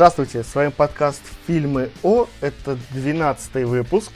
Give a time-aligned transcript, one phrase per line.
[0.00, 2.26] Здравствуйте, с вами подкаст «Фильмы О».
[2.40, 4.12] Это 12 выпуск.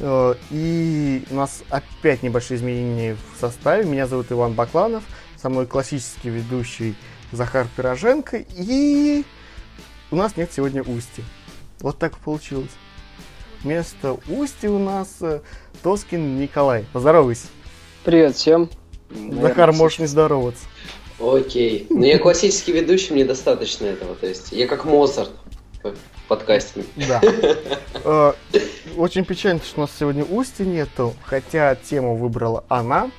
[0.00, 3.88] Э, и у нас опять небольшие изменения в составе.
[3.88, 5.04] Меня зовут Иван Бакланов.
[5.40, 6.96] Со мной классический ведущий
[7.30, 8.44] Захар Пироженко.
[8.56, 9.24] И
[10.10, 11.22] у нас нет сегодня Усти.
[11.78, 12.72] Вот так получилось.
[13.62, 15.40] Вместо Усти у нас э,
[15.84, 16.84] Тоскин Николай.
[16.92, 17.46] Поздоровайся.
[18.02, 18.68] Привет всем.
[19.40, 20.64] Захар, можешь не здороваться.
[21.18, 21.86] Окей.
[21.88, 24.14] Но я классический ведущий, мне достаточно этого.
[24.14, 25.30] То есть я как Моцарт
[25.82, 26.84] в подкасте.
[26.96, 27.20] Да.
[28.04, 28.32] Э,
[28.96, 33.10] очень печально, что у нас сегодня Усти нету, хотя тему выбрала она.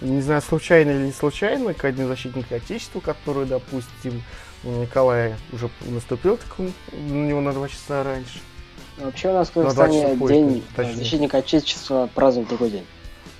[0.00, 4.22] Не знаю, случайно или не случайно, как один защитник Отечества, который, допустим,
[4.64, 8.40] у Николая уже наступил, так он, на него на два часа раньше.
[8.98, 10.96] Вообще у нас в Казахстане день точнее.
[10.96, 12.86] защитника Отечества празднует такой день.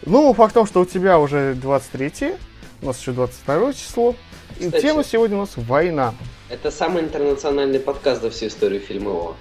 [0.07, 2.35] Ну, факт в том, что у тебя уже 23
[2.83, 4.15] у нас еще 22 число.
[4.59, 6.15] Кстати, и тема сегодня у нас война.
[6.49, 9.37] Это самый интернациональный подкаст за всю историю фильма О.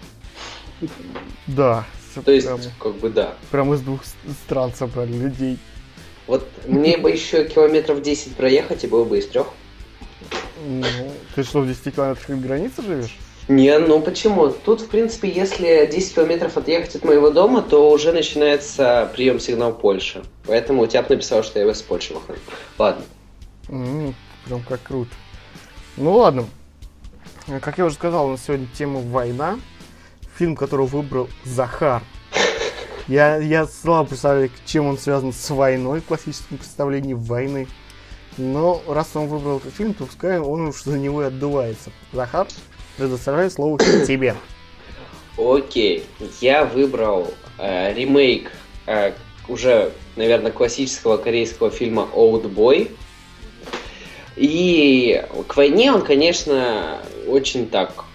[1.48, 1.86] Да.
[2.26, 3.36] То есть, прям, как бы да.
[3.52, 4.02] Прям из двух
[4.46, 5.58] стран собрали людей.
[6.28, 9.48] Вот мне бы еще километров 10 проехать, и было бы из трех.
[10.66, 10.86] Ну,
[11.36, 13.18] ты что, в 10 километрах от границы живешь?
[13.48, 14.50] Не, ну почему?
[14.50, 19.74] Тут, в принципе, если 10 километров отъехать от моего дома, то уже начинается прием сигнал
[19.74, 20.22] Польши.
[20.46, 22.40] Поэтому у тебя написал, что я из Польши выхожу.
[22.78, 23.04] Ладно.
[23.70, 24.14] Mm,
[24.46, 25.12] прям как круто.
[25.98, 26.46] Ну ладно.
[27.62, 29.60] Как я уже сказал, у нас сегодня тема война.
[30.36, 32.04] Фильм, который выбрал Захар.
[33.08, 37.68] Я, я слабо представляю, чем он связан с войной в классическом представлении войны.
[38.38, 41.92] Но раз он выбрал этот фильм, то пускай он уж за него и отдувается.
[42.14, 42.48] Захар,
[42.98, 44.36] Предоставляю слово тебе.
[45.38, 46.06] Окей,
[46.42, 48.52] я выбрал э, ремейк
[48.86, 49.14] э,
[49.48, 52.92] уже, наверное, классического корейского фильма «Oldboy».
[54.40, 58.06] И к войне он, конечно, очень так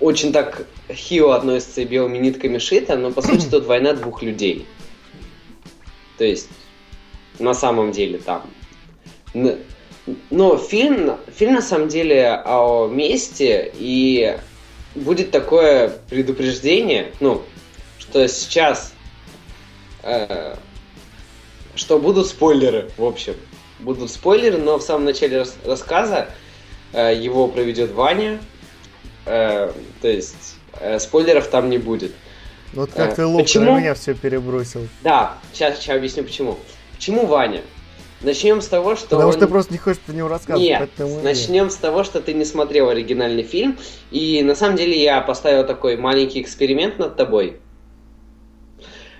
[0.00, 4.66] очень так хило относится и белыми нитками шито, но по сути тут война двух людей.
[6.18, 6.48] То есть,
[7.38, 8.48] на самом деле там
[10.30, 14.38] но фильм, фильм на самом деле о месте, и
[14.94, 17.42] будет такое предупреждение, ну,
[17.98, 18.92] что сейчас,
[20.02, 20.56] э,
[21.74, 23.34] что будут спойлеры, в общем.
[23.84, 26.28] Будут спойлеры, но в самом начале рас рассказа
[26.92, 28.40] э, его проведет Ваня,
[29.26, 32.12] э, то есть э, спойлеров там не будет.
[32.72, 33.72] Вот как э, ты почему?
[33.72, 34.88] на меня все перебросил.
[35.02, 36.58] Да, сейчас, сейчас объясню почему.
[36.94, 37.60] Почему Ваня?
[38.22, 39.08] Начнем с того, что...
[39.08, 39.32] Потому он...
[39.32, 40.66] что ты просто не хочешь про него рассказывать.
[40.66, 43.76] Нет, начнем с того, что ты не смотрел оригинальный фильм.
[44.10, 47.60] И на самом деле я поставил такой маленький эксперимент над тобой.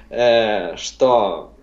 [0.09, 1.54] Э, что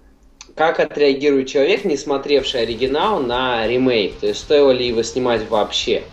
[0.56, 4.20] как отреагирует человек, не смотревший оригинал, на ремейк?
[4.20, 6.04] То есть стоило ли его снимать вообще?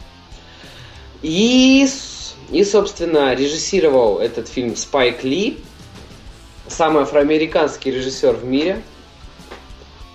[1.22, 1.86] И,
[2.50, 5.58] и собственно, режиссировал этот фильм Спайк Ли,
[6.68, 8.82] самый афроамериканский режиссер в мире–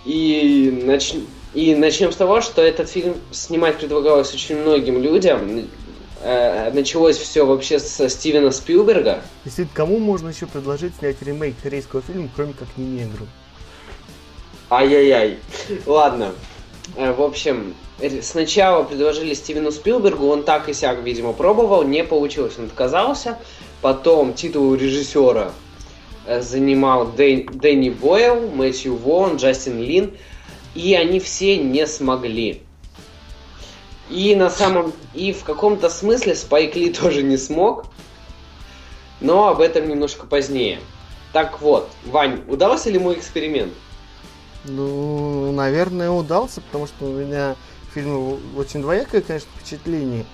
[0.06, 1.14] и, нач...
[1.54, 5.68] и начнем с того, что этот фильм снимать предлагалось очень многим людям.
[6.22, 9.22] Э, началось все вообще со Стивена Спилберга.
[9.46, 13.28] Если кому можно еще предложить снять ремейк корейского фильма, кроме как не негру?
[14.74, 15.40] Ай-яй-яй.
[15.86, 16.34] Ладно.
[16.96, 22.04] Э, в общем, э, сначала предложили Стивену Спилбергу, он так и сяк, видимо, пробовал, не
[22.04, 23.38] получилось, он отказался.
[23.82, 25.52] Потом титул режиссера
[26.26, 30.16] Э, занимал Дэн, Дэнни Бойл, Мэтью Вон, Джастин Лин,
[30.74, 32.62] и они все не смогли.
[34.10, 34.94] И на самом...
[35.14, 37.86] И в каком-то смысле Спайк Ли тоже не смог,
[39.20, 40.80] но об этом немножко позднее.
[41.34, 43.74] Так вот, Вань, удался ли мой эксперимент?
[44.66, 47.56] Ну, наверное, удался, потому что у меня
[47.94, 50.26] фильм очень двоякое, конечно, впечатление.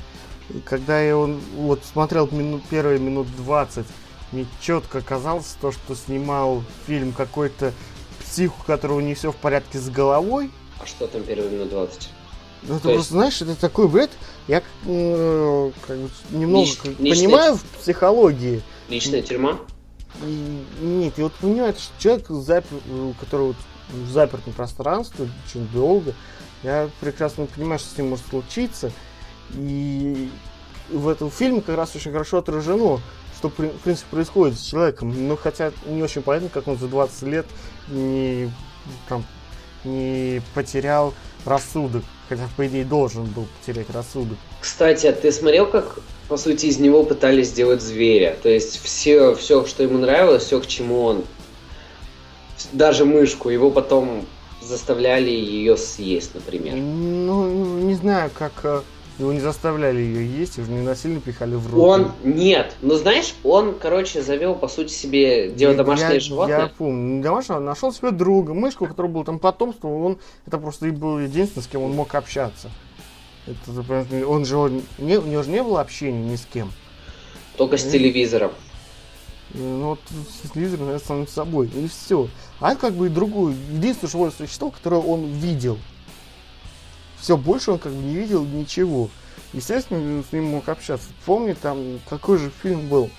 [0.50, 3.86] И когда я он вот смотрел минут, первые минут 20
[4.32, 7.74] мне четко казалось то, что снимал фильм какой-то
[8.20, 10.52] псих, у которого не все в порядке с головой.
[10.82, 12.10] А что там первые минут 20?
[12.64, 14.12] Ну, ты просто знаешь, это такой бред.
[14.48, 18.62] Я э, как бы, немного Лич, понимаю в психологии.
[18.90, 19.60] Личная тюрьма?
[20.24, 23.56] И, нет, и вот понимаешь, что человек, запер, у которого
[23.90, 26.14] в запертом пространстве очень долго,
[26.64, 28.92] я прекрасно понимаю, что с ним может случиться.
[29.56, 30.30] И
[30.90, 33.00] в этом фильме как раз очень хорошо отражено
[33.40, 35.14] что, в принципе, происходит с человеком.
[35.28, 37.46] Ну, хотя не очень понятно, как он за 20 лет
[37.88, 38.52] не,
[39.08, 39.26] там,
[39.86, 41.14] не потерял
[41.46, 42.04] рассудок.
[42.28, 44.38] Хотя, по идее, должен был потерять рассудок.
[44.60, 48.36] Кстати, а ты смотрел, как, по сути, из него пытались сделать зверя?
[48.44, 51.24] То есть, все, все, что ему нравилось, все, к чему он...
[52.74, 54.26] Даже мышку, его потом
[54.62, 56.76] заставляли ее съесть, например.
[56.76, 58.82] Ну, не знаю, как э,
[59.20, 61.84] Его не заставляли ее есть, его не насильно пихали в рот.
[61.84, 66.60] Он, нет, ну знаешь, он, короче, завел, по сути, себе дело домашнее я, животное.
[66.60, 70.88] Я помню, домашнего нашел себе друга, мышку, у которого был там потомство, он, это просто
[70.88, 72.72] и был единственный, с кем он мог общаться.
[73.46, 76.72] Это, он же, он, не, у него же не было общения ни с кем.
[77.58, 78.52] Только с телевизором.
[79.54, 81.68] Ну вот с телевизором, наверное, самим собой.
[81.68, 82.28] И все.
[82.60, 83.56] А это как бы и другое.
[83.72, 85.78] Единственное живое существо, которое он видел.
[87.20, 89.10] Все, больше он как бы не видел ничего.
[89.54, 91.08] Естественно, с ним мог общаться.
[91.26, 93.10] Помни, там какой же фильм был?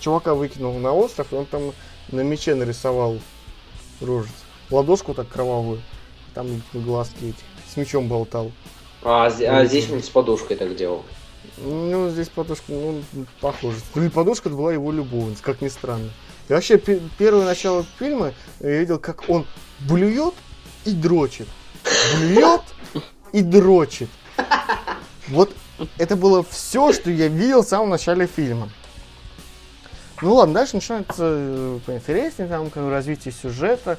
[0.00, 1.72] Чувака выкинул на остров, и он там
[2.10, 3.18] на мече нарисовал
[4.00, 4.32] рожец.
[4.70, 5.82] Ладошку так кровавую.
[6.34, 7.38] Там глазки эти.
[7.72, 8.52] С мечом болтал.
[9.02, 11.04] А, а здесь он с подушкой так делал.
[11.56, 13.02] Ну, здесь подушка, ну,
[13.40, 13.78] похоже.
[13.94, 16.10] Ну, подушка была его любовница, как ни странно.
[16.48, 19.46] И вообще, первое начало фильма я видел, как он
[19.80, 20.34] блюет
[20.84, 21.48] и дрочит.
[22.16, 22.62] Блюет
[23.32, 24.08] и дрочит.
[25.28, 25.52] Вот
[25.98, 28.70] это было все, что я видел в самом начале фильма.
[30.20, 33.98] Ну ладно, дальше начинается э, поинтереснее, там, как развитие сюжета,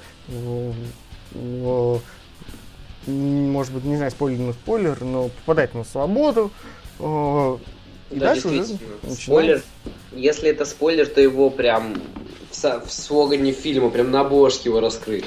[3.07, 6.51] может быть, не знаю, спойлер, но спойлер, но попадает на свободу.
[6.99, 8.65] И да, дальше уже
[9.09, 9.63] спойлер.
[10.11, 12.01] Если это спойлер, то его прям
[12.51, 15.25] в, в слогане фильма, прям на обложке его раскрыли.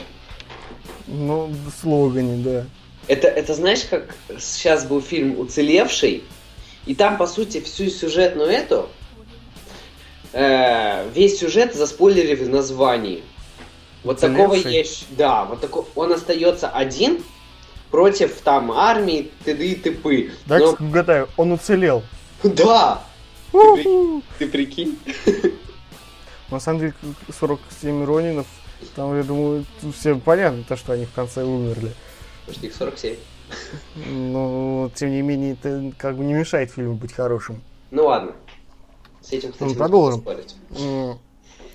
[1.07, 2.67] Ну, в слогане, да.
[3.09, 6.23] Это, это знаешь, как сейчас был фильм «Уцелевший»,
[6.87, 8.89] и там, по сути, всю сюжетную эту,
[10.33, 13.23] э, весь сюжет заспойлерили в названии.
[14.05, 14.47] Вот Уцелевший?
[14.47, 17.23] такого есть, да, вот такой, он остается один,
[17.93, 19.65] против там армии, т.д.
[19.65, 20.31] и т.п.
[20.47, 20.77] Да, Но...
[20.81, 22.03] угадаю, он уцелел.
[22.43, 23.05] Да!
[23.53, 24.99] Ты, ты прикинь?
[26.51, 26.95] На самом деле,
[27.39, 28.47] 47 Ронинов,
[28.97, 29.65] там, я думаю,
[29.97, 31.93] всем понятно, то, что они в конце умерли.
[32.47, 33.17] Почти их 47.
[34.07, 37.63] Но, тем не менее, это как бы не мешает фильму быть хорошим.
[37.91, 38.33] Ну ладно.
[39.21, 40.21] С этим, кстати, ну, продолжим.
[40.21, 40.57] Спорить.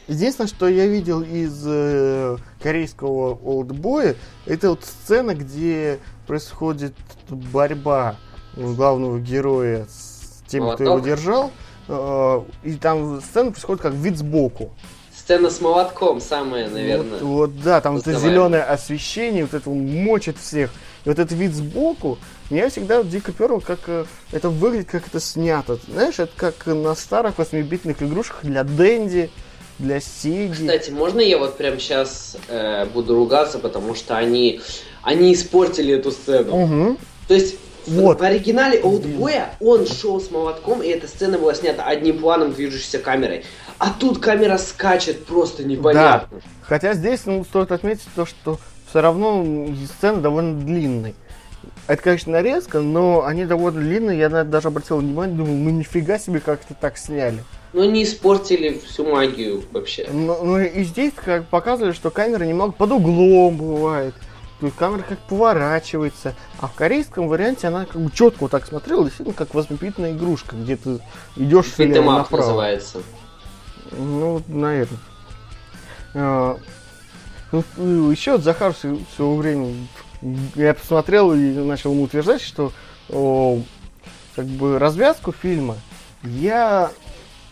[0.08, 4.16] Единственное, что я видел из э, корейского олдбоя,
[4.46, 6.94] это вот сцена, где происходит
[7.30, 8.16] борьба
[8.56, 10.86] главного героя с тем, Молоток.
[10.86, 11.52] кто его держал.
[11.90, 14.72] Э, и там сцена происходит как вид сбоку.
[15.14, 17.20] Сцена с молотком самая, наверное.
[17.20, 20.72] Вот, вот да, там это зеленое освещение, вот это он мочит всех.
[21.04, 22.18] И вот этот вид сбоку,
[22.50, 25.78] меня всегда дико перло, как э, это выглядит, как это снято.
[25.90, 29.30] Знаешь, это как на старых 8-битных игрушках для Дэнди
[29.80, 30.54] для Сеги.
[30.54, 34.62] Кстати, можно я вот прям сейчас э, буду ругаться, потому что они,
[35.04, 36.64] они испортили эту сцену.
[36.64, 36.98] Угу.
[37.28, 37.58] То есть
[37.88, 38.20] вот.
[38.20, 43.00] В оригинале Олдбоя он шел с молотком, и эта сцена была снята одним планом движущейся
[43.00, 43.46] камерой.
[43.78, 46.28] А тут камера скачет просто непонятно.
[46.32, 46.48] Да.
[46.64, 48.60] Хотя здесь ну, стоит отметить то, что
[48.90, 51.14] все равно сцена довольно длинная.
[51.88, 54.20] Это, конечно, нарезка, но они довольно длинные.
[54.20, 57.40] Я на это даже обратил внимание, думал, ну нифига себе, как это так сняли.
[57.74, 60.08] Ну, не испортили всю магию вообще.
[60.12, 64.16] Ну, ну и здесь как показывали, что камера немного под углом бывает.
[64.60, 66.34] То есть камера как поворачивается.
[66.60, 70.56] А в корейском варианте она как бы четко вот так смотрела, действительно, как восьмипитная игрушка,
[70.56, 71.00] где ты
[71.36, 72.42] идешь слева направо.
[72.42, 73.04] называется.
[73.92, 75.00] Ну, наверное.
[76.16, 76.58] А,
[77.52, 79.74] ну, еще Захар все, все время
[80.56, 82.72] я посмотрел и начал ему утверждать, что
[83.10, 83.60] о,
[84.36, 85.78] как бы развязку фильма
[86.24, 86.92] я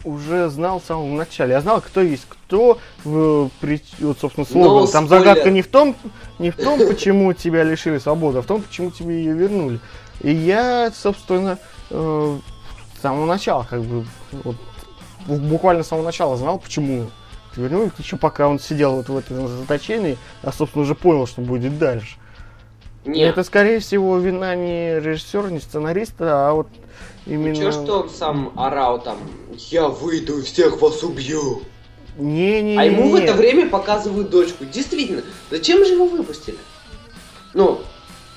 [0.06, 1.54] уже знал в самом начале.
[1.54, 2.78] Я знал, кто есть кто.
[3.04, 4.84] В, при, вот, собственно, слоган.
[4.84, 5.96] No Там загадка не в том,
[6.40, 9.80] не в том, почему тебя лишили свободы, а в том, почему тебе ее вернули.
[10.22, 11.58] И я, собственно,
[11.90, 12.38] э,
[12.98, 14.56] с самого начала, как бы, вот,
[15.28, 17.08] буквально с самого начала знал, почему
[17.56, 17.92] вернули.
[17.98, 22.18] Еще пока он сидел вот в этом заточении, я, собственно, уже понял, что будет дальше.
[23.06, 23.30] Нет.
[23.30, 26.68] Это, скорее всего, вина не режиссера, не сценариста, а вот
[27.26, 27.54] именно...
[27.54, 29.18] Ничего, что он сам орал там,
[29.70, 31.62] я выйду и всех вас убью.
[32.18, 33.12] Не, не, а ему не.
[33.12, 34.66] в это время показывают дочку.
[34.66, 36.58] Действительно, зачем же его выпустили?
[37.54, 37.82] Ну,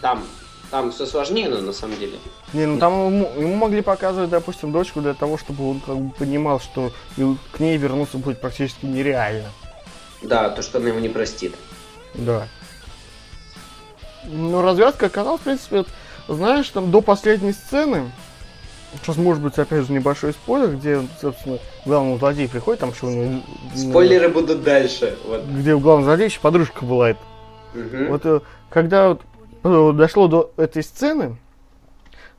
[0.01, 0.25] там,
[0.71, 2.19] там все сложнее, но на самом деле.
[2.53, 6.11] Не, ну там ему, ему могли показывать, допустим, дочку для того, чтобы он как бы
[6.13, 9.51] понимал, что к ней вернуться будет практически нереально.
[10.23, 11.55] Да, то, что она его не простит.
[12.15, 12.49] Да.
[14.25, 15.85] Но развязка оказалась, в принципе,
[16.27, 18.11] знаешь, там до последней сцены,
[19.01, 23.11] сейчас может быть, опять же, небольшой спойлер, где, собственно, главный злодей приходит, там что у
[23.11, 23.43] него...
[23.75, 25.17] Спойлеры будут дальше.
[25.27, 25.45] Вот.
[25.45, 27.11] Где у главного злодея еще подружка была.
[27.11, 28.07] Угу.
[28.09, 28.41] Вот э,
[28.71, 29.23] когда вот,
[29.63, 31.37] э, дошло до этой сцены,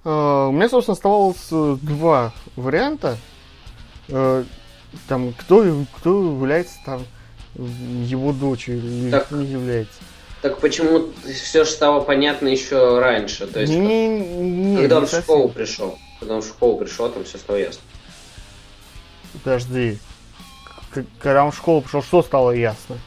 [0.04, 1.48] э, у меня, собственно, оставалось
[1.82, 3.18] два варианта.
[5.08, 7.04] Там, кто, кто является там
[7.56, 10.00] его дочерью или так, не является.
[10.42, 13.46] Так почему все же стало понятно еще раньше?
[13.46, 16.00] То есть, не, не, когда он в школу пришел?
[16.20, 17.82] Потому что в школу пришел, там все стало ясно.
[19.44, 20.00] Подожди.
[21.20, 22.98] Когда он в школу пришел, что стало ясно?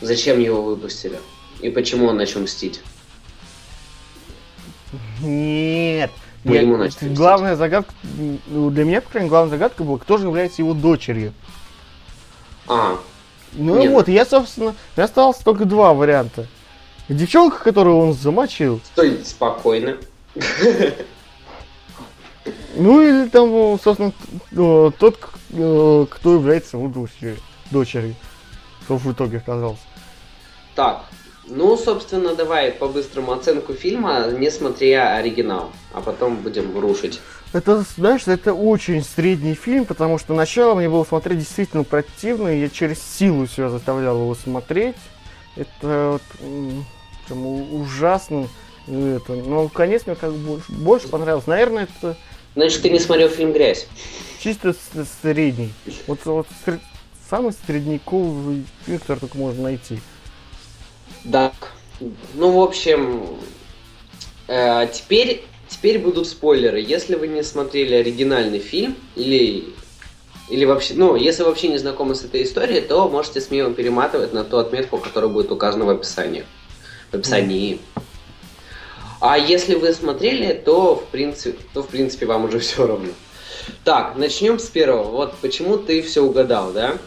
[0.00, 1.18] Зачем его выпустили?
[1.60, 2.80] И почему он начал мстить?
[5.20, 6.10] Нет.
[6.44, 7.92] Я, ему начали главная загадка,
[8.46, 11.34] ну, для меня, по крайней мере, главная загадка была, кто же является его дочерью.
[12.66, 12.98] А.
[13.52, 13.92] Ну Нет.
[13.92, 16.46] вот, я, собственно, мне осталось только два варианта.
[17.10, 18.80] Девчонка, которую он замочил.
[18.92, 19.96] Стой спокойно.
[22.74, 24.12] Ну или там, собственно,
[24.50, 25.18] тот,
[25.50, 27.36] э, кто является его дочерью,
[27.70, 28.14] дочерью,
[28.84, 29.82] что в итоге оказался.
[30.74, 31.04] Так,
[31.48, 37.20] ну, собственно, давай по-быстрому оценку фильма, не смотря оригинал, а потом будем рушить.
[37.52, 42.60] Это, знаешь, это очень средний фильм, потому что начало мне было смотреть действительно противно, и
[42.60, 44.94] я через силу себя заставлял его смотреть.
[45.56, 46.22] Это вот,
[47.26, 48.46] прям ужасно.
[48.86, 51.50] Это, но конец мне как бы больше, больше понравился.
[51.50, 52.16] Наверное, это...
[52.54, 53.86] Значит, ты не смотрел фильм «Грязь»?
[54.42, 54.74] Чисто
[55.22, 55.72] средний.
[56.06, 56.46] Вот, вот
[57.28, 60.00] самый средневековый фильм, который только можно найти.
[61.24, 61.52] Да.
[62.34, 63.26] Ну, в общем,
[64.48, 66.80] э, теперь, теперь будут спойлеры.
[66.80, 69.74] Если вы не смотрели оригинальный фильм или
[70.48, 74.42] или вообще, ну, если вообще не знакомы с этой историей, то можете смело перематывать на
[74.42, 76.44] ту отметку, которая будет указана в описании.
[77.12, 77.74] В описании.
[77.74, 78.02] Mm.
[79.20, 83.12] А если вы смотрели, то в принципе, то в принципе вам уже все равно.
[83.84, 85.10] Так, начнем с первого.
[85.10, 86.98] Вот почему ты все угадал, да?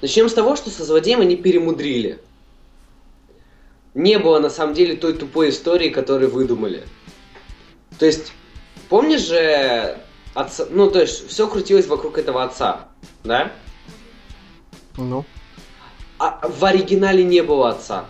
[0.00, 2.20] Начнем с того, что со злодеем они перемудрили
[3.98, 6.84] не было на самом деле той тупой истории, которую выдумали.
[7.98, 8.32] То есть,
[8.88, 9.98] помнишь же,
[10.34, 12.88] отца, ну, то есть, все крутилось вокруг этого отца,
[13.24, 13.52] да?
[14.96, 15.24] Ну.
[16.18, 18.06] А в оригинале не было отца.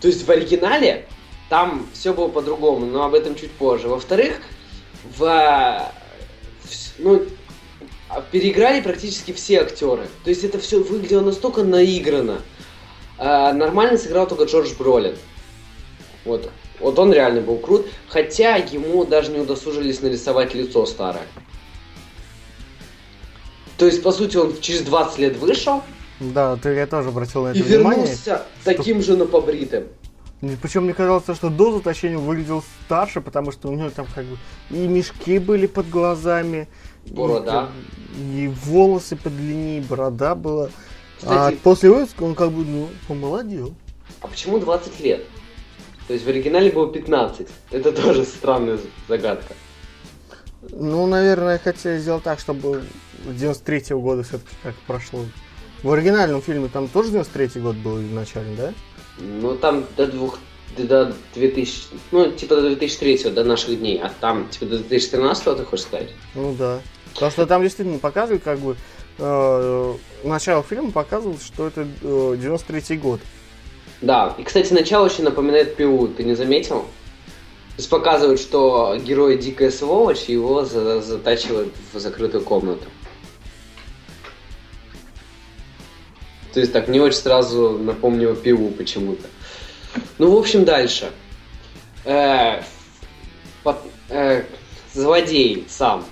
[0.00, 1.06] То есть в оригинале
[1.48, 3.88] там все было по-другому, но об этом чуть позже.
[3.88, 4.40] Во-вторых,
[5.16, 5.92] в,
[6.98, 7.22] ну,
[8.30, 10.08] переиграли практически все актеры.
[10.24, 12.42] То есть это все выглядело настолько наигранно.
[13.18, 15.16] Э, нормально сыграл только Джордж Бролин.
[16.24, 16.50] Вот.
[16.80, 17.86] Вот он реально был крут.
[18.08, 21.26] Хотя ему даже не удосужились нарисовать лицо старое.
[23.78, 25.82] То есть, по сути, он через 20 лет вышел.
[26.20, 28.04] Да, ты я тоже обратил на это и внимание.
[28.04, 29.84] И вернулся таким же напобритым.
[30.62, 34.38] Причем мне казалось, что до заточения выглядел старше, потому что у него там как бы
[34.70, 36.68] и мешки были под глазами,
[37.06, 37.70] борода,
[38.16, 40.70] и, и волосы подлиннее, борода была.
[41.16, 43.74] Кстати, а после выпуска он как бы, ну, помолодел.
[44.20, 45.24] А почему 20 лет?
[46.06, 47.48] То есть в оригинале было 15.
[47.72, 49.54] Это тоже странная загадка.
[50.70, 52.84] Ну, наверное, хотели сделать так, чтобы
[53.24, 55.24] 93-го года все-таки как прошло.
[55.82, 58.74] В оригинальном фильме там тоже 93-й год был изначально, да?
[59.18, 60.38] Ну, там до двух
[60.76, 61.82] до 2000,
[62.12, 66.10] ну, типа до 2003 до наших дней, а там, типа, до 2013 ты хочешь сказать?
[66.34, 66.80] Ну, да.
[67.14, 68.76] Потому что там действительно показывают, как бы,
[69.18, 69.94] э,
[70.24, 73.20] начало фильма показывает, что это э, 93 год.
[74.00, 76.82] Да, и, кстати, начало очень напоминает Пилу, ты не заметил?
[76.82, 82.84] То есть показывают, что герой дикая сволочь, его за затачивают в закрытую комнату.
[86.58, 89.28] То есть так не очень сразу напомнил Пилу почему-то.
[90.18, 91.12] Ну, в общем, дальше.
[92.04, 92.62] Э,
[93.62, 93.76] под,
[94.08, 94.42] э,
[94.92, 96.04] злодей сам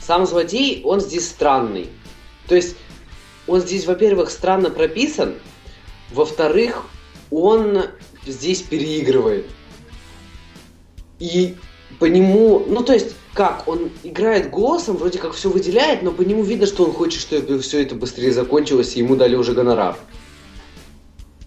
[0.00, 1.88] сам злодей, он здесь странный.
[2.48, 2.74] То есть
[3.46, 5.34] он здесь, во-первых, странно прописан,
[6.10, 6.86] во-вторых,
[7.30, 7.84] он
[8.26, 9.46] здесь переигрывает.
[11.20, 11.54] И
[12.00, 16.22] по нему, ну то есть, как, он играет голосом, вроде как все выделяет, но по
[16.22, 19.96] нему видно, что он хочет, чтобы все это быстрее закончилось, и ему дали уже гонорар.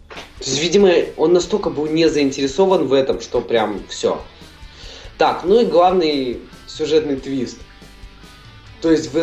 [0.10, 4.22] То есть, видимо, он настолько был не заинтересован в этом, что прям все.
[5.18, 7.58] Так, ну и главный сюжетный твист–
[8.86, 9.18] то есть в,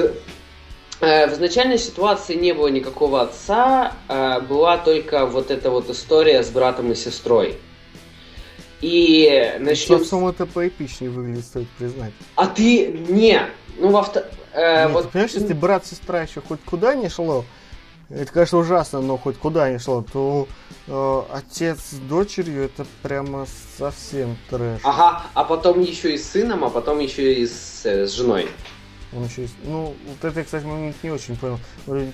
[1.01, 6.43] э, в изначальной ситуации не было никакого отца, э, была только вот эта вот история
[6.43, 7.59] с братом и сестрой.
[8.83, 10.01] И начнем...
[10.01, 12.13] С отцом это поэпичнее выглядит, стоит признать.
[12.35, 13.41] А ты не.
[13.79, 14.25] Ну, во втор...
[14.53, 15.05] э, Нет, вот...
[15.05, 17.45] Ты понимаешь, если брат-сестра еще хоть куда не шло,
[18.11, 20.49] это, конечно, ужасно, но хоть куда не шло, то
[20.87, 23.47] э, отец с дочерью это прямо
[23.79, 24.81] совсем трэш.
[24.83, 28.49] Ага, а потом еще и с сыном, а потом еще и с, э, с женой.
[29.15, 29.55] Он еще есть.
[29.65, 31.59] Ну, вот это, кстати, момент не очень понял.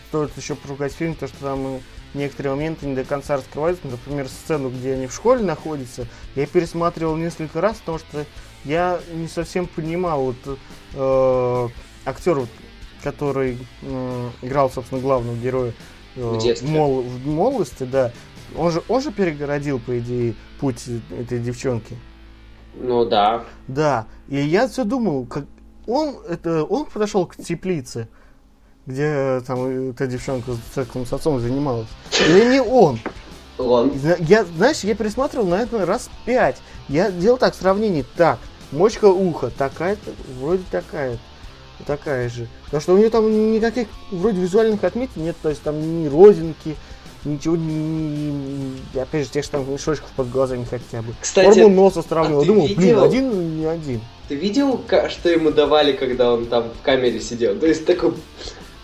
[0.09, 1.81] Стоит еще поругать фильм, то что там
[2.15, 3.87] некоторые моменты не до конца раскрываются.
[3.87, 8.25] Например, сцену, где они в школе находятся, я пересматривал несколько раз, потому что
[8.65, 10.59] я не совсем понимал вот
[10.95, 11.69] э,
[12.05, 12.47] актер,
[13.03, 15.73] который э, играл, собственно, главного героя
[16.17, 18.13] э, в, мол, в молодости, да.
[18.57, 21.97] Он же, он же перегородил, по идее, путь этой девчонки.
[22.75, 23.45] Ну да.
[23.67, 24.07] Да.
[24.29, 25.45] И я все думал, как
[25.87, 28.09] он, это, он подошел к теплице,
[28.89, 31.89] где там эта девчонка с сексом с отцом занималась.
[32.27, 32.99] Или не он?
[33.59, 33.93] Он.
[34.21, 36.57] Я, знаешь, я пересматривал на это раз пять.
[36.89, 38.05] Я делал так сравнение.
[38.17, 38.39] Так,
[38.73, 41.21] мочка уха такая-то, вроде такая-то
[41.87, 42.49] такая же.
[42.65, 46.75] Потому что у нее там никаких вроде визуальных отметок нет, то есть там ни розинки,
[47.25, 48.81] ничего не...
[48.99, 51.13] Опять же, тех же там мешочков под глазами хотя бы.
[51.21, 52.43] Кстати, Форму носа сравнивал.
[52.43, 54.01] А Думал, видел, блин, один не один.
[54.29, 54.81] Ты видел,
[55.11, 57.55] что ему давали, когда он там в камере сидел?
[57.59, 58.15] То есть такой...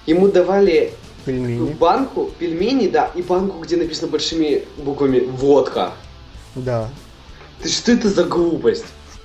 [0.06, 0.92] Ему давали
[1.24, 1.72] пельмени.
[1.72, 5.92] банку, пельмени, да, и банку, где написано большими буквами «водка».
[6.54, 6.88] Да.
[7.62, 8.84] Ты что это за глупость?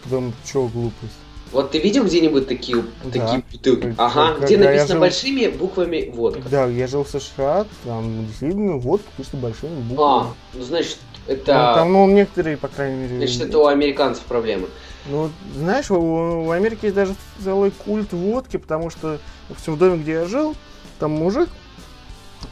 [0.09, 1.13] Там что глупость?
[1.51, 3.11] Вот ты видел где-нибудь такие, да.
[3.11, 3.95] такие бутылки?
[3.97, 4.99] Ага, Когда где написано жил...
[4.99, 6.43] большими буквами водка.
[6.49, 10.27] Да, я жил в США, там действительно водка пишется большими буквами.
[10.27, 11.53] А, ну значит, это...
[11.53, 13.17] Ну, там, ну, некоторые, по крайней мере...
[13.17, 14.67] Значит, это у американцев проблемы.
[15.07, 19.19] Ну, знаешь, у, у Америки есть даже целый культ водки, потому что,
[19.49, 20.55] в доме, где я жил,
[20.99, 21.49] там мужик,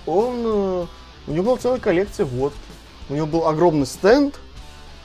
[0.05, 0.43] он...
[0.45, 0.85] Э,
[1.27, 2.57] у него была целая коллекция водки.
[3.09, 4.39] У него был огромный стенд,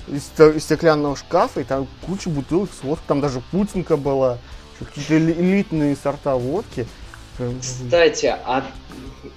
[0.08, 0.30] из,
[0.62, 4.38] стеклянного шкафа, и там куча бутылок с водкой, там даже путинка была,
[4.78, 6.86] какие-то элитные сорта водки.
[7.60, 8.64] Кстати, а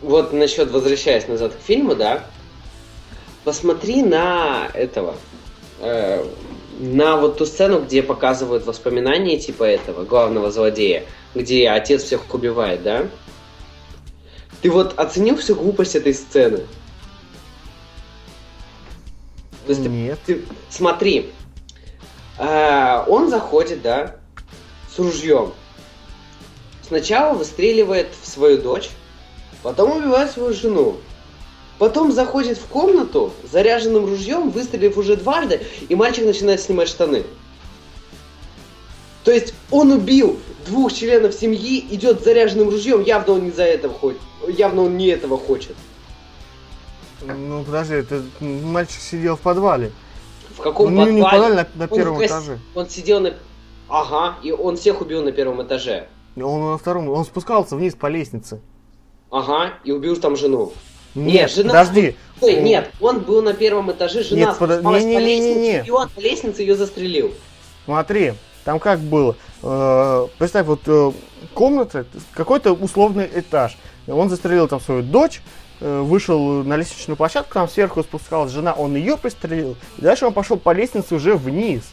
[0.02, 2.26] вот насчет, возвращаясь назад к фильму, да,
[3.44, 5.16] посмотри на этого,
[5.80, 6.26] э,
[6.80, 12.84] на вот ту сцену, где показывают воспоминания типа этого главного злодея, где отец всех убивает,
[12.84, 13.08] да?
[14.66, 16.62] Ты вот оценил всю глупость этой сцены?
[19.68, 20.18] То есть Нет.
[20.26, 21.30] Ты, ты, смотри,
[22.40, 24.16] э, он заходит, да,
[24.92, 25.54] с ружьем.
[26.82, 28.90] Сначала выстреливает в свою дочь,
[29.62, 30.98] потом убивает свою жену.
[31.78, 37.24] Потом заходит в комнату с заряженным ружьем, выстрелив уже дважды, и мальчик начинает снимать штаны.
[39.24, 43.64] То есть он убил двух членов семьи, идет с заряженным ружьем, явно он не за
[43.64, 44.22] этого хочет.
[44.48, 45.76] Явно он не этого хочет.
[47.22, 49.92] Ну подожди, это мальчик сидел в подвале.
[50.56, 51.14] В каком ну, подвале?
[51.14, 52.60] Не в подвале, на, на первом он, этаже.
[52.76, 53.34] Он сидел на...
[53.88, 56.08] Ага, и он всех убил на первом этаже.
[56.36, 58.62] Он на втором, он спускался вниз по лестнице.
[59.32, 60.74] Ага, и убил там жену.
[61.14, 61.70] Нет, нет жена...
[61.70, 62.16] Подожди.
[62.42, 64.70] Ой, нет, он был на первом этаже, жена нет, под...
[64.70, 65.84] не, не, по лестнице, не, не, не.
[65.86, 67.34] и он по лестнице ее застрелил.
[67.86, 68.34] Смотри,
[68.66, 69.36] там как было.
[69.64, 71.12] Э, представь, вот э,
[71.54, 73.78] комната, какой-то условный этаж.
[74.08, 75.42] Он застрелил там свою дочь,
[75.82, 80.34] Э, вышел на лестничную площадку, там сверху спускалась жена, он ее пристрелил, и дальше он
[80.34, 81.84] пошел по лестнице уже вниз.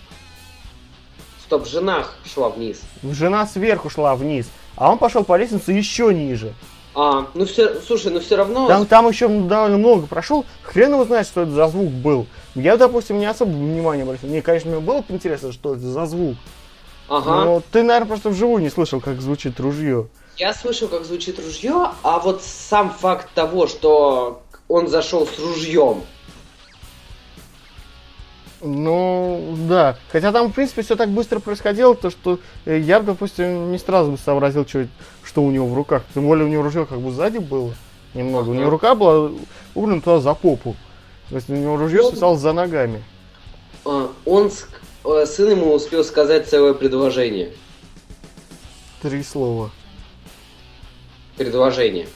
[1.45, 2.81] Стоп, жена шла вниз.
[3.03, 4.47] Жена сверху шла вниз,
[4.77, 6.55] а он пошел по лестнице еще ниже.
[6.95, 8.69] А, ну все, слушай, ну все равно...
[8.69, 12.27] Там, там еще довольно много прошел, хрен его знает, что это за звук был.
[12.55, 14.29] Я, допустим, не особо внимания обратил.
[14.29, 16.37] Мне, конечно, мне было бы интересно, что это за звук.
[17.13, 17.45] Ага.
[17.45, 20.09] Но ты, наверное, просто вживую не слышал, как звучит ружье.
[20.39, 26.05] Я слышал, как звучит ружье, а вот сам факт того, что он зашел с ружьем.
[28.63, 29.99] Ну, да.
[30.11, 34.13] Хотя там, в принципе, все так быстро происходило, то что э, я, допустим, не сразу
[34.13, 34.87] бы сообразил, что,
[35.23, 36.05] что у него в руках.
[36.15, 37.75] Тем более у него ружье как бы сзади было
[38.15, 38.49] немного.
[38.49, 39.33] У него рука была
[39.75, 40.77] угнана туда за попу.
[41.29, 43.05] То есть у него ружье свисало за ногами.
[43.85, 44.51] А, он,
[45.27, 47.53] сын ему успел сказать целое предложение.
[49.01, 49.71] Три слова
[51.37, 52.09] предложение.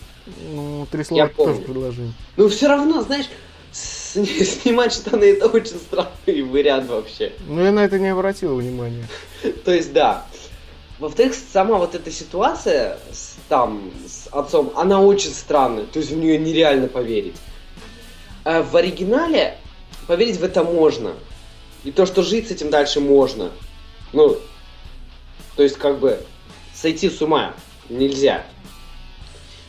[0.53, 1.55] Ну, три слова Я помню.
[1.55, 2.13] тоже предложение.
[2.37, 3.27] Ну, все равно, знаешь,
[3.73, 7.33] снимать штаны это очень странный вариант вообще.
[7.47, 9.07] Ну, я на это не обратил внимания.
[9.65, 10.27] То есть, да.
[10.99, 15.85] Во-вторых, сама вот эта ситуация с, там, с отцом, она очень странная.
[15.85, 17.37] То есть в нее нереально поверить.
[18.45, 19.59] А в оригинале
[20.07, 21.13] поверить в это можно.
[21.87, 23.53] И то, что жить с этим дальше можно.
[24.13, 24.37] Ну,
[25.55, 26.19] то есть, как бы,
[26.75, 27.55] сойти с ума
[27.89, 28.45] нельзя.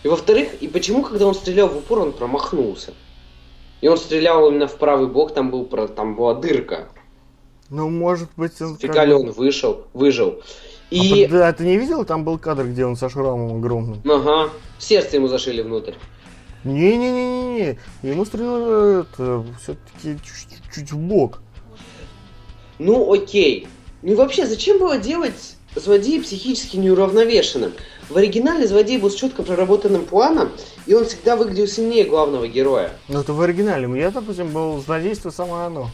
[0.01, 2.95] И во-вторых, и почему, когда он стрелял в упор, он промахнулся?
[3.81, 6.89] И он стрелял именно в правый бок, там, был, там была дырка.
[7.69, 8.77] Ну, может быть, он...
[8.77, 10.41] Фекали он вышел, выжил.
[10.89, 11.25] И...
[11.25, 12.03] А, да, ты не видел?
[12.03, 14.01] Там был кадр, где он со шрамом огромным.
[14.09, 14.49] Ага.
[14.79, 15.93] Сердце ему зашили внутрь.
[16.63, 17.77] Не-не-не-не-не.
[18.01, 19.05] Ему стреляли
[19.61, 21.41] все-таки чуть-чуть в бок.
[22.79, 23.67] Ну, окей.
[24.01, 27.73] Ну и вообще, зачем было делать злодея психически неуравновешенным?
[28.09, 30.51] В оригинале злодей был с четко проработанным планом,
[30.85, 32.91] и он всегда выглядел сильнее главного героя.
[33.07, 33.89] Ну это в оригинале.
[33.99, 35.89] Я, допустим, был злодейство само оно.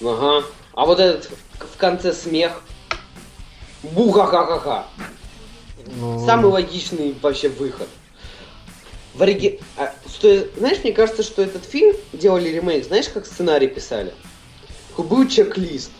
[0.00, 0.46] Ага.
[0.74, 2.62] А вот этот в конце смех.
[3.82, 4.86] Буха-ха-ха-ха.
[5.96, 6.24] Ну...
[6.24, 7.88] Самый логичный вообще выход.
[9.14, 9.60] В ориги...
[9.76, 14.14] а, что, знаешь, мне кажется, что этот фильм делали ремейк, знаешь, как сценарий писали?
[14.98, 15.90] Был чек-лист.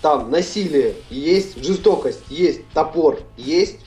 [0.00, 3.78] там насилие есть, жестокость есть, топор есть,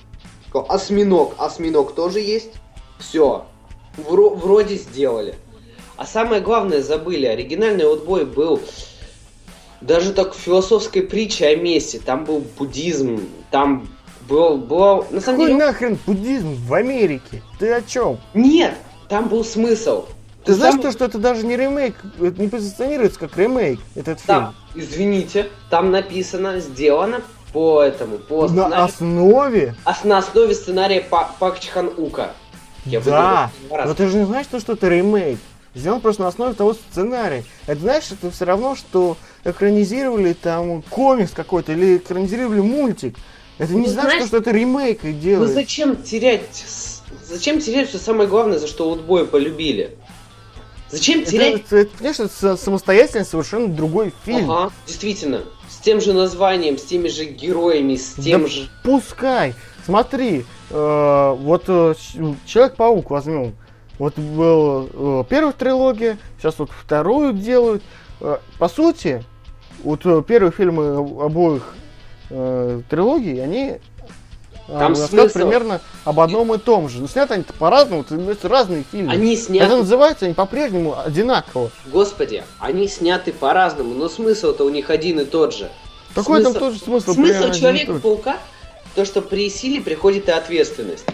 [0.54, 2.52] осьминог, осьминог тоже есть.
[3.00, 3.46] Все,
[3.98, 5.36] Вро- вроде сделали.
[5.98, 8.62] А самое главное забыли, оригинальный отбой был
[9.82, 12.00] даже так философской притчей о месте.
[12.04, 13.88] Там был буддизм, там
[14.28, 15.58] был, был на самом Какой деле...
[15.58, 17.42] нахрен буддизм в Америке?
[17.60, 18.20] Ты о чем?
[18.34, 18.74] Нет,
[19.10, 20.06] там был смысл.
[20.46, 20.92] Ты, знаешь, сам...
[20.92, 24.86] что это даже не ремейк, это не позиционируется как ремейк, этот там, фильм?
[24.86, 29.76] извините, там написано, сделано по этому, по На основе?
[29.86, 32.32] А на основе сценария Пак Чхан Ука.
[32.86, 35.40] Я да, но ты же не знаешь, что это ремейк.
[35.74, 37.44] Сделан просто на основе того сценария.
[37.68, 43.18] Это знаешь, это все равно, что экранизировали там комикс какой-то или экранизировали мультик.
[43.58, 45.50] Это не ну, значит, знаешь, что это ремейк и делают.
[45.50, 46.66] Ну зачем терять?
[47.28, 49.98] Зачем терять все самое главное, за что Утбой полюбили?
[50.90, 51.64] Зачем терять?
[51.66, 54.50] Это, это, конечно, это самостоятельно совершенно другой фильм.
[54.52, 55.44] Ага, действительно.
[55.70, 58.70] С тем же названием, с теми же героями, с тем да же.
[58.84, 59.56] Пускай.
[59.86, 61.94] Смотри, э, вот э,
[62.46, 63.56] Человек-паук возьмем.
[63.98, 67.84] Вот был э, первая трилогия, сейчас вот вторую делают.
[68.20, 69.24] Э, по сути,
[69.84, 71.76] вот э, первые фильмы обоих
[72.30, 73.78] э, трилогий, они
[74.68, 75.34] там смысл...
[75.34, 77.00] примерно об одном и том же.
[77.00, 79.12] Но сняты они по-разному, это разные фильмы.
[79.12, 79.66] Они сняты...
[79.66, 81.70] Это называется они по-прежнему одинаково.
[81.86, 85.70] Господи, они сняты по-разному, но смысл-то у них один и тот же.
[86.16, 86.54] Какой смысл...
[86.54, 87.14] там тоже смысл?
[87.14, 88.38] Смысл Человека-паука,
[88.96, 91.06] то, что при силе приходит и ответственность.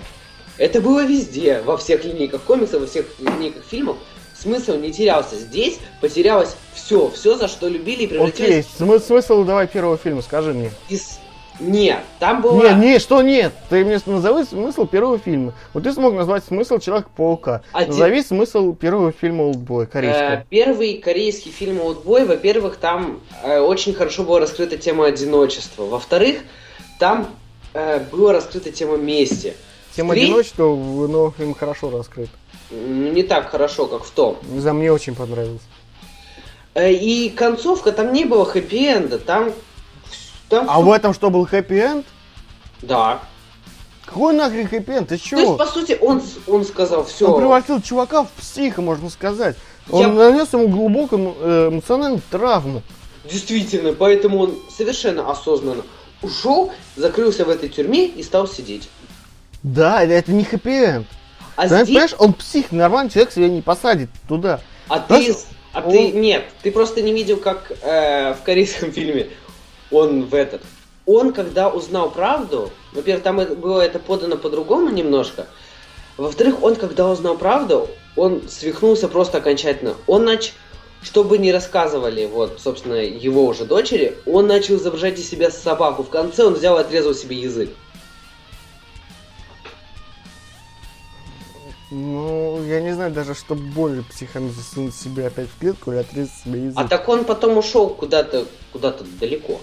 [0.58, 3.98] Это было везде, во всех линейках комиксов, во всех линейках фильмов.
[4.40, 5.36] Смысл не терялся.
[5.36, 8.66] Здесь потерялось все, все, за что любили и превратилось...
[8.78, 10.72] Окей, смысл давай первого фильма, скажи мне.
[10.90, 11.20] Из...
[11.62, 12.64] Нет, там было...
[12.64, 13.54] Нет, нет, что нет?
[13.70, 15.54] Ты мне назови смысл первого фильма.
[15.74, 17.62] Вот ты смог назвать смысл Человека-паука.
[17.72, 17.92] Один...
[17.92, 20.40] Назови смысл первого фильма «Олдбой» корейского.
[20.40, 25.84] Э, первый корейский фильм «Олдбой», во-первых, там э, очень хорошо была раскрыта тема одиночества.
[25.86, 26.38] Во-вторых,
[26.98, 27.28] там
[27.74, 29.54] э, была раскрыта тема мести.
[29.96, 30.24] Тема Три...
[30.24, 32.32] одиночества в новом фильме хорошо раскрыта.
[32.72, 34.38] Не так хорошо, как в том.
[34.50, 35.62] Не знаю, мне очень понравилось.
[36.74, 39.54] Э, и концовка, там не было хэппи-энда, там...
[40.52, 42.06] там а в этом что, был хэппи-энд?
[42.82, 43.20] Да.
[44.06, 45.08] Какой нахрен хэппи-энд?
[45.08, 45.38] Ты чё?
[45.38, 47.32] То есть, по сути, он, он сказал все.
[47.32, 49.56] Он превратил чувака в психа, можно сказать.
[49.90, 50.08] Он Я...
[50.10, 52.84] нанес ему глубокую э, эмоциональную травму.
[53.24, 55.84] Действительно, поэтому он совершенно осознанно
[56.22, 58.90] ушел, закрылся в этой тюрьме и стал сидеть.
[59.64, 61.08] Да, это не хэппи-энд.
[61.56, 61.88] А ты здесь...
[61.88, 64.60] понимаешь, он псих, нормальный человек себя не посадит туда.
[64.90, 65.34] А ты...
[65.74, 65.92] А он...
[65.92, 66.12] ты...
[66.12, 69.30] Нет, ты просто не видел, как э, в корейском фильме
[69.92, 70.62] он в этот...
[71.06, 75.48] Он, когда узнал правду, во-первых, там было это подано по-другому немножко,
[76.18, 79.96] во-вторых, он, когда узнал правду, он свихнулся просто окончательно.
[80.08, 80.54] Он начал,
[81.02, 86.04] чтобы не рассказывали, вот, собственно, его уже дочери, он начал изображать из себя собаку.
[86.04, 87.70] В конце он взял и отрезал себе язык.
[91.90, 96.34] Ну, я не знаю даже, что более психами засунуть себе опять в клетку или отрезать
[96.42, 96.78] себе язык.
[96.80, 99.60] А так он потом ушел куда-то куда-то далеко.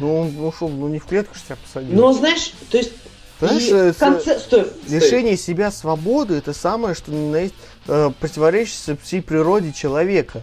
[0.00, 1.96] Ну, он ушел, ну не в клетку себя посадил.
[1.96, 2.92] Ну, знаешь, то есть
[3.40, 4.38] в конце...
[4.38, 5.54] стой, лишение стой.
[5.54, 7.54] себя свободы это самое, что есть
[7.86, 10.42] э, противоречащее всей природе человека.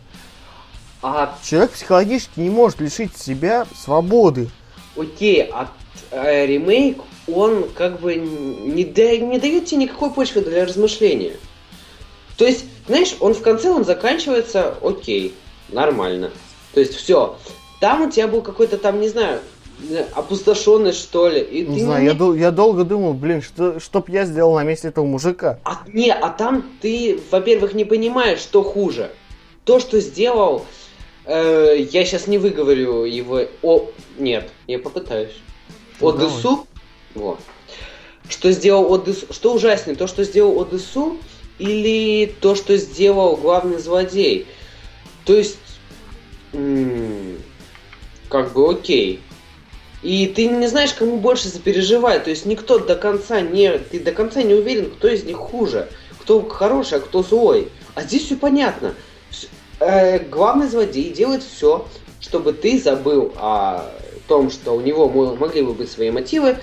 [1.02, 1.38] А...
[1.43, 4.50] Человек психологически не может лишить себя свободы.
[4.96, 5.70] Окей, а
[6.12, 11.34] э, ремейк он как бы не, да, не дает тебе никакой почвы для размышления.
[12.38, 15.36] То есть, знаешь, он в конце он заканчивается, окей,
[15.70, 16.32] нормально.
[16.74, 17.38] То есть все.
[17.80, 19.40] Там у тебя был какой-то там, не знаю,
[20.13, 21.40] опустошенный, что ли.
[21.42, 22.08] И не знаю, не...
[22.08, 25.60] я, дол- я долго думал, блин, что, что б я сделал на месте этого мужика.
[25.63, 29.12] А, не, а там ты, во-первых, не понимаешь, что хуже.
[29.66, 30.66] То, что сделал,
[31.26, 33.42] э, я сейчас не выговорю его.
[33.62, 33.86] О,
[34.18, 35.36] нет, я попытаюсь.
[36.00, 36.68] Ну, Одессу
[37.13, 37.40] вот.
[38.30, 39.28] Что сделал Одессу?
[39.32, 41.18] Что ужаснее, то, что сделал Одессу,
[41.60, 44.48] или то, что сделал главный злодей?
[45.26, 45.58] То есть,
[46.54, 47.38] м-
[48.30, 49.22] как бы окей.
[50.04, 52.24] И ты не знаешь, кому больше запереживать.
[52.24, 53.78] То есть никто до конца не.
[53.78, 55.90] Ты до конца не уверен, кто из них хуже.
[56.22, 57.70] Кто хороший, а кто злой.
[57.96, 58.94] А здесь все понятно.
[59.80, 61.88] Э, главный злодей делает все,
[62.20, 63.92] чтобы ты забыл о
[64.28, 66.58] том, что у него могли бы быть свои мотивы,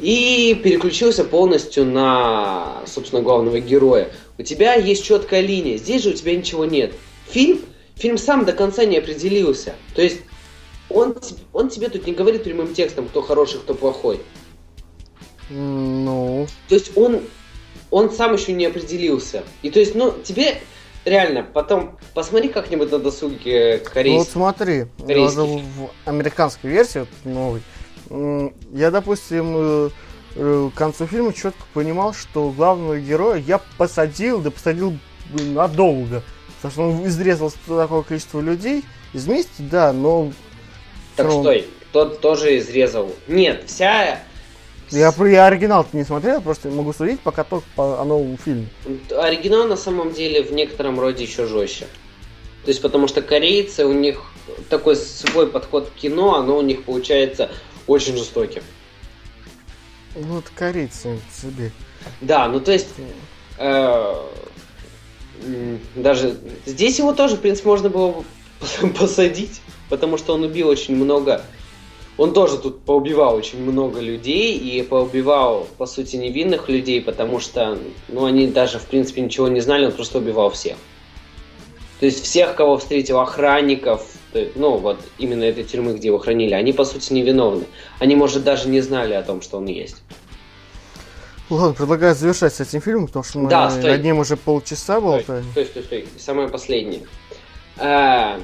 [0.00, 4.10] и переключился полностью на, собственно, главного героя.
[4.38, 6.92] У тебя есть четкая линия, здесь же у тебя ничего нет.
[7.28, 7.60] Фильм,
[7.96, 9.74] фильм сам до конца не определился.
[9.94, 10.20] То есть
[10.90, 11.16] он,
[11.52, 14.20] он тебе тут не говорит прямым текстом, кто хороший, кто плохой.
[15.50, 16.46] Ну.
[16.68, 17.20] То есть он,
[17.90, 19.44] он сам еще не определился.
[19.62, 20.60] И то есть, ну, тебе
[21.04, 24.12] реально, потом посмотри как-нибудь на досуге корейский.
[24.12, 25.62] Ну вот смотри, корейский.
[25.62, 27.62] в американской версии, вот новой,
[28.72, 29.90] я, допустим, э,
[30.36, 34.98] э, к концу фильма четко понимал, что главного героя я посадил, да посадил
[35.34, 36.22] надолго.
[36.56, 38.84] Потому что он изрезал такое количество людей.
[39.12, 40.32] Из мести, да, но...
[41.18, 43.12] Так стой, тот тоже изрезал.
[43.26, 44.22] Нет, вся
[44.90, 48.68] я, я оригинал не смотрел, просто могу судить пока только по о новом фильме.
[49.10, 51.86] Оригинал на самом деле в некотором роде еще жестче.
[52.64, 54.22] То есть потому что корейцы, у них
[54.70, 57.50] такой свой подход к кино, оно у них получается
[57.86, 58.62] очень жестоким.
[60.14, 61.70] Ну, это корейцы себе.
[62.20, 62.88] Да, ну то есть...
[63.58, 64.14] Э,
[65.94, 68.24] даже здесь его тоже, в принципе, можно было
[68.98, 71.42] посадить, потому что он убил очень много
[72.18, 77.78] он тоже тут поубивал очень много людей и поубивал, по сути, невинных людей, потому что,
[78.08, 80.76] ну, они даже, в принципе, ничего не знали, он просто убивал всех.
[82.00, 84.04] То есть всех, кого встретил, охранников,
[84.56, 87.66] ну, вот именно этой тюрьмы, где его хранили, они, по сути, невиновны.
[88.00, 90.02] Они, может, даже не знали о том, что он есть.
[91.50, 93.92] Ладно, предлагаю завершать с этим фильмом, потому что мы да, стой.
[93.92, 95.44] над ним уже полчаса болтаем.
[95.52, 96.08] Стой, стой, стой, стой.
[96.18, 97.02] Самое последнее.
[97.78, 98.38] А,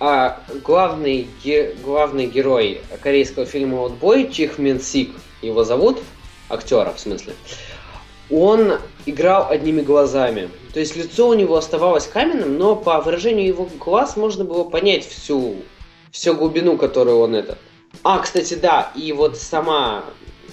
[0.00, 5.10] а главный, ге, главный герой корейского фильма «Отбой» Чих Мин Сик,
[5.42, 5.98] его зовут,
[6.48, 7.34] актера в смысле,
[8.30, 8.74] он
[9.06, 10.50] играл одними глазами.
[10.72, 15.06] То есть лицо у него оставалось каменным, но по выражению его глаз можно было понять
[15.08, 15.56] всю,
[16.12, 17.58] всю глубину, которую он это.
[18.02, 20.04] А, кстати, да, и вот сама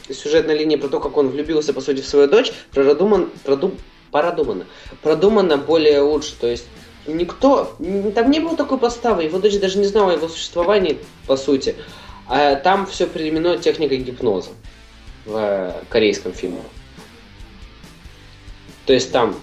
[0.09, 3.77] сюжетная линия про то, как он влюбился, по сути, в свою дочь, продуман, продум,
[4.11, 4.65] продумана.
[5.01, 6.35] Продумана более лучше.
[6.39, 6.65] То есть
[7.07, 7.75] никто,
[8.13, 11.75] там не было такой поставы, его дочь даже не знала о его существовании, по сути.
[12.27, 14.49] А там все переименуют техникой гипноза
[15.25, 16.61] в э, корейском фильме.
[18.85, 19.35] То есть там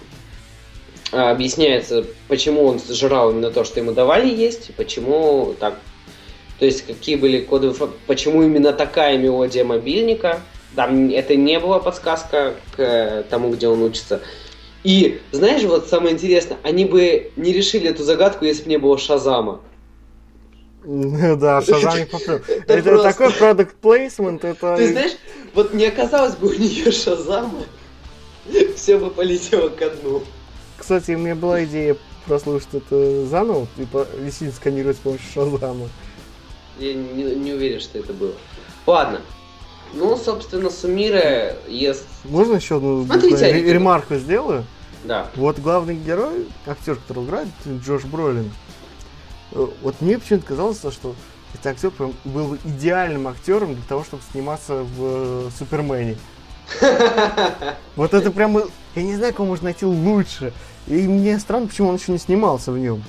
[1.13, 5.79] а, объясняется, почему он сжирал именно то, что ему давали есть, почему так.
[6.59, 7.73] То есть какие были коды,
[8.07, 10.41] почему именно такая мелодия мобильника.
[10.75, 14.21] Там это не была подсказка к э, тому, где он учится.
[14.83, 18.97] И, знаешь, вот самое интересное, они бы не решили эту загадку, если бы не было
[18.97, 19.61] Шазама.
[20.85, 22.03] Да, Шазам не.
[22.67, 24.75] Это такой продукт плейсмент, это...
[24.75, 25.13] Ты знаешь,
[25.53, 27.63] вот не оказалось бы у нее Шазама,
[28.75, 30.23] все бы полетело ко дну.
[30.77, 35.87] Кстати, у меня была идея прослушать это заново, типа висит сканировать с помощью Шазама.
[36.79, 38.33] Я не, не уверен, что это было.
[38.85, 39.21] Ладно,
[39.93, 42.03] ну, собственно, суммируя, если...
[42.25, 44.65] Можно еще одну Смотрите, ремарку сделаю?
[45.03, 45.29] Да.
[45.35, 47.47] Вот главный герой, актер, который играет,
[47.83, 48.51] Джош Бролин,
[49.51, 51.15] э, вот мне почему-то казалось, что
[51.53, 56.17] этот актер прям был идеальным актером для того, чтобы сниматься в э, Супермене.
[57.95, 58.57] Вот это прям,
[58.95, 60.53] я не знаю, кого можно найти лучше.
[60.87, 63.03] И мне странно, почему он еще не снимался в нем.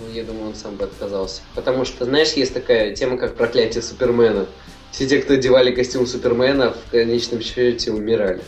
[0.00, 1.42] Ну, я думаю, он сам бы отказался.
[1.54, 4.46] Потому что, знаешь, есть такая тема, как проклятие Супермена.
[4.92, 8.42] Все те, кто одевали костюм Супермена, в конечном счете умирали.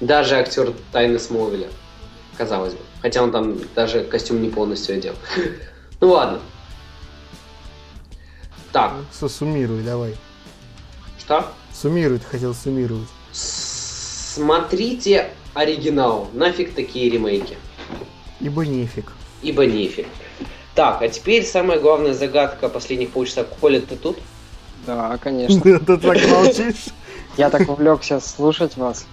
[0.00, 1.68] Даже актер Тайны Смолвиля,
[2.36, 2.80] казалось бы.
[3.00, 5.14] Хотя он там даже костюм не полностью одел.
[6.00, 6.38] Ну ладно.
[8.70, 8.92] Так.
[9.10, 10.14] Суммируй, давай.
[11.18, 11.44] Что?
[11.74, 13.08] Суммируй, ты хотел суммировать.
[13.32, 16.28] Смотрите оригинал.
[16.32, 17.56] Нафиг такие ремейки.
[18.38, 19.12] Ибо нефиг.
[19.42, 20.06] Ибо нефиг.
[20.76, 23.42] Так, а теперь самая главная загадка последних полчаса.
[23.42, 24.18] Коля, ты тут?
[24.88, 25.60] Да, конечно.
[25.60, 26.86] Ты так молчишь?
[27.36, 29.06] Я так увлекся слушать вас.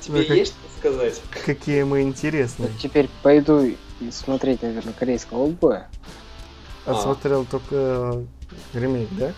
[0.00, 1.20] Тебе есть что сказать?
[1.44, 2.70] Какие мы интересные.
[2.82, 3.70] Теперь пойду
[4.10, 5.88] смотреть, наверное, корейского убоя.
[6.86, 7.44] Отсмотрел а.
[7.44, 8.24] только э,
[8.72, 9.32] ремейк, да?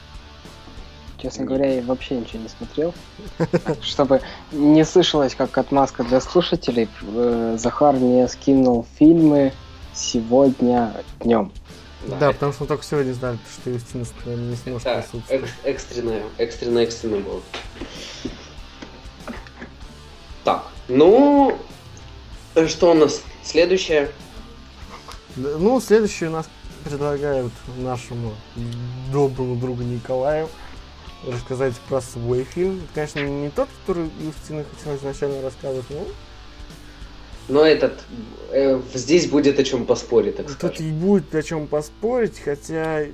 [1.20, 2.94] Честно говоря, я вообще ничего не смотрел.
[3.82, 4.20] Чтобы
[4.52, 9.52] не слышалось как отмазка для слушателей, э, Захар мне скинул фильмы
[9.94, 11.50] сегодня днем.
[12.06, 15.50] Да, да потому что мы только сегодня знали, что Юстина не сможет да, присутствовать.
[15.64, 17.42] экстренное, экстренное, экстренное было.
[20.44, 21.58] Так, ну,
[22.68, 24.10] что у нас следующее?
[25.36, 26.48] Ну, следующее у нас
[26.84, 28.34] предлагают нашему
[29.12, 30.48] доброму другу Николаю
[31.26, 32.78] рассказать про свой фильм.
[32.78, 36.06] Это, конечно, не тот, который Юстина хотела изначально рассказывать, но
[37.50, 37.92] но этот
[38.50, 40.46] э, здесь будет о чем поспорить, так.
[40.54, 43.04] Тут будет о чем поспорить, хотя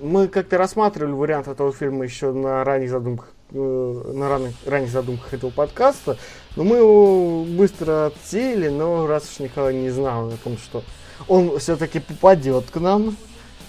[0.00, 5.34] мы как-то рассматривали вариант этого фильма еще на ранних задумках э, на ранних, ранних задумках
[5.34, 6.16] этого подкаста,
[6.56, 10.82] но мы его быстро отсеяли, но раз уж Николай не знал о том, что
[11.28, 13.16] он все-таки попадет к нам,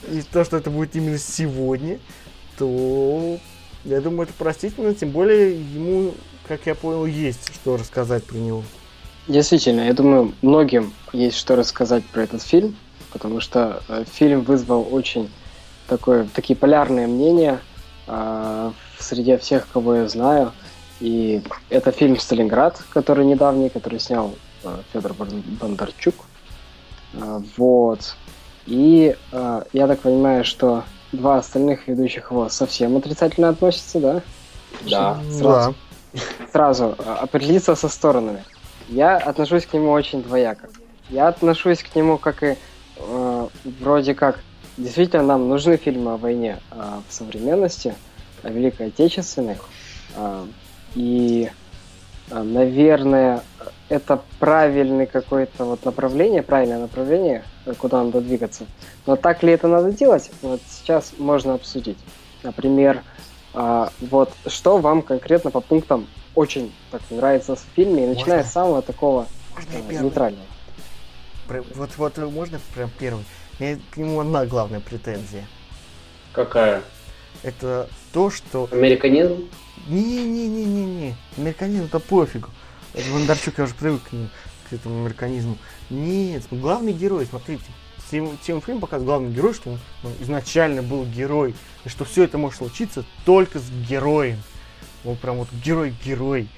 [0.10, 2.00] и то, что это будет именно сегодня,
[2.58, 3.40] то
[3.84, 6.14] я думаю, это простительно, тем более ему,
[6.48, 8.64] как я понял, есть что рассказать про него.
[9.32, 12.76] Действительно, я думаю, многим есть что рассказать про этот фильм,
[13.14, 15.32] потому что э, фильм вызвал очень
[15.88, 17.62] такое, такие полярные мнения
[18.08, 20.52] э, среди всех, кого я знаю.
[21.00, 26.16] И это фильм «Сталинград», который недавний, который снял э, Федор Бондарчук.
[27.14, 28.18] Э, вот.
[28.66, 34.22] И э, я так понимаю, что два остальных ведущих его совсем отрицательно относятся, да?
[34.90, 35.22] Да.
[35.32, 35.76] Сразу,
[36.12, 36.20] да.
[36.52, 38.44] сразу э, определиться со сторонами.
[38.92, 40.70] Я отношусь к нему очень двояко.
[41.10, 42.58] Я отношусь к нему как и
[42.98, 43.48] э,
[43.80, 44.40] вроде как
[44.78, 47.96] действительно нам нужны фильмы о войне э, в современности,
[48.44, 49.56] о Великой Отечественной.
[50.18, 50.46] Э,
[50.96, 51.50] и,
[52.32, 53.44] э, наверное,
[53.88, 57.46] это правильный какое-то вот направление, правильное направление,
[57.78, 58.66] куда надо двигаться.
[59.06, 61.98] Но так ли это надо делать, вот сейчас можно обсудить.
[62.44, 63.04] Например,
[63.54, 68.50] э, вот что вам конкретно по пунктам очень так нравится в фильме, и начиная можно?
[68.50, 69.28] с самого такого
[69.74, 70.46] э, нейтрального.
[71.48, 73.26] Вот, вот можно прям первый?
[73.60, 75.46] У меня к нему одна главная претензия.
[76.32, 76.82] Какая?
[77.44, 78.70] Это то, что...
[78.72, 79.50] Американизм?
[79.88, 81.16] Не-не-не-не-не.
[81.38, 82.50] Американизм это пофигу.
[82.94, 84.30] Бондарчук, я уже привык к, нему,
[84.70, 85.58] к этому американизму.
[85.90, 87.66] Нет, главный герой, смотрите.
[88.12, 91.56] Тем, тем фильм показывает главный герой, что он ну, изначально был герой.
[91.86, 94.38] И что все это может случиться только с героем.
[95.06, 96.50] Он прям вот герой-герой.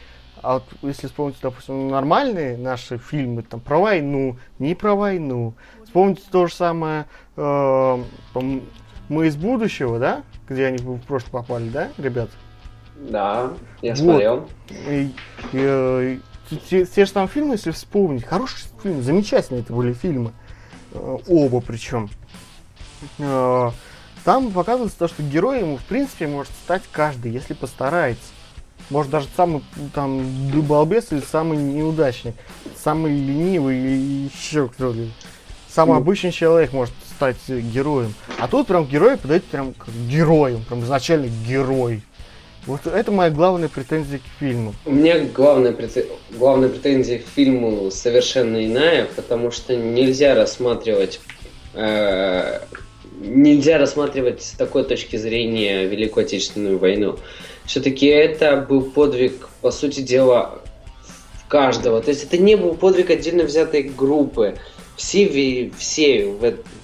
[0.41, 5.53] А вот если вспомнить, допустим, нормальные наши фильмы там про войну, не про войну,
[5.85, 7.05] вспомните то же самое
[7.37, 8.03] э,
[9.07, 10.23] «Мы из будущего», да?
[10.49, 12.29] Где они в прошлое попали, да, ребят?
[12.95, 13.99] Да, я вот.
[13.99, 14.49] смотрел.
[14.69, 15.13] И,
[15.53, 16.19] и,
[16.51, 20.33] и, те, те же там фильмы, если вспомнить, хорошие фильмы, замечательные это были фильмы.
[20.93, 22.09] Э, оба причем.
[23.19, 23.71] Э,
[24.23, 28.23] там показывается то, что героем, в принципе, может стать каждый, если постарается.
[28.89, 30.23] Может даже самый там
[30.67, 32.33] балбес или самый неудачный,
[32.81, 35.07] самый ленивый или еще кто-то.
[35.69, 35.97] Самый ну.
[35.97, 38.13] обычный человек может стать героем.
[38.39, 42.03] А тут прям герой подает прям как героем, прям изначально герой.
[42.65, 44.73] Вот это моя главная претензия к фильму.
[44.85, 51.19] У меня главная, претензия, главная претензия к фильму совершенно иная, потому что нельзя рассматривать
[51.73, 52.59] э,
[53.19, 57.17] нельзя рассматривать с такой точки зрения Великую Отечественную войну.
[57.65, 60.59] Все-таки это был подвиг, по сути дела,
[61.47, 62.01] каждого.
[62.01, 64.57] То есть это не был подвиг отдельно взятой группы.
[64.95, 66.25] Все, все,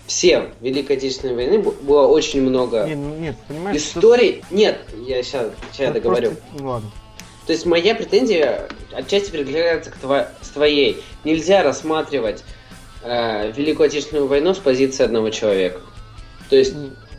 [0.10, 4.42] все Великой Отечественной войны было очень много нет, ну, нет, понимаешь, историй.
[4.44, 4.56] Что...
[4.56, 6.32] Нет, я сейчас, сейчас я договорю.
[6.32, 6.44] Просто...
[6.58, 6.92] Ну, ладно.
[7.46, 10.28] То есть моя претензия отчасти пригляжается к тво...
[10.42, 11.02] с твоей.
[11.24, 12.44] Нельзя рассматривать
[13.04, 15.80] э, Великую Отечественную войну с позиции одного человека.
[16.50, 16.74] То есть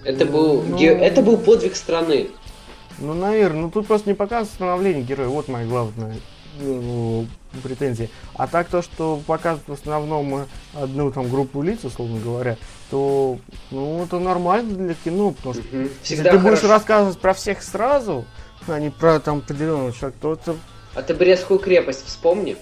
[0.05, 2.31] это был, ну, это был подвиг страны.
[2.99, 6.17] Ну, наверное, ну тут просто не показывает становление героя, вот моя главная
[6.61, 7.27] ну,
[7.63, 8.09] претензия.
[8.35, 12.57] А так то, что показывают в основном одну там группу лиц, условно говоря,
[12.91, 13.39] то
[13.71, 15.89] ну это нормально для кино, потому что угу.
[16.05, 18.25] если ты будешь рассказывать про всех сразу,
[18.69, 20.57] а не про там определенного человека, то это...
[20.95, 22.57] А ты Брестскую крепость вспомни.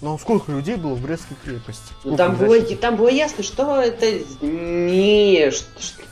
[0.00, 1.92] Ну, сколько людей было в Брестской крепости?
[2.04, 4.06] Ну, там было, там было ясно, что это
[4.42, 5.50] не...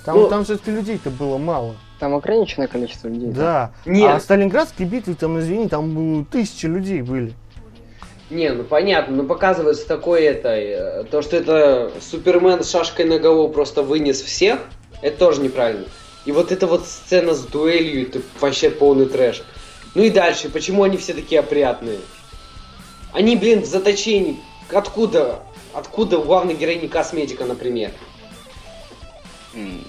[0.05, 0.29] Там, ну...
[0.29, 1.75] там все-таки людей-то было мало.
[2.03, 3.29] Там ограниченное количество людей.
[3.29, 3.73] Да.
[3.85, 3.93] да?
[3.93, 4.11] Нет.
[4.11, 7.33] А Сталинградские битвы, там, извини, там тысячи людей были.
[8.29, 13.21] Не, ну понятно, но показывается такое это, э, то, что это Супермен с шашкой на
[13.21, 14.59] голову просто вынес всех,
[15.01, 15.85] это тоже неправильно.
[16.25, 19.45] И вот эта вот сцена с дуэлью, это вообще полный трэш.
[19.95, 21.99] Ну и дальше, почему они все такие опрятные?
[23.12, 24.38] Они, блин, в заточении.
[24.73, 25.45] Откуда?
[25.73, 27.93] Откуда у главной героини косметика, например?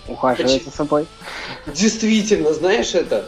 [0.08, 1.08] Ухаживает за собой.
[1.68, 3.26] Действительно, знаешь это?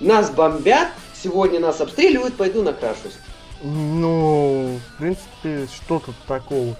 [0.00, 0.88] Нас бомбят,
[1.22, 3.18] сегодня нас обстреливают, пойду накрашусь.
[3.62, 6.76] Ну, в принципе, что тут такого?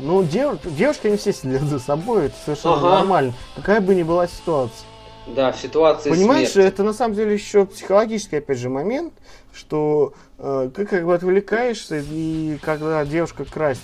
[0.00, 0.58] Ну, дев...
[0.64, 2.90] девушки не все следят за собой, это совершенно ага.
[2.98, 3.34] нормально.
[3.54, 4.86] Какая бы ни была ситуация.
[5.26, 6.68] Да, в ситуации Понимаешь, смерти.
[6.68, 9.14] это на самом деле еще психологический, опять же, момент,
[9.54, 13.82] что э, ты как бы отвлекаешься, и когда девушка красит,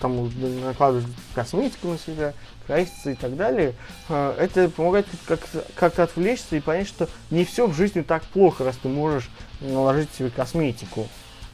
[0.00, 0.30] там
[0.64, 2.34] накладывает косметику на себя,
[2.66, 3.74] красится и так далее,
[4.08, 8.64] э, это помогает как-то, как-то отвлечься и понять, что не все в жизни так плохо,
[8.64, 9.28] раз ты можешь
[9.60, 11.06] наложить себе косметику.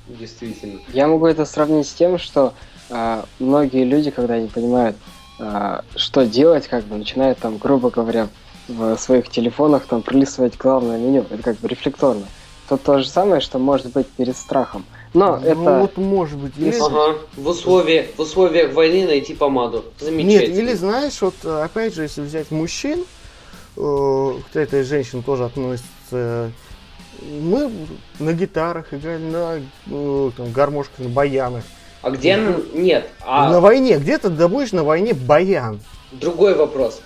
[0.09, 0.81] Действительно.
[0.93, 2.55] Я могу это сравнить с тем, что
[2.91, 4.97] э, многие люди, когда не понимают,
[5.39, 8.29] э, что делать, как бы начинают там, грубо говоря,
[8.69, 11.27] в своих телефонах там пролистывать главное меню.
[11.31, 12.27] Это как бы рефлекторно.
[12.69, 14.85] То то же самое, что может быть перед страхом.
[15.15, 15.79] Но ну, это...
[15.81, 16.53] вот может быть.
[16.57, 16.75] Или...
[16.81, 17.19] Ага.
[17.37, 19.85] В, условиях, в условиях войны найти помаду.
[19.99, 20.55] Замечательно.
[20.55, 23.05] Нет, или знаешь, вот опять же, если взять мужчин,
[23.77, 26.51] э, к этой женщине тоже относится,
[27.21, 27.71] мы
[28.19, 31.65] на гитарах играли, на ну, там, гармошках, на баянах.
[32.01, 32.39] А где...
[32.73, 33.09] Нет.
[33.21, 33.51] А...
[33.51, 33.99] На войне.
[33.99, 35.81] Где ты добудешь на войне баян?
[36.11, 37.01] Другой вопрос.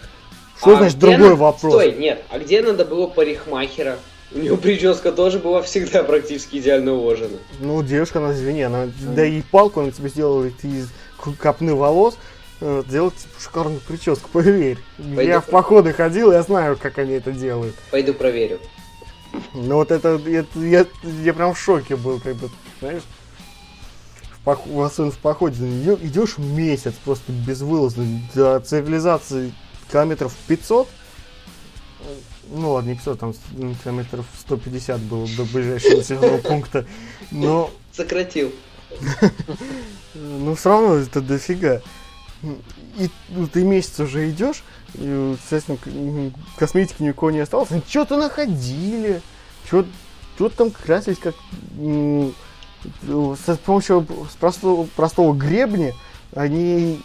[0.58, 1.36] Что а значит другой на...
[1.36, 1.72] вопрос?
[1.72, 2.22] Стой, нет.
[2.30, 3.98] А где надо было парикмахера?
[4.32, 7.38] У него прическа тоже была всегда практически идеально уложена.
[7.60, 10.88] Ну, девушка, она, извини, она, да и палку она тебе сделала из
[11.38, 12.18] копны волос,
[12.60, 14.78] э, делать типа, шикарную прическу, поверь.
[14.98, 17.74] Пойду я в походы ходил, я знаю, как они это делают.
[17.90, 18.58] Пойду проверю.
[19.54, 20.86] Ну вот это, это я,
[21.22, 22.48] я прям в шоке был, когда,
[22.80, 23.02] знаешь,
[24.32, 25.64] в, пох, особенно в походе,
[26.02, 28.04] идешь месяц просто безвылазно,
[28.34, 29.52] до цивилизации
[29.90, 30.88] километров 500,
[32.50, 33.34] ну ладно, не 500, там
[33.82, 36.86] километров 150 было до ближайшего населенного пункта,
[37.30, 37.70] но...
[37.92, 38.52] Сократил.
[40.18, 41.82] Ну, все равно это дофига.
[42.42, 44.62] И ну, ты месяц уже идешь,
[44.94, 45.76] и, естественно,
[46.56, 47.70] косметики никакого не осталось.
[47.70, 49.20] Они что-то находили,
[49.66, 51.34] что-то там красились, как
[53.02, 54.06] с помощью
[54.38, 55.92] простого, простого гребня
[56.34, 57.00] они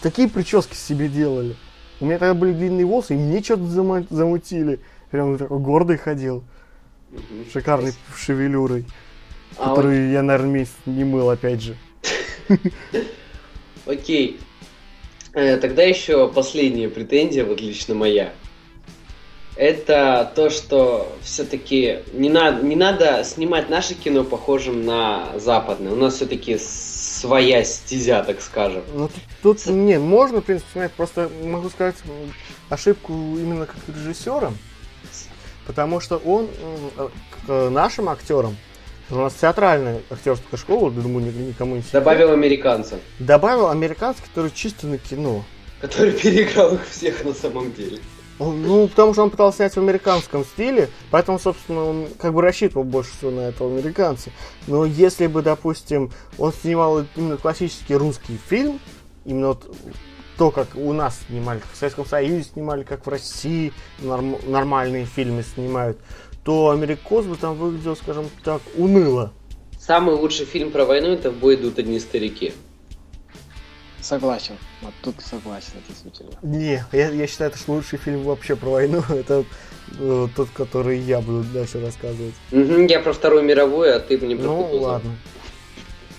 [0.00, 1.56] такие прически себе делали.
[2.00, 4.80] У меня тогда были длинные волосы, и мне что-то замутили.
[5.10, 6.44] Прям такой гордый ходил.
[7.52, 8.84] Шикарной шевелюрой.
[9.56, 10.12] А которую вот...
[10.12, 11.76] я, наверное, месяц не мыл, опять же.
[13.86, 14.38] Окей.
[15.32, 18.32] Э, тогда еще последняя претензия, вот лично моя.
[19.56, 25.92] Это то, что все-таки не надо, не надо снимать наше кино похожим на западное.
[25.92, 26.58] У нас все-таки
[27.18, 28.82] своя стезя, так скажем.
[28.94, 31.96] Ну, тут, тут не, можно, в принципе, снять, просто могу сказать
[32.68, 34.52] ошибку именно как режиссера,
[35.66, 36.48] потому что он
[37.46, 38.56] к нашим актерам,
[39.10, 42.02] у нас театральная актерская школа, думаю, никому не секрет.
[42.02, 42.98] Добавил американца.
[43.18, 45.44] Добавил американца, который чисто на кино.
[45.80, 48.00] Который переиграл их всех на самом деле.
[48.38, 52.84] Ну, потому что он пытался снять в американском стиле, поэтому, собственно, он как бы рассчитывал
[52.84, 54.30] больше всего на этого американца.
[54.66, 58.78] Но если бы, допустим, он снимал именно классический русский фильм,
[59.24, 59.68] именно вот
[60.36, 65.04] то, как у нас снимали, как в Советском Союзе снимали, как в России норм, нормальные
[65.04, 65.98] фильмы снимают,
[66.44, 69.32] то Америкос бы там выглядел, скажем так, уныло.
[69.80, 72.52] Самый лучший фильм про войну это «В бой идут одни старики».
[74.00, 74.56] Согласен.
[74.80, 76.30] Вот тут согласен, действительно.
[76.42, 79.02] Не, я, я считаю, это лучший фильм вообще про войну.
[79.08, 79.44] Это
[79.98, 82.34] э, тот, который я буду дальше рассказывать.
[82.52, 85.16] Угу, я про Вторую мировую, а ты мне про Ну, ладно.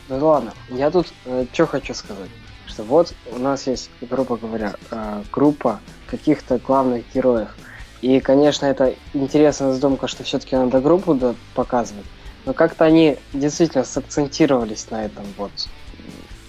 [0.09, 2.29] Ну ладно, я тут э, что хочу сказать.
[2.67, 7.55] Что вот у нас есть, грубо говоря, э, группа каких-то главных героев.
[8.01, 12.05] И, конечно, это интересная задумка, что все-таки надо группу да, показывать.
[12.45, 15.51] Но как-то они действительно сакцентировались на этом вот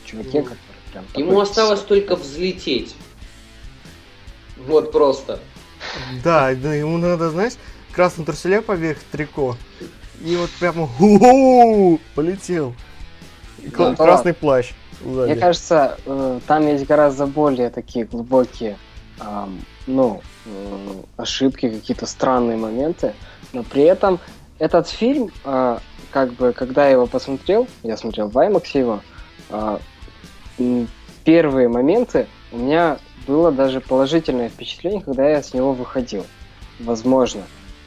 [0.04, 0.48] чуваке, ну,
[0.92, 2.94] Прям Ему осталось только взлететь.
[4.56, 5.38] Вот просто.
[6.22, 7.54] Да, да, ему надо, знаешь,
[7.92, 9.56] красный труселя поверх трико.
[10.20, 10.88] И вот прямо
[12.14, 12.74] полетел.
[13.58, 14.38] Да, красный да.
[14.38, 14.72] плащ.
[15.02, 15.32] Сзади.
[15.32, 18.76] Мне кажется, э, там есть гораздо более такие глубокие,
[19.86, 23.14] ну, э, ошибки, какие-то странные моменты.
[23.52, 24.18] Но при этом
[24.58, 25.78] этот фильм, э,
[26.10, 29.00] как бы, когда я его посмотрел, я смотрел в IMAX его,
[31.24, 36.26] первые моменты у меня было даже положительное впечатление, когда я с него выходил.
[36.78, 37.42] Возможно.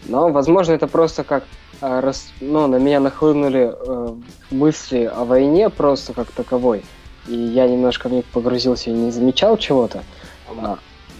[0.05, 1.45] Но, возможно, это просто как
[1.81, 4.15] э, рас, ну, на меня нахлынули э,
[4.51, 6.83] мысли о войне просто как таковой.
[7.27, 10.03] И я немножко в них погрузился и не замечал чего-то.
[10.49, 10.77] А.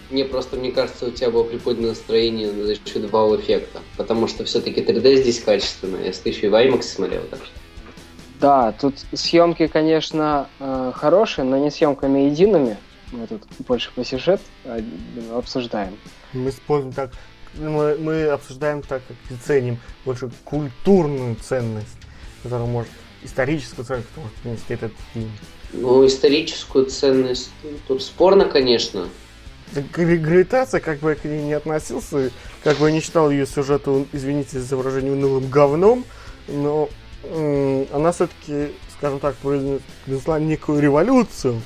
[0.10, 3.80] Мне просто, мне кажется, у тебя было приподнятое настроение за счет вау-эффекта.
[3.98, 6.06] Потому что все-таки 3D здесь качественное.
[6.06, 7.63] Если ты еще в IMAX смотрел, так что...
[8.44, 12.76] Да, тут съемки, конечно, э, хорошие, но не съемками едиными.
[13.14, 14.82] Мы тут больше по сюжет э,
[15.34, 15.98] обсуждаем.
[16.34, 17.12] Мы спорим так,
[17.54, 21.96] мы, мы обсуждаем так, как и ценим больше культурную ценность,
[22.44, 22.92] которая может
[23.24, 25.32] историческую ценность, которую может принести этот фильм.
[25.72, 27.50] Ну, историческую ценность
[27.88, 29.08] тут спорно, конечно.
[29.72, 32.30] Гравитация, как бы я к ней не относился,
[32.62, 36.04] как бы я не считал ее сюжету, извините за выражение, унылым говном,
[36.50, 36.90] но
[37.32, 41.62] она все-таки, скажем так, произнесла некую революцию.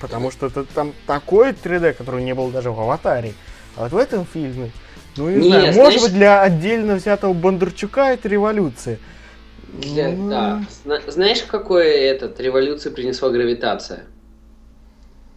[0.00, 3.34] Потому что это там такой 3D, который не был даже в аватаре.
[3.76, 4.70] А вот в этом фильме,
[5.16, 8.98] ну не, не знаю, знаешь, может быть для отдельно взятого Бондарчука это революция.
[9.72, 10.30] Для, ну...
[10.30, 10.62] Да.
[11.06, 14.04] Знаешь, какое этот революцию принесла гравитация?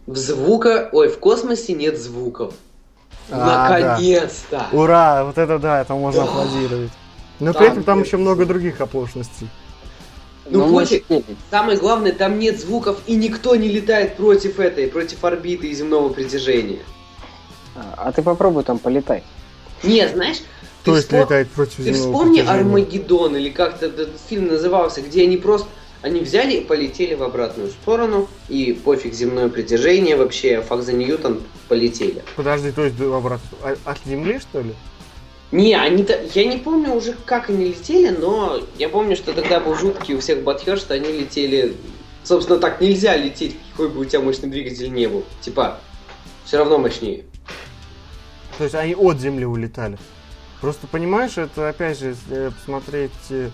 [0.06, 2.54] В звука, ой, в космосе нет звуков.
[3.30, 4.66] А, Наконец-то!
[4.72, 4.78] Да.
[4.78, 5.24] Ура!
[5.24, 6.92] Вот это да, это можно аплодировать.
[7.40, 9.48] Но там, при этом там еще много других оплошностей.
[10.50, 11.04] Ну, ну Котик,
[11.50, 16.08] самое главное, там нет звуков, и никто не летает против этой, против орбиты и земного
[16.08, 16.80] притяжения.
[17.76, 19.22] А, а ты попробуй там полетай.
[19.82, 20.38] Не, знаешь,
[20.82, 21.20] Кто если спор...
[21.20, 25.68] летает против Ты вспомни Армагеддон, или как-то этот фильм назывался, где они просто
[26.00, 31.42] они взяли и полетели в обратную сторону, и пофиг земное притяжение вообще, факт за Ньютон
[31.68, 32.22] полетели.
[32.36, 34.74] Подожди, то есть в обратную, а, от Земли что ли?
[35.50, 39.60] Не, они то я не помню уже, как они летели, но я помню, что тогда
[39.60, 41.74] был жуткий у всех батхер, что они летели...
[42.22, 45.24] Собственно, так нельзя лететь, какой бы у тебя мощный двигатель не был.
[45.40, 45.78] Типа,
[46.44, 47.24] все равно мощнее.
[48.58, 49.96] То есть они от Земли улетали?
[50.60, 53.48] Просто понимаешь, это опять же, если посмотреть, э,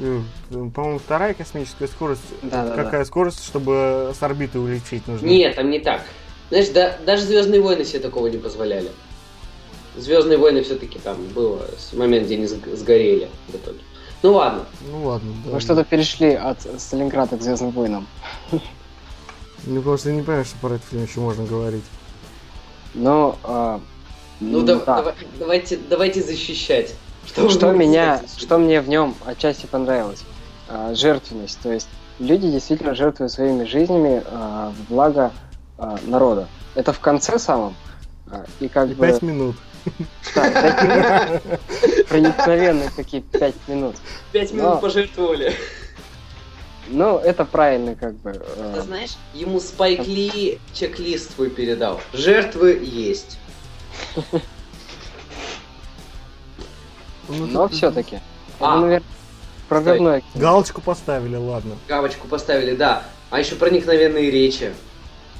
[0.00, 0.20] э,
[0.50, 2.22] по-моему, вторая космическая скорость.
[2.42, 3.04] Да, Какая да.
[3.04, 5.24] скорость, чтобы с орбиты улететь нужно?
[5.26, 6.02] Нет, там не так.
[6.48, 8.90] Знаешь, да, даже Звездные войны себе такого не позволяли.
[9.96, 13.80] Звездные войны все-таки там было с момент, где они сгорели в итоге.
[14.22, 14.64] Ну ладно.
[14.90, 15.32] Ну ладно.
[15.44, 15.52] Да.
[15.52, 18.06] Мы что-то перешли от Сталинграда к Звездным войнам.
[19.64, 21.84] Ну просто не понимаю, что про этот фильм еще можно говорить.
[22.94, 23.80] Но а,
[24.40, 24.76] ну, да.
[24.76, 26.94] давай, давайте, давайте защищать.
[27.26, 30.22] Что, что меня, что мне в нем отчасти понравилось?
[30.68, 31.58] А, жертвенность.
[31.62, 31.88] То есть
[32.18, 35.32] люди действительно жертвуют своими жизнями а, в благо
[35.78, 36.48] а, народа.
[36.74, 37.74] Это в конце самом.
[38.30, 39.06] А, и как и бы...
[39.06, 39.56] Пять минут.
[40.34, 41.40] Да.
[42.08, 43.96] Проникновенные такие пять минут.
[44.32, 44.78] Пять минут Но...
[44.78, 45.54] пожертвовали.
[46.88, 48.30] Ну, это правильно, как бы.
[48.30, 48.72] Э.
[48.76, 52.00] Ты знаешь, ему Спайк Ли чек-лист свой передал.
[52.12, 53.38] Жертвы есть.
[57.28, 58.20] Ну, Но все-таки.
[58.60, 59.00] А,
[59.68, 60.22] прорывной.
[60.34, 61.76] Галочку поставили, ладно.
[61.88, 63.02] Галочку поставили, да.
[63.30, 64.72] А еще проникновенные речи.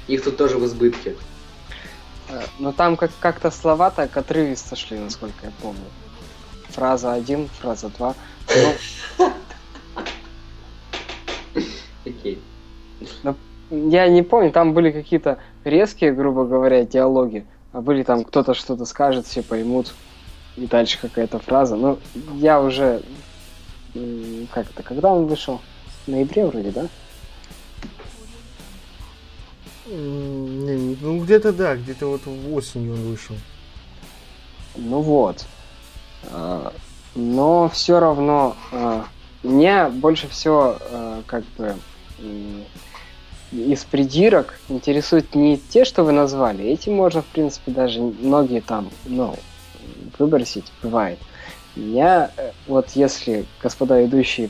[0.07, 1.15] Их тут тоже в избытке.
[2.29, 5.85] Э, Но ну, там как- как-то слова так отрывисто шли, насколько я помню.
[6.69, 8.13] Фраза один, фраза два.
[9.17, 9.31] Ну,
[12.05, 12.39] Окей.
[13.23, 13.35] Ну,
[13.69, 17.45] я не помню, там были какие-то резкие, грубо говоря, диалоги.
[17.73, 19.93] А были там кто-то что-то скажет, все поймут,
[20.55, 21.75] и дальше какая-то фраза.
[21.75, 21.99] Ну,
[22.35, 23.01] я уже...
[24.53, 24.83] Как это?
[24.83, 25.61] Когда он вышел?
[26.05, 26.87] В ноябре вроде, да?
[31.01, 32.21] Ну, где-то да, где-то вот
[32.51, 33.35] осенью он вышел.
[34.75, 35.45] Ну вот.
[36.31, 36.73] А,
[37.15, 39.05] но все равно а,
[39.43, 41.75] меня больше всего а, как бы
[43.51, 46.65] из придирок интересуют не те, что вы назвали.
[46.65, 49.35] Эти можно, в принципе, даже многие там, ну,
[50.19, 51.19] выбросить, бывает.
[51.75, 54.49] Я, э, вот если господа ведущие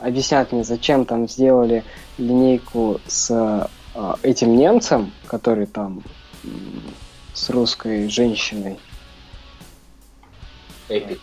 [0.00, 1.84] объяснят мне, зачем там сделали
[2.18, 3.68] линейку с
[4.22, 6.02] этим немцем, который там
[7.34, 8.78] с русской женщиной.
[10.88, 11.20] Эпик.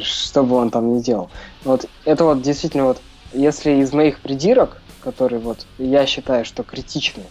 [0.00, 1.30] Что бы он там ни делал.
[1.64, 3.00] Вот это вот действительно вот,
[3.32, 7.24] если из моих придирок который вот я считаю, что критичный,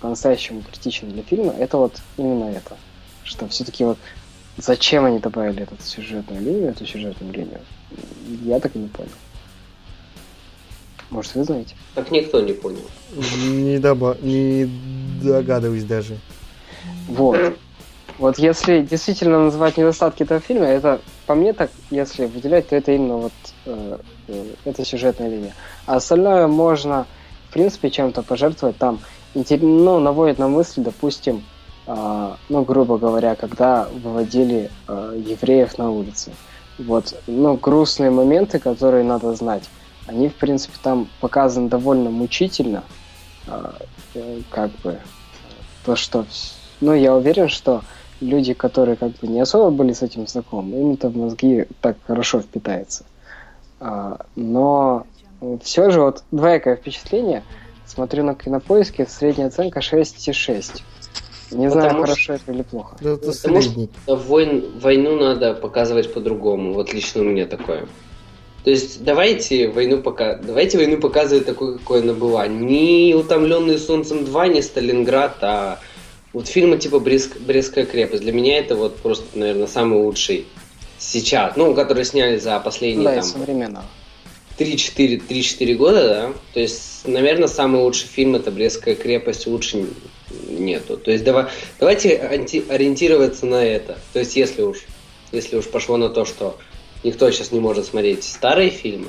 [0.00, 2.76] по-настоящему критичный для фильма, это вот именно это.
[3.24, 3.98] Что все-таки вот
[4.58, 7.60] зачем они добавили эту сюжетную линию, эту сюжетную линию,
[8.42, 9.10] я так и не понял.
[11.12, 11.74] Может, вы знаете?
[11.94, 12.80] Так никто не понял.
[13.46, 14.16] Не, доба...
[14.22, 14.66] не
[15.22, 16.16] догадываюсь даже.
[17.06, 17.54] Вот.
[18.18, 22.92] Вот если действительно называть недостатки этого фильма, это по мне так, если выделять, то это
[22.92, 23.32] именно вот
[23.66, 23.98] э,
[24.28, 25.54] э, эта сюжетная линия.
[25.84, 27.06] А остальное можно,
[27.50, 28.78] в принципе, чем-то пожертвовать.
[28.78, 29.00] Там,
[29.34, 31.44] ну, наводит на мысль, допустим,
[31.86, 36.32] э, ну, грубо говоря, когда выводили э, евреев на улицы.
[36.78, 39.64] Вот, ну, грустные моменты, которые надо знать,
[40.06, 42.84] они, в принципе, там показаны довольно мучительно.
[43.46, 43.72] Э,
[44.14, 44.98] э, как бы,
[45.84, 46.26] то, что...
[46.80, 47.82] Ну, я уверен, что
[48.20, 51.96] люди, которые как бы не особо были с этим знакомы, им это в мозги так
[52.06, 53.04] хорошо впитается.
[53.80, 55.06] А, но
[55.62, 57.42] все же вот двоякое впечатление.
[57.86, 60.82] Смотрю на кинопоиске, средняя оценка 6,6.
[61.50, 62.96] Не знаю, Потому хорошо это или плохо.
[63.00, 63.90] Да, это Потому средний.
[64.04, 66.72] что войн, войну надо показывать по-другому.
[66.72, 67.86] Вот лично у меня такое.
[68.64, 72.46] То есть давайте войну пока, давайте войну показывать такой, какой она была.
[72.46, 75.80] Не утомленный солнцем 2, не Сталинград, а
[76.32, 80.46] вот фильмы типа Бреск, Брестская крепость, для меня это вот просто, наверное, самый лучший
[80.98, 83.24] сейчас, ну, которые сняли за последние да, там...
[83.24, 83.84] современного.
[84.58, 86.32] 3-4 года, да?
[86.54, 89.86] То есть, наверное, самый лучший фильм это Брестская крепость, лучше
[90.48, 90.96] нету.
[90.96, 91.46] То есть давай,
[91.80, 92.16] давайте
[92.68, 93.98] ориентироваться на это.
[94.12, 94.78] То есть, если уж,
[95.32, 96.58] если уж пошло на то, что
[97.04, 99.08] никто сейчас не может смотреть старые фильмы.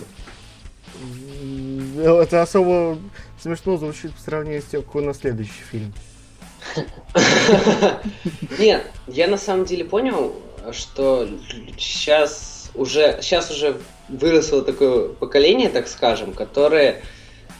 [1.97, 2.97] Это особо
[3.41, 5.93] смешно звучит по сравнению с тем, какой на следующий фильм.
[8.59, 10.33] Нет, я на самом деле понял,
[10.71, 11.27] что
[11.77, 13.77] сейчас уже, сейчас уже
[14.07, 17.03] выросло такое поколение, так скажем, которые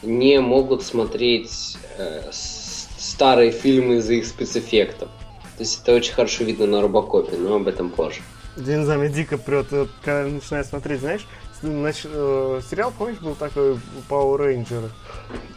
[0.02, 5.08] не могут смотреть э, старые фильмы из-за их спецэффектов.
[5.56, 8.22] То есть это очень хорошо видно на Робокопе, но об этом позже.
[8.56, 9.66] Я не знаю, мне дико прет,
[10.04, 11.26] когда начинаю смотреть, знаешь,
[11.62, 12.02] нач...
[12.04, 13.78] э, сериал, помнишь, был такой
[14.08, 14.90] Power Ranger?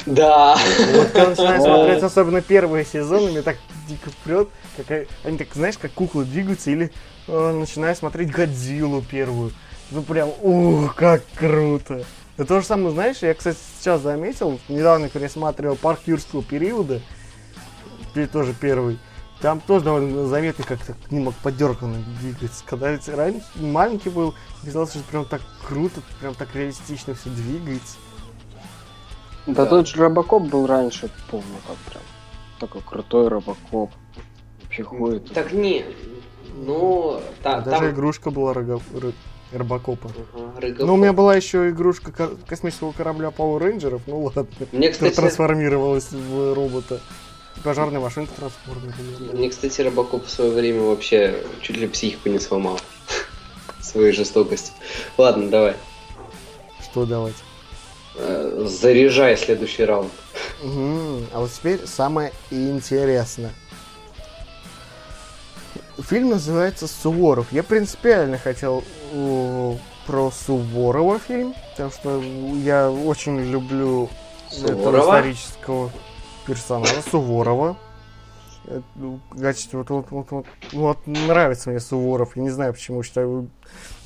[0.06, 0.58] Да.
[0.94, 4.50] Вот когда начинаю смотреть, особенно первые сезоны, мне так дико прет,
[4.88, 6.92] как, они так, знаешь, как куклы двигаются, или
[7.28, 9.52] э, начинаю смотреть Годзиллу первую.
[9.92, 12.04] Ну прям, ух, как круто.
[12.36, 17.02] Это то же самое, знаешь, я, кстати, сейчас заметил, недавно пересматривал парк юрского периода,
[18.32, 18.98] тоже первый,
[19.42, 22.64] там тоже довольно заметно как-то немного подерганно двигается.
[22.66, 24.34] Когда ведь раньше маленький был,
[24.64, 27.98] казалось, что прям так круто, прям так реалистично все двигается.
[29.46, 29.66] Да, да.
[29.66, 32.04] тот же Робокоп был раньше, помню, как прям.
[32.60, 33.92] Такой крутой Робокоп.
[34.64, 35.32] Вообще ходит.
[35.34, 35.86] Так не,
[36.66, 37.90] ну, та, Даже там...
[37.92, 38.80] игрушка была рога...
[39.54, 40.10] Робокопа.
[40.34, 42.12] Ага, ну, у меня была еще игрушка
[42.46, 44.46] космического корабля Power Rangers, ну ладно.
[44.74, 45.16] Мне, кстати...
[45.16, 47.00] трансформировалась в робота.
[47.64, 49.34] Пожарная машинка трансформировалась.
[49.34, 52.80] Мне, кстати, Робокоп в свое время вообще чуть ли психику не сломал.
[53.82, 54.74] Своей жестокостью.
[55.18, 55.76] Ладно, давай.
[56.84, 57.36] Что давать?
[58.16, 60.12] Э, заряжай следующий раунд.
[60.64, 61.26] Угу.
[61.34, 63.52] А вот теперь самое интересное.
[66.00, 67.52] Фильм называется «Суворов».
[67.52, 68.84] Я принципиально хотел
[70.06, 72.24] про Суворова фильм, потому что
[72.64, 74.10] я очень люблю
[74.50, 74.80] Суворова?
[74.80, 75.92] этого исторического
[76.48, 77.78] персонажа Суворова.
[78.96, 82.36] Ну, значит, вот, вот, вот, вот, вот нравится мне Суворов.
[82.36, 83.50] Я не знаю, почему считаю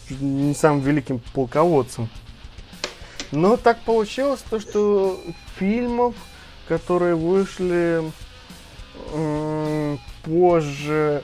[0.09, 2.09] не самым великим полководцем.
[3.31, 5.19] Но так получилось, то, что
[5.57, 6.15] фильмов,
[6.67, 8.03] которые вышли
[10.23, 11.23] позже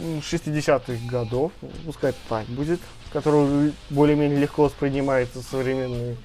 [0.00, 1.52] 60-х годов,
[1.86, 2.80] пускай так будет,
[3.12, 6.16] который более-менее легко воспринимается современными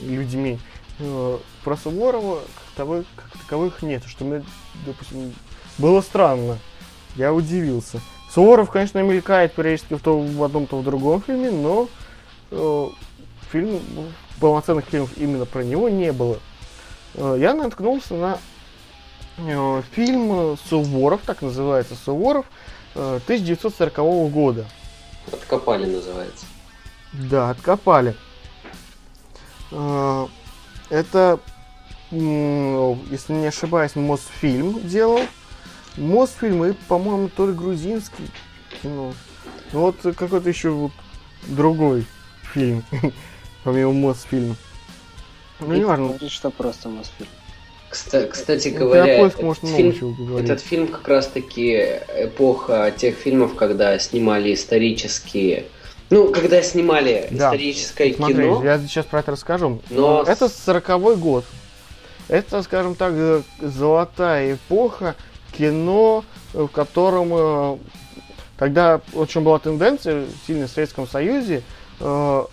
[0.00, 0.58] людьми.
[1.66, 4.44] Про Суворова как таковых, как таковых нет, что мне,
[4.86, 5.34] допустим,
[5.78, 6.58] было странно.
[7.16, 8.00] Я удивился.
[8.30, 11.88] Суворов, конечно, мелькает периодически в, то, в одном, то в другом фильме, но
[12.52, 12.86] э,
[13.50, 13.80] фильм,
[14.38, 16.38] полноценных фильмов именно про него не было.
[17.14, 18.38] Э, я наткнулся на
[19.38, 22.46] э, фильм Суворов, так называется Суворов,
[22.94, 24.66] 1940 э, года.
[25.32, 26.46] Откопали называется.
[27.12, 28.14] Да, откопали.
[29.72, 30.28] Э,
[30.90, 31.40] это,
[32.10, 35.20] если не ошибаюсь, Мосфильм делал.
[35.96, 38.24] Мосфильм и, по-моему, то ли грузинский
[38.82, 39.14] кино.
[39.72, 40.92] Ну вот какой-то еще вот
[41.46, 42.04] другой
[42.52, 42.84] фильм,
[43.64, 44.56] помимо Мосфильма.
[45.60, 46.18] Ну, не важно.
[46.28, 47.28] что просто Мосфильм.
[47.88, 51.72] Кстати, кстати говоря, этот, может фильм, этот фильм как раз-таки
[52.18, 55.66] эпоха тех фильмов, когда снимали исторические
[56.08, 57.46] ну, когда снимали да.
[57.46, 58.62] историческое Смотри, кино.
[58.62, 59.80] Я сейчас про это расскажу.
[59.90, 61.44] Но это сороковой год.
[62.28, 63.14] Это, скажем так,
[63.60, 65.14] золотая эпоха
[65.56, 67.78] кино, в котором
[68.58, 71.62] тогда очень была тенденция сильно в Советском Союзе
[72.00, 72.44] э,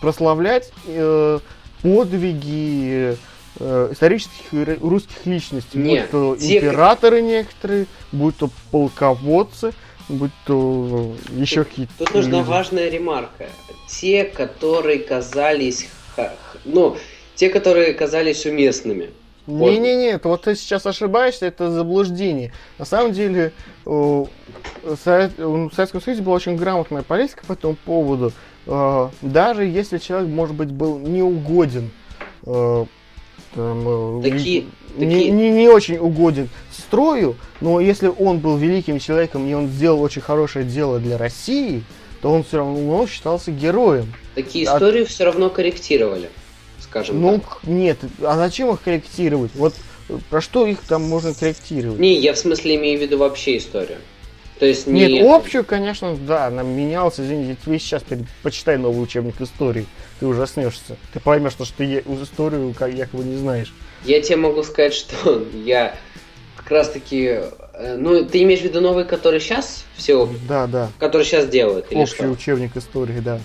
[0.00, 1.38] прославлять э,
[1.82, 3.16] подвиги
[3.58, 6.58] э, исторических русских личностей, Нет, будь то те...
[6.58, 9.72] императоры некоторые, будь то полководцы,
[10.08, 11.92] будь то еще какие-то.
[11.98, 12.48] Тут нужна люди.
[12.48, 13.48] важная ремарка.
[13.88, 15.88] Те, которые казались,
[16.64, 16.96] ну,
[17.34, 19.10] те, которые казались уместными.
[19.46, 22.52] Не-не-не, вот ты сейчас ошибаешься, это заблуждение.
[22.78, 23.52] На самом деле,
[23.84, 24.28] в
[25.04, 28.32] Советском Союзе была очень грамотная политика по этому поводу.
[28.66, 31.90] Э, даже если человек, может быть, был неугоден
[32.46, 32.84] э,
[33.54, 34.66] там, э, такие,
[34.96, 35.30] не, такие...
[35.30, 40.22] Не, не очень угоден строю, но если он был великим человеком и он сделал очень
[40.22, 41.82] хорошее дело для России,
[42.20, 44.12] то он все равно считался героем.
[44.34, 44.76] Такие а...
[44.76, 46.30] истории все равно корректировали,
[46.92, 47.60] скажем ну, так.
[47.64, 49.50] нет, а зачем их корректировать?
[49.54, 49.74] Вот
[50.28, 51.98] про что их там можно корректировать?
[51.98, 53.96] Не, я в смысле имею в виду вообще историю.
[54.58, 55.06] То есть не...
[55.06, 58.04] Нет, общую, конечно, да, она менялась, извините, ты сейчас
[58.42, 59.86] почитай новый учебник истории,
[60.20, 60.98] ты ужаснешься.
[61.14, 61.84] Ты поймешь, что ты
[62.22, 63.74] историю как якобы не знаешь.
[64.04, 65.96] Я тебе могу сказать, что я
[66.56, 67.40] как раз таки...
[67.72, 70.28] Э, ну, ты имеешь в виду новый, который сейчас все...
[70.46, 70.90] Да, да.
[70.98, 72.28] Который сейчас делают, или Общий что?
[72.28, 73.40] учебник истории, да.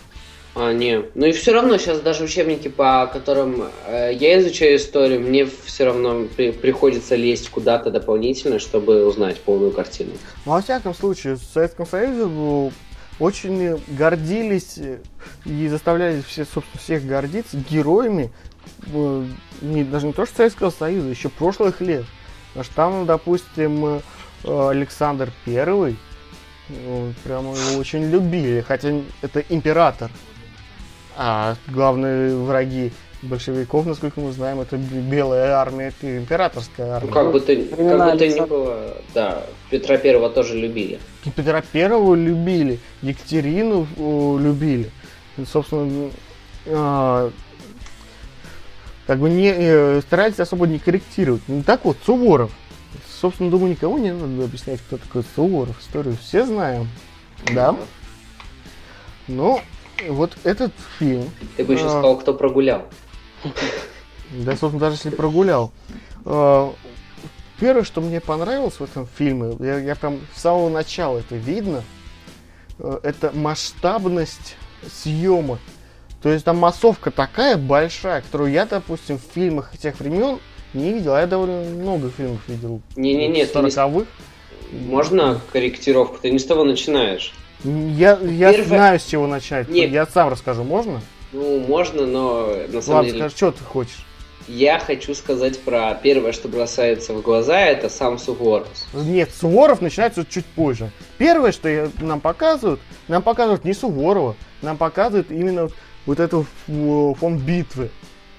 [0.60, 1.04] А, не.
[1.14, 5.86] Ну и все равно сейчас даже учебники, по которым э, я изучаю историю, мне все
[5.86, 10.14] равно при, приходится лезть куда-то дополнительно, чтобы узнать полную картину.
[10.46, 12.72] Ну, во всяком случае, в Советском Союзе ну,
[13.20, 14.80] очень гордились
[15.46, 18.32] и заставляли все, собственно, всех гордиться героями,
[18.92, 19.26] э,
[19.62, 22.06] не, даже не то что Советского Союза, еще прошлых лет.
[22.50, 25.98] Потому что там, допустим, э, Александр Первый,
[27.24, 28.92] прямо его очень любили, хотя
[29.22, 30.10] это император,
[31.18, 32.92] а главные враги
[33.24, 37.10] большевиков, насколько мы знаем, это белая армия, это императорская армия.
[37.10, 41.00] Ну, как бы то, как бы то ни было, да, Петра Первого тоже любили.
[41.36, 43.88] Петра Первого любили, Екатерину
[44.40, 44.92] любили.
[45.52, 46.12] собственно,
[46.68, 47.32] а,
[49.08, 51.42] как бы не э, старались особо не корректировать.
[51.48, 52.52] Ну так вот, Суворов.
[53.22, 55.80] Собственно, думаю, никому не надо объяснять, кто такой Суворов.
[55.82, 56.88] Историю все знаем.
[57.54, 57.76] Да.
[59.28, 59.62] Ну,
[60.10, 61.30] вот этот фильм.
[61.56, 62.84] Ты бы еще а, сказал, кто прогулял.
[64.32, 65.72] Да, собственно, даже если прогулял.
[66.26, 66.74] А,
[67.60, 71.84] первое, что мне понравилось в этом фильме, я, я прям с самого начала это видно,
[72.80, 75.60] э, это масштабность съемок.
[76.22, 80.40] То есть там массовка такая большая, которую я, допустим, в фильмах тех времен
[80.74, 81.14] не видел.
[81.14, 82.82] А я довольно много фильмов видел.
[82.96, 84.08] Не-не-не, 40-х.
[84.72, 86.18] Можно корректировку?
[86.22, 87.34] Ты не с того начинаешь.
[87.64, 88.64] Я, я Первое...
[88.64, 89.70] знаю, с чего начать.
[89.70, 89.92] Нет.
[89.92, 91.02] Я сам расскажу, можно?
[91.34, 93.20] Ну, можно, но на самом Ладно, деле...
[93.20, 94.06] скажи, что ты хочешь?
[94.48, 98.68] Я хочу сказать про первое, что бросается в глаза, это сам Суворов.
[98.94, 100.92] Нет, Суворов начинается чуть позже.
[101.18, 102.80] Первое, что нам показывают,
[103.10, 105.70] нам показывают не Суворова, нам показывают именно
[106.06, 107.90] вот эту фон битвы.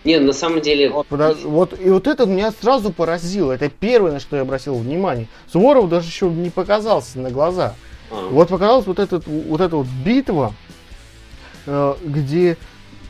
[0.04, 0.88] Не, на самом деле...
[0.88, 3.52] Вот, вот, и вот это меня сразу поразило.
[3.52, 5.26] Это первое, на что я обратил внимание.
[5.52, 7.74] Суворов даже еще не показался на глаза.
[8.10, 8.28] А.
[8.28, 10.54] Вот показалась вот, этот, вот эта вот битва,
[11.66, 12.56] э, где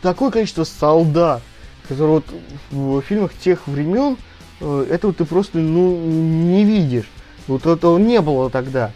[0.03, 1.43] такое количество солдат,
[1.89, 2.25] которые вот
[2.71, 4.17] в фильмах тех времен,
[4.61, 7.09] э, этого ты просто ну, не видишь.
[7.47, 8.93] Вот этого не было тогда.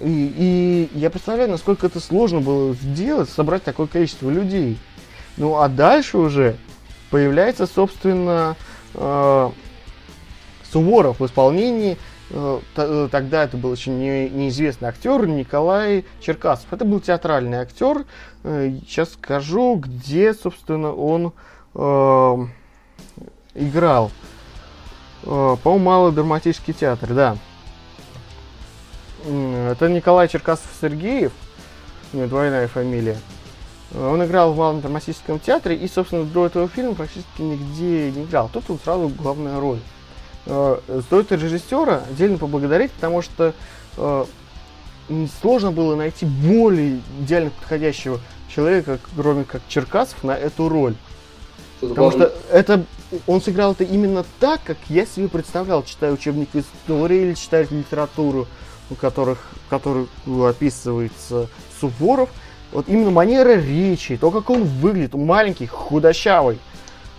[0.00, 4.78] И, и я представляю, насколько это сложно было сделать, собрать такое количество людей.
[5.36, 6.56] Ну а дальше уже
[7.10, 8.56] появляется, собственно,
[8.94, 9.50] э,
[10.70, 11.98] Суворов в исполнении
[12.74, 16.72] тогда это был еще не, неизвестный актер Николай Черкасов.
[16.72, 18.04] Это был театральный актер.
[18.42, 21.32] Сейчас э, скажу, где, собственно, он
[21.74, 22.46] э,
[23.54, 24.10] играл.
[25.24, 27.36] Э, по-моему, Малый драматический театр, да.
[29.24, 31.32] Это Николай Черкасов-Сергеев,
[32.12, 33.16] у него двойная фамилия.
[33.94, 38.50] Он играл в Малом драматическом театре и, собственно, до этого фильма практически нигде не играл.
[38.52, 39.78] Тут он сразу главная роль.
[40.46, 43.54] Э, стоит режиссера отдельно поблагодарить, потому что
[43.96, 44.24] э,
[45.40, 48.20] сложно было найти более идеально подходящего
[48.54, 50.94] человека, кроме как Черкасов, на эту роль.
[51.80, 52.84] Потому что это
[53.26, 58.46] он сыграл это именно так, как я себе представлял, читая учебник истории или читая литературу,
[58.90, 59.38] у которых,
[59.68, 61.48] который описывается
[61.80, 62.30] Суворов.
[62.72, 66.58] Вот именно манера речи, то, как он выглядит, маленький, худощавый,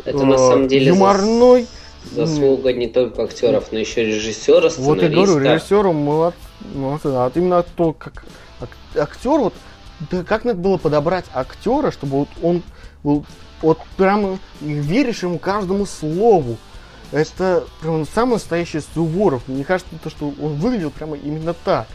[0.04, 1.64] это э, на самом деле юморной.
[1.64, 4.82] За заслуга не только актеров, но еще режиссера, сценариста.
[4.82, 6.36] Вот я говорю, режиссером молод...
[6.74, 7.08] молодцы.
[7.08, 8.26] А вот именно то, как
[8.96, 9.54] актер, вот
[10.12, 12.64] да как надо было подобрать актера, чтобы вот он
[13.04, 13.26] был
[13.62, 16.58] вот прямо веришь ему каждому слову.
[17.12, 19.48] Это прям самый настоящий Суворов.
[19.48, 21.88] Мне кажется, то, что он выглядел прямо именно так.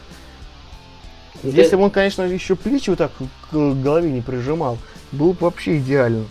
[1.43, 3.11] Если бы он, конечно, еще плечи вот так
[3.51, 4.77] к голове не прижимал,
[5.11, 6.25] было бы вообще идеально.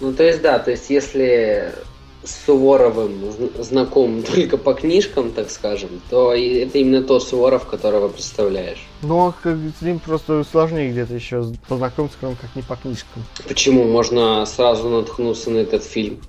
[0.00, 1.72] Ну, то есть, да, то есть, если
[2.24, 3.12] с Суворовым
[3.58, 8.84] знаком только по книжкам, так скажем, то это именно тот Суворов, которого представляешь.
[9.02, 13.22] Ну, а с ним просто сложнее где-то еще познакомиться, кроме как не по книжкам.
[13.46, 13.84] Почему?
[13.84, 16.20] Можно сразу наткнуться на этот фильм.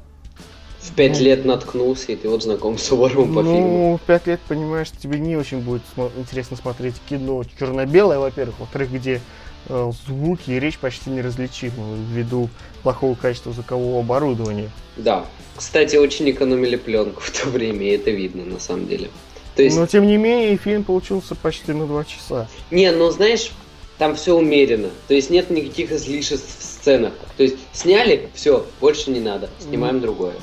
[0.79, 3.89] В пять ну, лет наткнулся, и ты вот знаком с Суворовым по ну, фильму.
[3.91, 8.59] Ну, в пять лет, понимаешь, тебе не очень будет см- интересно смотреть кино черно-белое, во-первых.
[8.59, 9.19] Во-вторых, где
[9.67, 12.49] звуки и речь почти неразличимы ввиду
[12.83, 14.69] плохого качества звукового оборудования.
[14.97, 15.25] Да.
[15.55, 19.09] Кстати, очень экономили пленку в то время, и это видно на самом деле.
[19.55, 19.77] То есть...
[19.77, 22.47] Но тем не менее, фильм получился почти на два часа.
[22.71, 23.51] Не, ну знаешь,
[23.97, 24.89] там все умеренно.
[25.07, 27.13] То есть нет никаких излишеств в сценах.
[27.37, 29.49] То есть сняли, все, больше не надо.
[29.59, 30.01] Снимаем mm.
[30.01, 30.33] другое.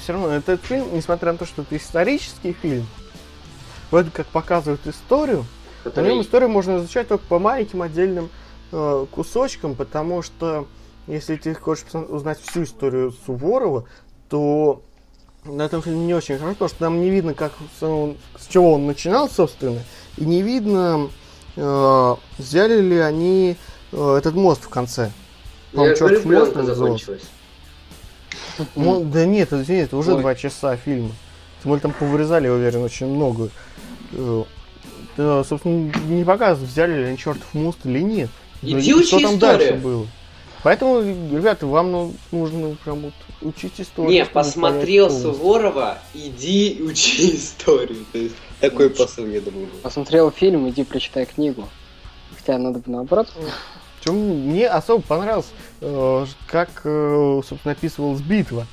[0.00, 2.86] Все равно этот фильм, несмотря на то, что это исторический фильм,
[3.90, 5.44] вроде как показывает историю,
[5.82, 6.04] Который...
[6.04, 8.30] на нем историю можно изучать только по маленьким отдельным
[8.72, 10.66] э, кусочкам, потому что
[11.06, 13.84] если ты хочешь узнать всю историю Суворова,
[14.28, 14.82] то
[15.44, 18.74] на этом фильме не очень хорошо, потому что нам не видно, как он, с чего
[18.74, 19.80] он начинал, собственно,
[20.16, 21.10] и не видно,
[21.56, 23.56] э, взяли ли они
[23.92, 25.10] э, этот мост в конце.
[25.72, 27.22] Я говорю, мост закончилась.
[28.76, 30.20] Ну, да нет, извини, это уже Ой.
[30.20, 31.12] два часа фильма.
[31.62, 33.50] Тем более там повырезали, я уверен, очень много.
[34.12, 34.44] Э,
[35.16, 38.30] да, собственно, не показывают, взяли ли они чертов мост или нет.
[38.62, 40.06] Идиотская Что там дальше было.
[40.62, 44.12] Поэтому, ребята, вам ну, нужно прям вот учить историю.
[44.12, 48.04] Не, посмотрел Суворова, иди учи историю.
[48.12, 49.68] То есть, такой посыл, я думаю.
[49.82, 51.66] Посмотрел фильм, иди прочитай книгу.
[52.36, 53.28] Хотя надо бы наоборот.
[54.04, 55.50] Чем мне особо понравился
[55.80, 58.66] э, как, э, собственно, описывалась битва.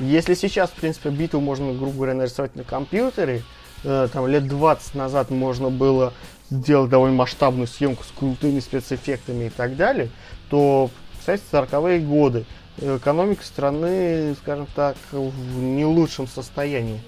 [0.00, 3.42] Если сейчас, в принципе, битву можно, грубо говоря, нарисовать на компьютере,
[3.84, 6.12] э, там лет 20 назад можно было
[6.52, 10.10] сделать довольно масштабную съемку с крутыми спецэффектами и так далее,
[10.50, 12.44] то, кстати, 40-е годы
[12.80, 17.00] экономика страны, скажем так, в не лучшем состоянии.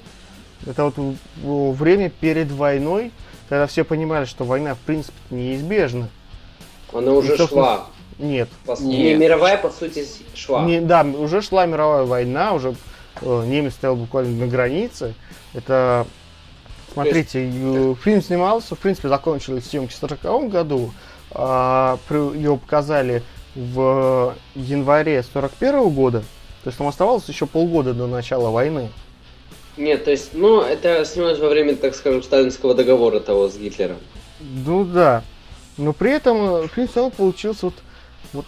[0.66, 0.94] Это вот
[1.78, 3.12] время перед войной,
[3.48, 6.08] когда все понимали, что война в принципе неизбежна.
[6.92, 7.86] Она уже и, шла.
[8.18, 8.48] Нет.
[8.80, 9.18] Нет.
[9.18, 10.64] Мировая, по сути, шла.
[10.64, 12.74] Не, да, уже шла мировая война, уже
[13.20, 15.14] э, немец стоял буквально на границе.
[15.52, 16.06] Это,
[16.94, 17.58] смотрите, есть...
[17.60, 20.92] Э, фильм снимался, в принципе, закончились съемки в 1940 году.
[21.30, 23.22] А, его показали
[23.54, 26.20] в январе 41 года.
[26.62, 28.88] То есть там оставалось еще полгода до начала войны.
[29.76, 33.96] Нет, то есть, ну, это снялось во время, так скажем, сталинского договора того с Гитлером.
[34.40, 35.24] Ну да.
[35.76, 37.74] Но при этом фильм все равно получился вот,
[38.32, 38.46] вот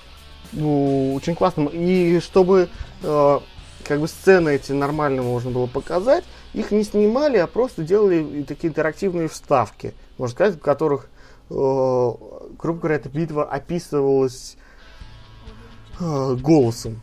[0.52, 1.66] ну, очень классным.
[1.66, 2.68] И чтобы
[3.02, 3.40] э,
[3.84, 6.24] как бы сцены эти нормально можно было показать,
[6.56, 11.08] их не снимали, а просто делали такие интерактивные вставки, можно сказать, в которых,
[11.50, 14.56] э, грубо говоря, эта битва описывалась
[16.00, 17.00] э, голосом.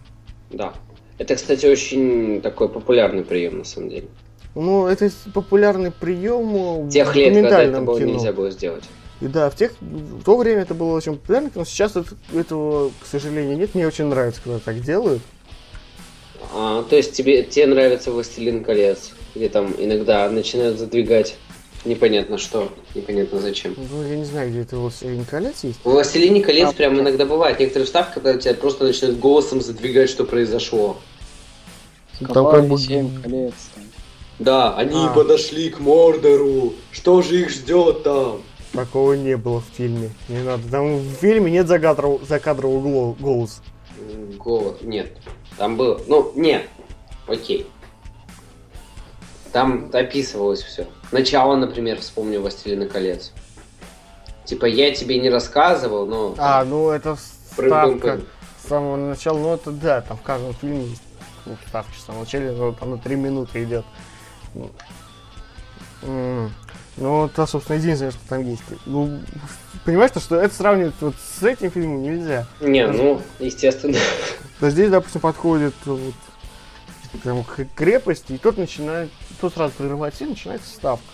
[0.49, 0.73] Да.
[1.19, 4.07] Это, кстати, очень такой популярный прием, на самом деле.
[4.55, 8.13] Ну, это популярный прием в тех лет, когда это было кино.
[8.13, 8.83] нельзя было сделать.
[9.21, 12.91] И да, в, тех, в то время это было очень популярно, но сейчас это, этого,
[12.99, 13.75] к сожалению, нет.
[13.75, 15.21] Мне очень нравится, когда так делают.
[16.53, 21.35] А, то есть тебе, тебе нравится «Властелин колец», где там иногда начинают задвигать
[21.85, 23.75] непонятно что, непонятно зачем.
[23.91, 25.79] Ну, я не знаю, где это «Властелин колец» есть.
[25.83, 30.09] В «Властелине колец» а, прям иногда бывает некоторые вставки, когда тебя просто начинают голосом задвигать,
[30.09, 30.97] что произошло.
[32.19, 32.77] Там как бы...
[32.77, 33.53] колец.
[34.39, 35.13] Да, они а.
[35.13, 36.73] подошли к Мордору.
[36.91, 38.41] Что же их ждет там?
[38.71, 40.09] Такого не было в фильме.
[40.29, 40.63] Не надо.
[40.69, 43.61] Там в фильме нет закадрового, закадрового голоса.
[44.37, 44.77] Голос.
[44.81, 45.11] Нет.
[45.57, 46.01] Там был.
[46.07, 46.67] Ну, нет.
[47.27, 47.67] Окей.
[49.53, 50.87] Там описывалось все.
[51.11, 53.31] Начало, например, вспомню «Властелина колец».
[54.45, 56.35] Типа, я тебе не рассказывал, но...
[56.37, 58.19] А, ну это ставка
[58.61, 59.37] с самого начала.
[59.37, 61.01] Ну это да, там в каждом фильме есть
[61.45, 63.85] ну, ставки в самом начале, но там на 3 минуты идет.
[66.01, 68.63] Ну, это, собственно, единственное, что там есть.
[68.85, 69.19] Ну,
[69.85, 72.47] понимаешь, что это сравнивать вот с этим фильмом нельзя.
[72.59, 73.97] Не, ну, естественно.
[74.59, 76.13] То здесь, допустим, подходит вот,
[77.23, 79.09] прям к крепости, и тот начинает,
[79.43, 81.05] тот сразу прерывает и начинается ставка.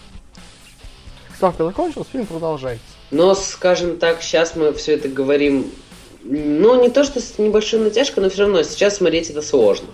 [1.35, 2.85] Ставка закончилась, фильм продолжается.
[3.11, 5.71] Но, скажем так, сейчас мы все это говорим,
[6.23, 9.87] ну, не то, что с небольшой натяжкой, но все равно сейчас смотреть это сложно.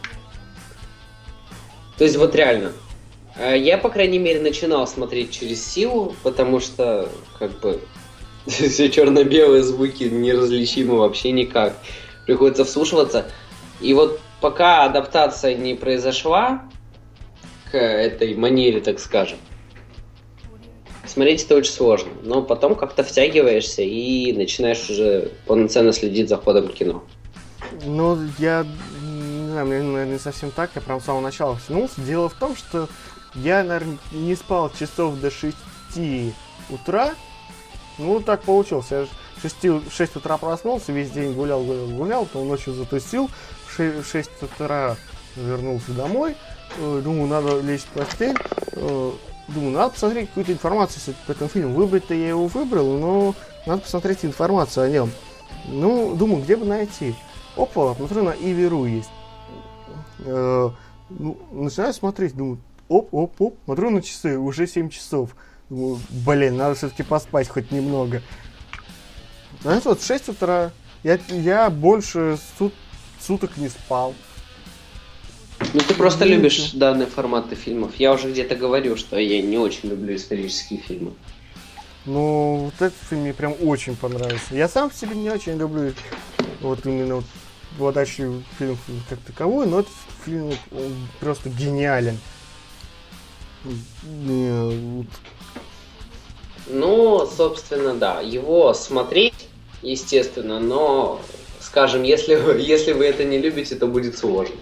[1.98, 2.74] То есть, вот реально,
[3.38, 7.82] Э, я, по крайней мере, начинал смотреть через силу, потому что, как бы,
[8.48, 11.76] все черно-белые звуки неразличимы вообще никак.
[12.26, 13.26] Приходится вслушиваться.
[13.82, 16.64] И вот пока адаптация не произошла
[17.78, 19.38] этой манере, так скажем,
[21.06, 22.12] смотреть это очень сложно.
[22.24, 27.04] Но потом как-то втягиваешься и начинаешь уже полноценно следить за ходом кино.
[27.86, 28.66] Ну, я
[29.02, 30.72] не знаю, наверное, не совсем так.
[30.76, 32.02] Я прям с самого начала втянулся.
[32.02, 32.88] Дело в том, что
[33.36, 35.56] я, наверное, не спал часов до 6
[36.70, 37.16] утра.
[37.98, 38.88] Ну, так получилось.
[38.92, 39.08] Я
[39.38, 43.30] в 6, в 6 утра проснулся, весь день гулял, гулял, гулял, потом ночью затусил.
[43.68, 44.96] В 6, в 6 утра
[45.36, 46.36] вернулся домой.
[46.78, 48.38] Э, думаю, надо лечь в постель.
[48.74, 49.11] Э,
[49.47, 51.74] думаю, надо посмотреть какую-то информацию по этому фильму.
[51.76, 53.36] Выбрать-то я его выбрал, но
[53.66, 55.11] надо посмотреть информацию о нем.
[55.68, 57.16] Ну, думаю, где бы найти.
[57.55, 59.09] Опа, смотрю, на Иверу есть.
[60.20, 60.70] Э,
[61.09, 62.59] ну, начинаю смотреть, думаю,
[62.89, 65.36] оп-оп-оп, смотрю на часы, уже 7 часов.
[65.70, 68.22] Думаю, блин, надо все-таки поспать хоть немного.
[69.61, 70.72] Знаешь, вот в 6 утра
[71.03, 72.74] я, я больше сут,
[73.20, 74.13] суток не спал.
[75.76, 76.38] Ну ты просто Видите?
[76.38, 77.92] любишь данные форматы фильмов.
[77.98, 81.12] Я уже где-то говорю, что я не очень люблю исторические фильмы.
[82.06, 84.56] Ну, вот этот фильм мне прям очень понравился.
[84.56, 85.92] Я сам в себе не очень люблю
[86.62, 87.26] вот именно вот
[87.78, 88.78] владачий фильм
[89.10, 89.92] как таковой, но этот
[90.24, 90.54] фильм
[91.20, 92.20] просто гениален.
[96.70, 98.22] Ну, собственно, да.
[98.22, 99.50] Его смотреть,
[99.82, 101.20] естественно, но,
[101.60, 104.56] скажем, если, если вы это не любите, то будет сложно.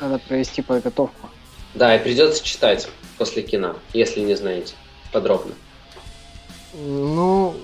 [0.00, 1.28] Надо провести подготовку.
[1.74, 2.88] Да, и придется читать
[3.18, 4.74] после кино, если не знаете
[5.12, 5.54] подробно.
[6.74, 7.54] Ну,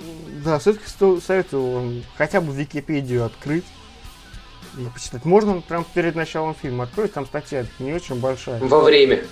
[0.45, 0.87] да, все-таки
[1.21, 3.65] советую вам хотя бы Википедию открыть
[4.79, 5.25] и почитать.
[5.25, 8.59] Можно прям перед началом фильма открыть, там статья не очень большая.
[8.61, 9.25] Во время.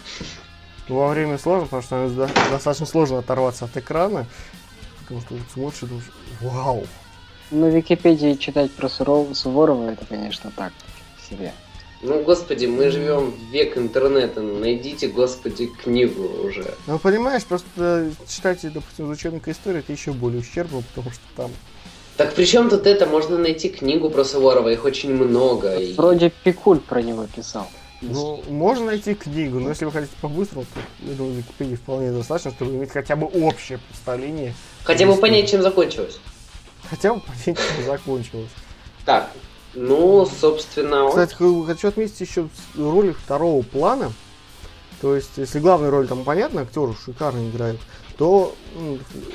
[0.88, 4.26] Во время сложно, потому что достаточно сложно оторваться от экрана.
[5.00, 6.86] Потому что вот смотришь и думаешь, вау.
[7.50, 8.88] На Википедии читать про.
[8.88, 10.72] Суворова это, конечно, так
[11.28, 11.52] себе.
[12.02, 14.40] Ну, господи, мы живем в век интернета.
[14.40, 16.74] Найдите, господи, книгу уже.
[16.86, 21.50] Ну, понимаешь, просто читать, допустим, из учебника истории, это еще более ущербно, потому что там...
[22.16, 23.06] Так при чем тут это?
[23.06, 25.76] Можно найти книгу про Суворова, их очень много.
[25.76, 27.68] и- Вроде Пикуль про него писал.
[28.02, 32.50] Ну, можно найти книгу, но если вы хотите по-быстрому, то, я думаю, Википедии вполне достаточно,
[32.52, 36.18] чтобы иметь хотя бы общее представление, Хотя бы понять, чем закончилось.
[36.88, 38.48] хотя бы понять, чем закончилось.
[39.04, 39.30] Так,
[39.74, 44.12] ну, собственно, Кстати, х- хочу отметить еще роли второго плана.
[45.00, 47.80] То есть, если главная роль там понятно, актеры шикарно играют,
[48.18, 48.54] то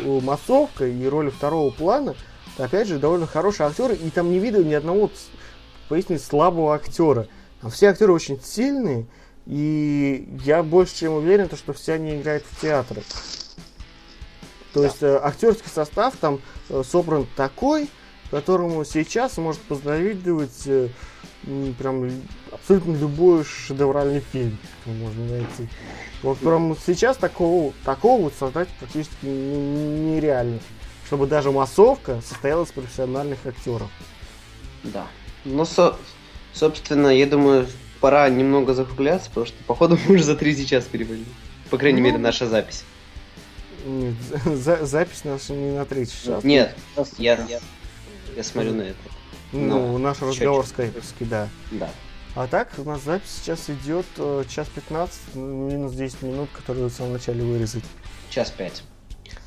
[0.03, 2.15] массовка и роли второго плана,
[2.57, 5.11] опять же, довольно хорошие актеры, и там не видно ни одного, вот
[5.89, 7.27] пояснить, слабого актера.
[7.61, 9.07] Там все актеры очень сильные,
[9.47, 13.01] и я больше чем уверен, то, что все они играют в театре.
[14.73, 17.89] То есть э, актерский состав там э, собран такой,
[18.39, 20.89] которому сейчас может позавидовать э,
[21.79, 22.11] прям
[22.51, 25.69] абсолютно любой шедевральный фильм, который можно найти.
[26.21, 30.59] Вот прям сейчас такого, такого вот создать практически нереально.
[31.07, 33.89] Чтобы даже массовка состояла из профессиональных актеров.
[34.83, 35.07] Да.
[35.45, 35.95] Ну, со-
[36.51, 37.67] собственно, я думаю,
[38.01, 41.25] пора немного закругляться, потому что, походу, мы уже за третий час перевалили.
[41.69, 42.07] По крайней Ну.
[42.07, 42.83] мере, наша запись.
[43.85, 44.15] Нет,
[44.45, 46.43] за- запись наша не на третий час.
[46.43, 47.59] Нет, Сейчас- я,
[48.35, 48.97] я смотрю на это.
[49.51, 51.47] Ну, ну, наш разговор скайповский, да.
[51.71, 51.89] Да.
[52.35, 56.91] А так, у нас запись сейчас идет э, час 15, минус 10 минут, которые в
[56.91, 57.85] самом начале вырезать.
[58.29, 58.83] Час пять.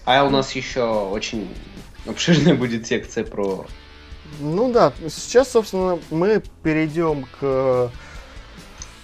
[0.06, 1.54] А у нас еще очень
[2.06, 3.66] обширная будет секция про...
[4.40, 7.90] Ну да, сейчас, собственно, мы перейдем к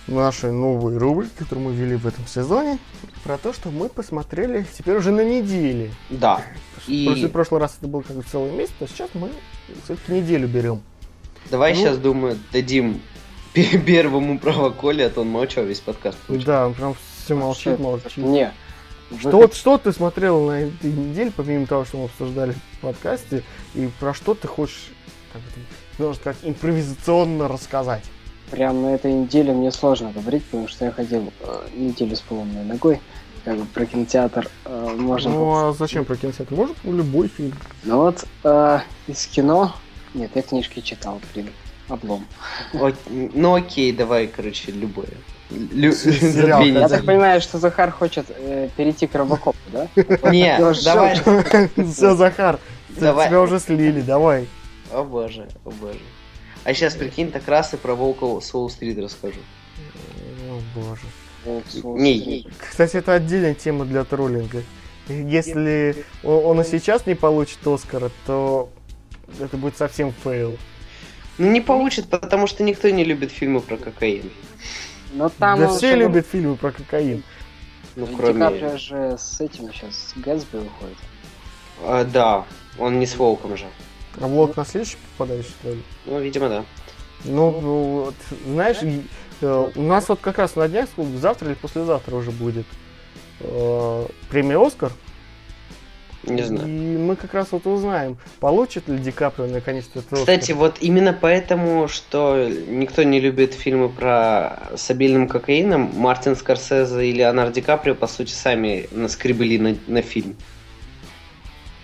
[0.06, 2.78] нашей новой рубрике, которую мы ввели в этом сезоне,
[3.24, 5.90] про то, что мы посмотрели теперь уже на неделе.
[6.10, 6.42] Да.
[6.86, 7.06] И...
[7.06, 9.30] И в прошлый раз это был как бы целый месяц, то сейчас мы
[9.84, 10.82] все-таки неделю берем.
[11.50, 13.00] давай ну- сейчас, думаю, дадим
[13.54, 16.18] пе- первому право Коле, а то он молчал весь подкаст.
[16.28, 16.94] Да, он прям
[17.24, 18.18] все молчит, молчит.
[18.18, 18.52] Не.
[19.18, 23.42] Что, вот, что ты смотрел на этой неделе, помимо того, что мы обсуждали в подкасте,
[23.74, 24.90] и про что ты хочешь,
[25.32, 25.42] как
[25.98, 28.04] можно сказать, импровизационно рассказать?
[28.50, 32.64] Прям на этой неделе мне сложно говорить, потому что я ходил э, неделю с поломанной
[32.64, 33.00] ногой.
[33.44, 35.30] Как бы про кинотеатр э, можно...
[35.30, 36.54] Ну а зачем про кинотеатр?
[36.54, 37.52] Может, любой фильм.
[37.84, 39.74] Ну вот э, из кино...
[40.14, 41.50] Нет, я книжки читал, блин.
[41.88, 42.24] Облом.
[42.74, 45.08] О- Ну окей, давай, короче, любое.
[45.50, 46.62] Лю- Сериал.
[46.62, 49.88] Я так понимаю, что Захар хочет э, перейти к Робокопу, да?
[50.30, 51.16] Не, Я давай.
[51.92, 52.58] Все, Захар,
[52.96, 54.48] тебя уже слили, давай.
[54.92, 55.98] О боже, о боже.
[56.64, 59.40] А сейчас, прикинь, так раз и про Волка с Уолл-стрит расскажу.
[60.48, 61.02] О боже.
[61.84, 62.46] Не.
[62.58, 64.62] Кстати, это отдельная тема для троллинга.
[65.08, 68.70] Если он и сейчас не получит Оскара, то
[69.38, 70.56] это будет совсем fail.
[71.36, 74.30] Ну не получит, потому что никто не любит фильмы про кокаин.
[75.12, 77.22] Но там да все любят фильмы про кокаин.
[77.96, 78.40] Ну, кроме...
[78.40, 80.96] Каприо же с этим сейчас, с Гэтсби выходит.
[81.82, 82.44] А, да,
[82.78, 83.66] он не с Волком же.
[84.20, 85.82] А Волк на следующий попадающий, что ли?
[86.06, 86.64] Ну, видимо, да.
[87.24, 88.14] Ну, вот,
[88.46, 88.78] знаешь,
[89.40, 92.66] э, у нас вот как раз на днях, завтра или послезавтра уже будет
[93.40, 94.92] э, премия Оскар.
[96.26, 96.66] Не знаю.
[96.66, 100.56] И мы как раз вот узнаем, получит ли Ди Каприо наконец-то этот Кстати, Оскар.
[100.56, 107.12] вот именно поэтому, что никто не любит фильмы про с обильным кокаином, Мартин Скорсезе и
[107.12, 110.36] Леонардо Ди Каприо, по сути, сами наскребли на, на фильм.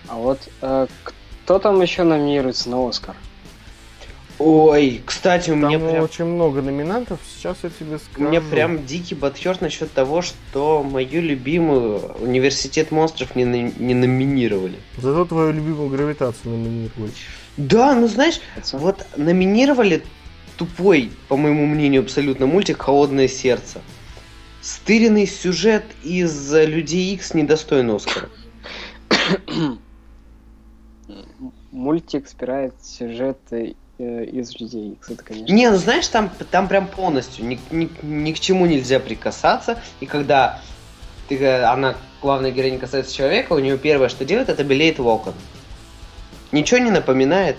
[0.07, 3.15] А вот э, кто там еще номинируется на Оскар?
[4.43, 6.03] Ой, кстати, у Там меня прям...
[6.03, 8.27] очень много номинантов, сейчас я тебе У скажу.
[8.27, 14.77] меня прям дикий бадхерт насчет того, что мою любимую университет монстров не, на- не номинировали.
[14.97, 17.11] Зато твою любимую гравитацию номинировали.
[17.57, 18.79] Да, ну знаешь, Отца?
[18.79, 20.01] вот номинировали
[20.57, 23.81] тупой, по моему мнению, абсолютно мультик «Холодное сердце».
[24.61, 28.29] Стыренный сюжет из «Людей Икс» недостоин Оскара.
[31.71, 34.97] Мультик спирает сюжеты э, из Людей.
[35.07, 35.53] Это, конечно.
[35.53, 39.79] Не, ну знаешь, там, там прям полностью ни, ни- ни к чему нельзя прикасаться.
[40.01, 40.59] И когда
[41.29, 45.33] ты, э, она, главная героиня, касается человека, у нее первое, что делает, это белеет локон.
[46.51, 47.57] Ничего не напоминает.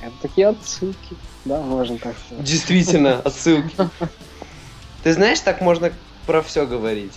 [0.00, 1.16] Это такие отсылки.
[1.44, 2.44] Да, можно так сказать.
[2.44, 3.74] Действительно, отсылки.
[5.02, 5.92] Ты знаешь, так можно
[6.26, 7.12] про все говорить.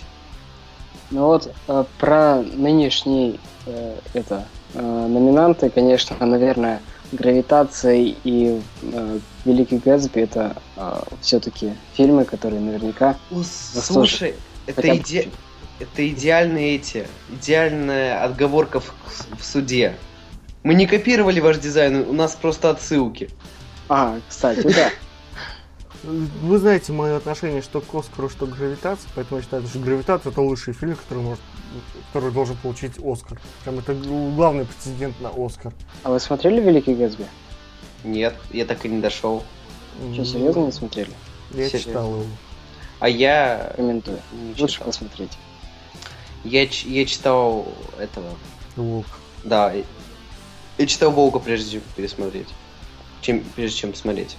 [1.10, 10.20] Ну вот, э, про нынешние э, это номинанты, конечно, наверное, Гравитация и э, Великий Гэтсби
[10.20, 10.56] это
[11.22, 14.34] все-таки фильмы, которые наверняка О, слушай,
[14.66, 15.30] это, иде-
[15.80, 18.92] это идеальные эти, идеальная отговорка в,
[19.38, 19.96] в суде.
[20.64, 23.30] Мы не копировали ваш дизайн, у нас просто отсылки.
[23.88, 24.90] А, кстати, да.
[26.02, 30.30] Вы знаете мое отношение что к Оскару, что к Гравитации, поэтому я считаю, что Гравитация
[30.30, 31.40] это лучший фильм, который, может,
[32.12, 33.40] который должен получить Оскар.
[33.64, 35.72] Прям это главный претендент на Оскар.
[36.02, 37.26] А вы смотрели Великий Гэтсби?
[38.04, 39.42] Нет, я так и не дошел.
[40.12, 41.10] Что, серьезно не смотрели?
[41.50, 41.78] Я Серьезно.
[41.78, 42.24] читал его.
[43.00, 44.18] А я Рекомендую.
[44.32, 44.86] не Лучше читал.
[44.88, 45.32] посмотреть.
[46.44, 47.66] Я, ч- я читал
[47.98, 48.30] этого.
[48.76, 49.06] Волк.
[49.44, 49.72] Да.
[50.78, 52.48] Я читал Волка, прежде чем пересмотреть.
[53.20, 54.36] Чем, прежде чем смотреть.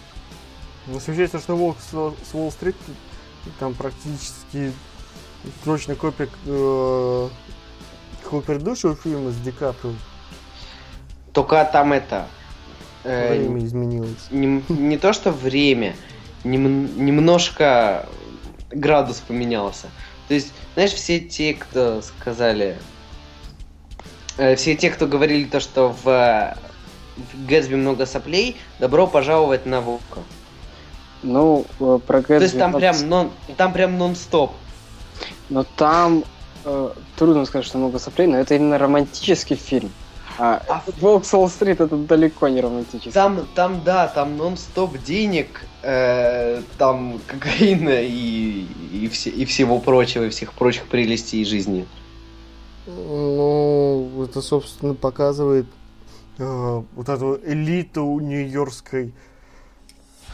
[0.87, 2.75] Если учесть, что Волк с, с Уолл-стрит,
[3.59, 4.71] там практически
[5.63, 7.29] точно копия э,
[8.23, 9.93] какого предыдущего фильма с Ди Каприо.
[11.33, 12.27] Только там это.
[13.03, 14.27] э, Время изменилось.
[14.31, 15.95] не, не то что время,
[16.43, 18.07] нем- немножко
[18.71, 19.87] градус поменялся.
[20.27, 22.77] То есть, знаешь, все те, кто сказали,
[24.37, 26.03] э, все те, кто говорили то, что в,
[27.17, 30.21] в Гэтсби много соплей, добро пожаловать на Волка.
[31.23, 32.37] Ну, э, про Гэтсби...
[32.37, 34.53] То есть там прям, нон, там прям нон-стоп.
[35.49, 36.23] Но там
[36.65, 39.91] э, трудно сказать, что много соплей, но это именно романтический фильм.
[40.37, 43.11] А, А Волк с Уолл-стрит это далеко не романтический.
[43.11, 50.23] Там, там, да, там нон-стоп денег, э, там кокаина и, и, все, и всего прочего,
[50.25, 51.85] и всех прочих прелестей жизни.
[52.87, 55.65] Ну, это, собственно, показывает
[56.37, 59.13] э, вот эту элиту нью-йоркской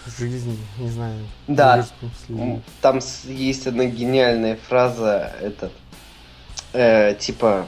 [0.09, 1.19] жизни, не знаю.
[1.47, 1.85] Да.
[2.81, 5.71] Там есть одна гениальная фраза, этот,
[6.73, 7.67] э, типа,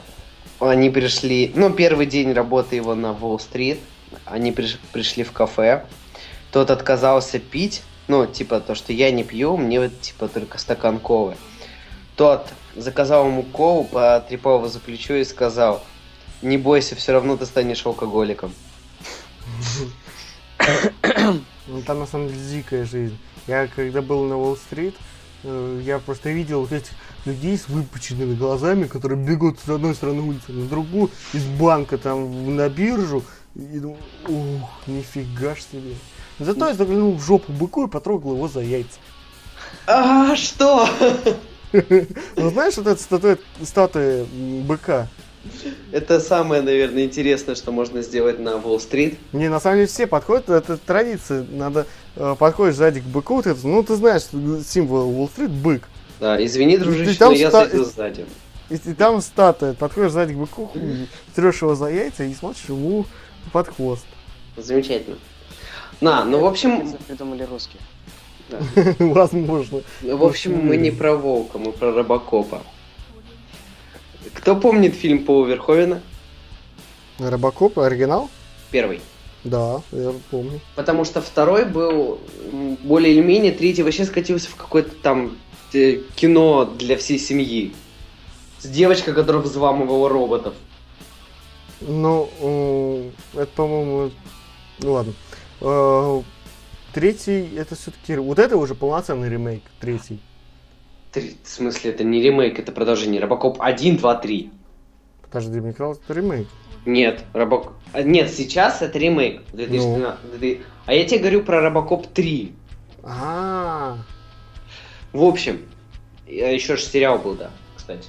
[0.60, 3.80] они пришли, ну, первый день работы его на Уолл-стрит,
[4.24, 5.84] они приш- пришли в кафе,
[6.52, 10.98] тот отказался пить, ну, типа, то, что я не пью, мне, вот, типа, только стакан
[10.98, 11.36] ковы.
[12.16, 15.84] Тот заказал ему кову, потрепал его за плечо и сказал,
[16.42, 18.52] не бойся, все равно ты станешь алкоголиком.
[21.70, 23.18] Ну, там на самом деле дикая жизнь.
[23.46, 24.94] Я когда был на Уолл-стрит,
[25.44, 26.92] э, я просто видел вот этих
[27.26, 32.56] людей с выпученными глазами, которые бегут с одной стороны улицы на другую, из банка там
[32.56, 33.22] на биржу,
[33.54, 33.98] и думаю,
[34.28, 35.94] ух, нифига ж себе.
[36.38, 38.98] Зато я заглянул в жопу быку и потрогал его за яйца.
[39.86, 40.88] А что?
[42.36, 45.06] Ну знаешь, вот эта статуя, статуя быка?
[45.92, 49.18] Это самое, наверное, интересное, что можно сделать на Уолл-стрит.
[49.32, 51.46] Не, на самом деле все подходят, это традиция.
[51.50, 51.86] Надо
[52.16, 54.22] э, подходишь сзади к быку, вот это, ну ты знаешь,
[54.66, 55.82] символ Уолл-стрит бык.
[56.20, 58.26] Да, извини, дружище, там но я ста- зайду сзади.
[58.70, 60.70] И, и там статуя, подходишь сзади к быку,
[61.34, 63.06] трешь его за яйца и смотришь ему
[63.52, 64.04] под хвост.
[64.56, 65.16] Замечательно.
[66.00, 67.80] На, ну, в общем, придумали русские.
[68.50, 68.58] да.
[68.98, 69.82] Возможно.
[70.02, 72.62] в общем, мы не про Волка, мы про Робокопа.
[74.34, 76.00] Кто помнит фильм Пола Верховена?
[77.18, 78.30] Робокоп, оригинал?
[78.70, 79.00] Первый.
[79.44, 80.60] Да, я помню.
[80.74, 82.18] Потому что второй был
[82.82, 85.36] более или менее, третий вообще скатился в какое-то там
[85.72, 87.72] э, кино для всей семьи.
[88.58, 90.54] С девочкой, которая взламывала роботов.
[91.80, 94.10] Ну, э, это, по-моему,
[94.80, 95.12] ну ладно.
[95.60, 96.22] Э,
[96.92, 100.18] Третий, это все-таки, вот это уже полноценный ремейк, третий.
[101.12, 103.20] Три- В смысле, это не ремейк, это продолжение.
[103.20, 104.50] Робокоп 1, 2, 3.
[105.22, 106.46] Подожди, мне казалось, это ремейк.
[106.86, 107.72] Нет, Робок...
[107.92, 109.42] а, Нет, сейчас это ремейк.
[109.52, 110.38] 2012.
[110.38, 112.52] Две- А я тебе говорю про Робокоп 3.
[113.02, 113.98] А,
[115.12, 115.60] В общем,
[116.26, 118.08] еще же сериал был, да, кстати,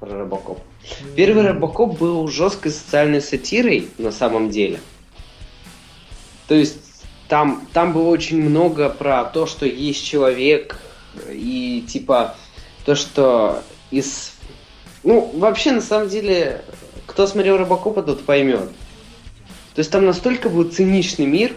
[0.00, 0.60] про Робокоп.
[1.16, 4.80] Первый Робокоп был жесткой социальной сатирой на самом деле.
[6.48, 6.78] То есть
[7.28, 10.80] там, там было очень много про то, что есть человек,
[11.30, 12.34] и типа
[12.84, 14.32] то, что из...
[15.04, 16.62] Ну, вообще, на самом деле,
[17.06, 18.68] кто смотрел Робокопа, тот поймет.
[19.74, 21.54] То есть там настолько был циничный мир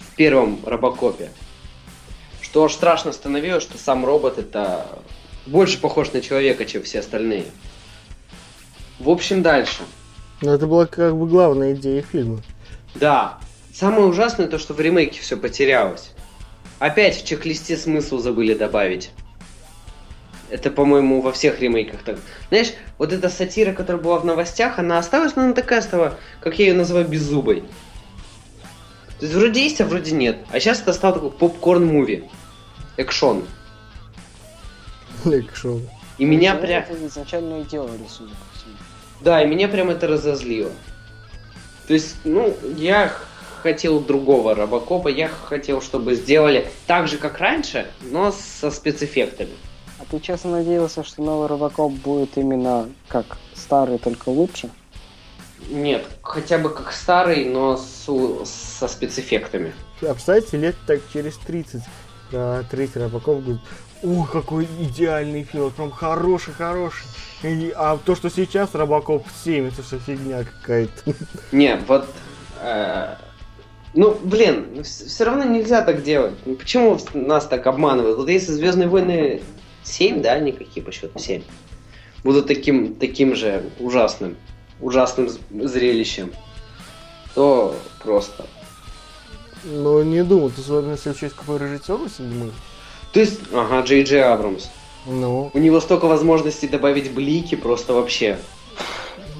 [0.00, 1.30] в первом Робокопе,
[2.40, 4.86] что аж страшно становилось, что сам робот это
[5.46, 7.44] больше похож на человека, чем все остальные.
[8.98, 9.82] В общем, дальше.
[10.40, 12.40] Ну, это была как бы главная идея фильма.
[12.94, 13.38] Да.
[13.72, 16.13] Самое ужасное то, что в ремейке все потерялось.
[16.78, 19.10] Опять в чек-листе смысл забыли добавить.
[20.50, 22.18] Это, по-моему, во всех ремейках так.
[22.48, 26.58] Знаешь, вот эта сатира, которая была в новостях, она осталась, но она такая стала, как
[26.58, 27.64] я ее называю, беззубой.
[29.18, 30.38] То есть вроде есть, а вроде нет.
[30.50, 32.28] А сейчас это стал такой попкорн-муви.
[32.96, 33.44] Экшон.
[35.24, 35.88] Экшон.
[36.18, 36.82] И меня Ну, прям...
[36.82, 38.74] Это изначально и делали, судя по всему.
[39.20, 40.70] Да, и меня прям это разозлило.
[41.88, 43.12] То есть, ну, я
[43.64, 49.54] хотел другого Робокопа, я хотел, чтобы сделали так же, как раньше, но со спецэффектами.
[49.98, 54.68] А ты честно надеялся, что новый Робокоп будет именно как старый, только лучше?
[55.70, 58.06] Нет, хотя бы как старый, но с,
[58.44, 59.72] со спецэффектами.
[60.02, 61.82] А представьте, лет так через 30
[62.30, 63.62] про третий Робокоп говорит,
[64.02, 67.06] ух, какой идеальный фильм, прям хороший-хороший.
[67.42, 71.14] И, а то, что сейчас Робокоп 7, это все фигня какая-то.
[71.50, 72.06] Не, вот...
[72.60, 73.16] Э,
[73.94, 76.34] ну, блин, все равно нельзя так делать.
[76.44, 78.18] Ну, почему нас так обманывают?
[78.18, 79.42] Вот если Звездные войны
[79.84, 81.42] 7, да, никакие по счету 7,
[82.24, 84.36] будут таким, таким же ужасным,
[84.80, 86.32] ужасным зрелищем,
[87.34, 88.46] то просто.
[89.62, 92.50] Ну, не думаю, ты особенно если учесть, какой режиссер у седьмой.
[93.12, 94.68] То есть, ага, Джей Джей Абрамс.
[95.06, 95.50] Ну.
[95.54, 98.38] У него столько возможностей добавить блики, просто вообще.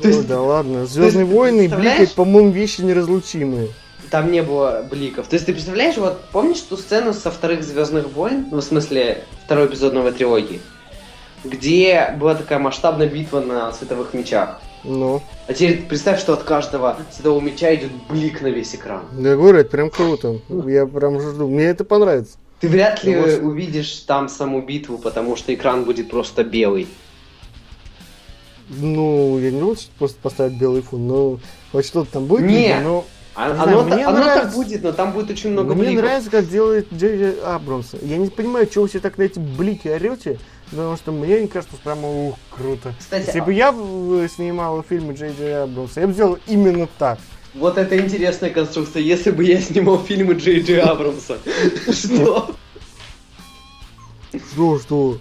[0.03, 0.87] Ну, есть, да ладно.
[0.87, 3.71] Звездные войны и блики, по-моему, вещи неразлучимые.
[4.15, 5.27] Там не было бликов.
[5.27, 9.25] То есть ты представляешь, вот помнишь ту сцену со вторых Звездных войн, ну в смысле
[9.45, 10.61] второй эпизод новой трилогии,
[11.43, 14.61] где была такая масштабная битва на световых мечах.
[14.85, 15.21] Ну.
[15.49, 19.03] А теперь представь, что от каждого светового меча идет блик на весь экран.
[19.19, 20.39] Я говорю, это прям круто.
[20.49, 21.49] Я прям жду.
[21.49, 22.39] Мне это понравится.
[22.61, 23.43] Ты вряд ли Может...
[23.43, 26.87] увидишь там саму битву, потому что экран будет просто белый.
[28.69, 31.41] Ну, я не что просто поставить белый фон, но
[31.73, 32.47] хоть что-то там будет.
[32.47, 33.05] Нет, но
[33.35, 35.95] а, оно, знаю, оно нравится, так будет, но там будет очень много мне бликов.
[35.95, 37.95] Мне нравится, как делает Джей Абрамс.
[38.01, 40.39] Я не понимаю, чего вы все так на эти блики орете,
[40.71, 42.95] потому что мне не кажется, что прямо ух, круто.
[42.99, 43.45] Кстати, Если а...
[43.45, 43.73] бы я
[44.29, 47.19] снимал фильмы Джей Джей Абрамса, я бы сделал именно так.
[47.55, 49.03] Вот это интересная конструкция.
[49.03, 51.39] Если бы я снимал фильмы Джей Джей Абрамса.
[51.93, 52.55] Что?
[54.53, 55.19] Что, что?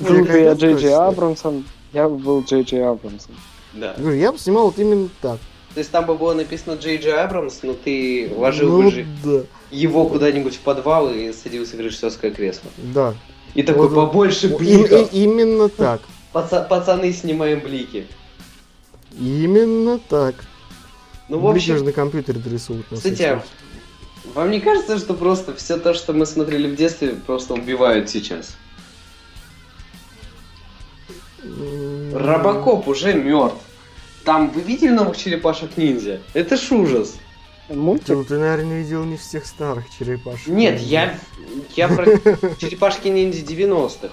[0.00, 3.34] Был бы я Джей Джей Абрамсом, я бы был Джей Джей Абрамсом.
[3.72, 3.94] Да.
[3.94, 5.38] Я бы снимал вот именно так.
[5.74, 9.06] То есть там бы было написано Джей Джей Абрамс, но ты вложил ну, бы же
[9.24, 9.40] да.
[9.70, 12.70] его куда-нибудь в подвал и садился в режиссерское кресло.
[12.78, 13.14] Да.
[13.54, 15.12] И такой вот, побольше бликов.
[15.12, 16.00] И, именно так.
[16.32, 18.06] Паца- пацаны, снимаем блики.
[19.18, 20.34] Именно так.
[21.28, 21.74] Ну, в общем...
[21.74, 22.86] Блики же на компьютере рисуют.
[22.90, 23.42] Кстати, а
[24.34, 28.56] вам не кажется, что просто все то, что мы смотрели в детстве, просто убивают сейчас?
[32.12, 33.58] Робокоп уже мертв.
[34.28, 36.20] Там вы видели новых черепашек ниндзя?
[36.34, 37.16] Это ж ужас.
[37.70, 38.08] Мультик?
[38.10, 40.48] Ну, ты, наверное, не видел не всех старых черепашек.
[40.48, 41.18] Нет, я,
[41.74, 42.04] я про
[42.60, 44.12] черепашки ниндзя 90-х.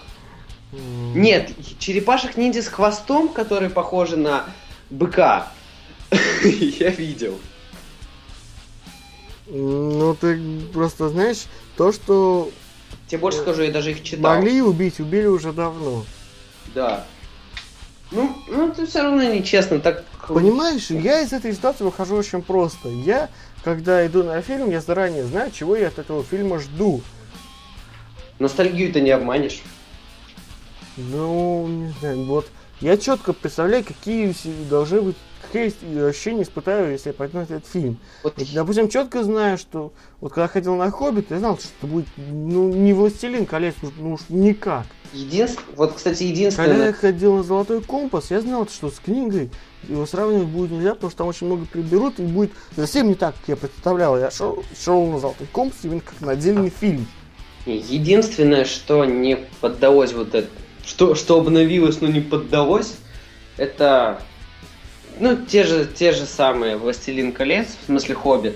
[1.15, 4.45] Нет, черепашек ниндзя с хвостом, которые похожи на
[4.89, 5.51] быка.
[6.45, 7.37] я видел.
[9.47, 11.43] Ну, ты просто знаешь,
[11.75, 12.49] то, что...
[13.09, 14.35] Тебе больше скажу, я даже их читал.
[14.35, 16.05] Могли убить, убили уже давно.
[16.73, 17.05] Да.
[18.15, 19.79] Ну, ну это все равно нечестно.
[19.79, 20.03] Так...
[20.27, 22.87] Понимаешь, я из этой ситуации выхожу очень просто.
[22.89, 23.29] Я,
[23.63, 27.01] когда иду на фильм, я заранее знаю, чего я от этого фильма жду.
[28.39, 29.61] Ностальгию ты не обманешь.
[30.97, 32.47] Ну, не знаю, вот
[32.79, 34.33] я четко представляю, какие
[34.69, 37.99] должны быть какие ощущения испытаю, если я пойду на этот фильм.
[38.23, 38.35] Вот.
[38.53, 42.69] Допустим, четко знаю, что вот когда ходил на Хоббит, я знал, что это будет ну,
[42.73, 44.85] не Властелин колец, ну уж никак.
[45.15, 46.69] Единственное, вот, кстати, единственное...
[46.69, 49.49] Когда я ходил на Золотой Компас, я знал, что с книгой
[49.87, 53.35] его сравнивать будет нельзя, потому что там очень много приберут, и будет совсем не так,
[53.35, 54.19] как я представлял.
[54.19, 57.07] Я шел, шел на Золотой Компас именно как на отдельный фильм.
[57.65, 60.49] Единственное, что не поддалось вот это,
[60.85, 62.95] что, что обновилось, но не поддалось,
[63.57, 64.21] это
[65.19, 68.55] ну, те же, те же самые «Властелин колец», в смысле «Хоббит»,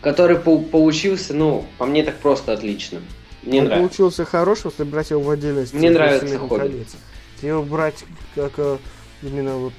[0.00, 3.00] который по получился, ну, по мне так просто отлично.
[3.44, 3.88] Мне Он нравится.
[3.88, 5.74] получился хороший, если брать его в отдельности.
[5.76, 6.58] Мне нравится «Хоббит».
[6.58, 6.88] Колец.
[7.34, 8.04] Если его брать
[8.34, 8.78] как э,
[9.22, 9.72] именно вот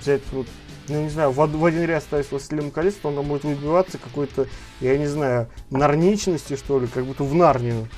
[0.00, 0.46] взять вот
[0.88, 3.98] ну, не знаю, в, в один ряд ставить «Властелин колец», то он там будет выбиваться
[3.98, 4.46] какой-то,
[4.80, 7.88] я не знаю, нарничности, что ли, как будто в Нарнию.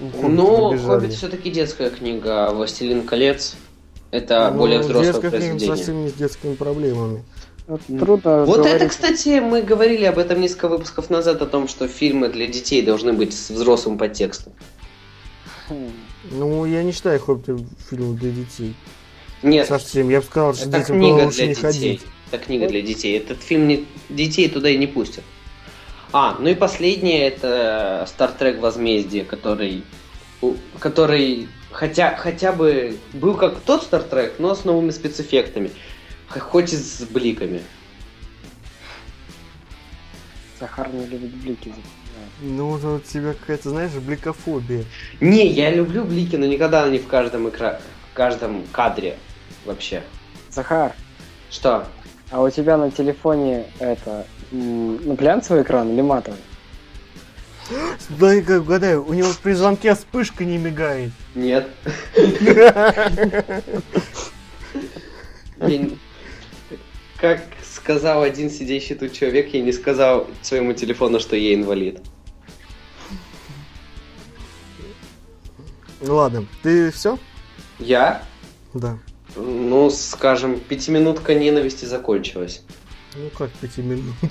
[0.00, 3.56] Ну, «Хоббит» все-таки детская книга, а «Властелин колец»
[4.10, 5.76] Это ну, более взрослое произведение.
[5.76, 7.22] совсем не с детскими проблемами.
[7.68, 8.76] Вот, трудно вот говорить.
[8.76, 12.80] это, кстати, мы говорили об этом несколько выпусков назад, о том, что фильмы для детей
[12.80, 14.54] должны быть с взрослым подтекстом.
[16.30, 17.58] Ну, я не считаю Хоббита
[17.90, 18.74] фильмом для детей.
[19.42, 19.68] Нет.
[19.68, 20.08] Совсем.
[20.08, 21.62] Я бы сказал, что это детям книга лучше для не детей.
[21.62, 22.02] ходить.
[22.30, 23.18] Это книга для детей.
[23.18, 23.86] Этот фильм не...
[24.08, 25.24] детей туда и не пустят.
[26.12, 29.84] А, ну и последнее это Star Trek Возмездие, который,
[30.78, 35.70] который хотя, хотя бы был как тот Star Trek, но с новыми спецэффектами.
[36.28, 37.62] Хоть и с бликами.
[40.60, 41.72] Захар не любит блики.
[42.40, 44.84] Ну, вот у тебя какая-то, знаешь, бликофобия.
[45.20, 47.80] Не, я люблю блики, но никогда не в каждом экра...
[48.12, 49.16] в каждом кадре
[49.64, 50.02] вообще.
[50.50, 50.92] Захар.
[51.50, 51.86] Что?
[52.30, 56.40] А у тебя на телефоне это ну, глянцевый экран или матовый?
[58.08, 61.12] Дай-ка угадаю, у него при звонке вспышка не мигает.
[61.34, 61.68] Нет.
[67.20, 72.00] Как сказал один сидящий тут человек, я не сказал своему телефону, что я инвалид.
[76.00, 77.18] Ну ладно, ты все?
[77.80, 78.22] Я?
[78.72, 78.98] Да.
[79.34, 82.62] Ну, скажем, пятиминутка ненависти закончилась.
[83.16, 84.26] Ну как пятиминутка?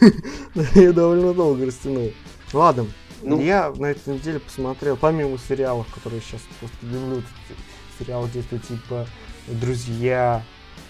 [0.74, 2.12] Я довольно долго растянул.
[2.52, 2.86] Ладно,
[3.22, 3.40] Ну.
[3.40, 7.22] я на этой неделе посмотрел, помимо сериалов, которые сейчас просто люблю,
[7.98, 9.06] сериалы действуют типа
[9.48, 10.42] «Друзья»,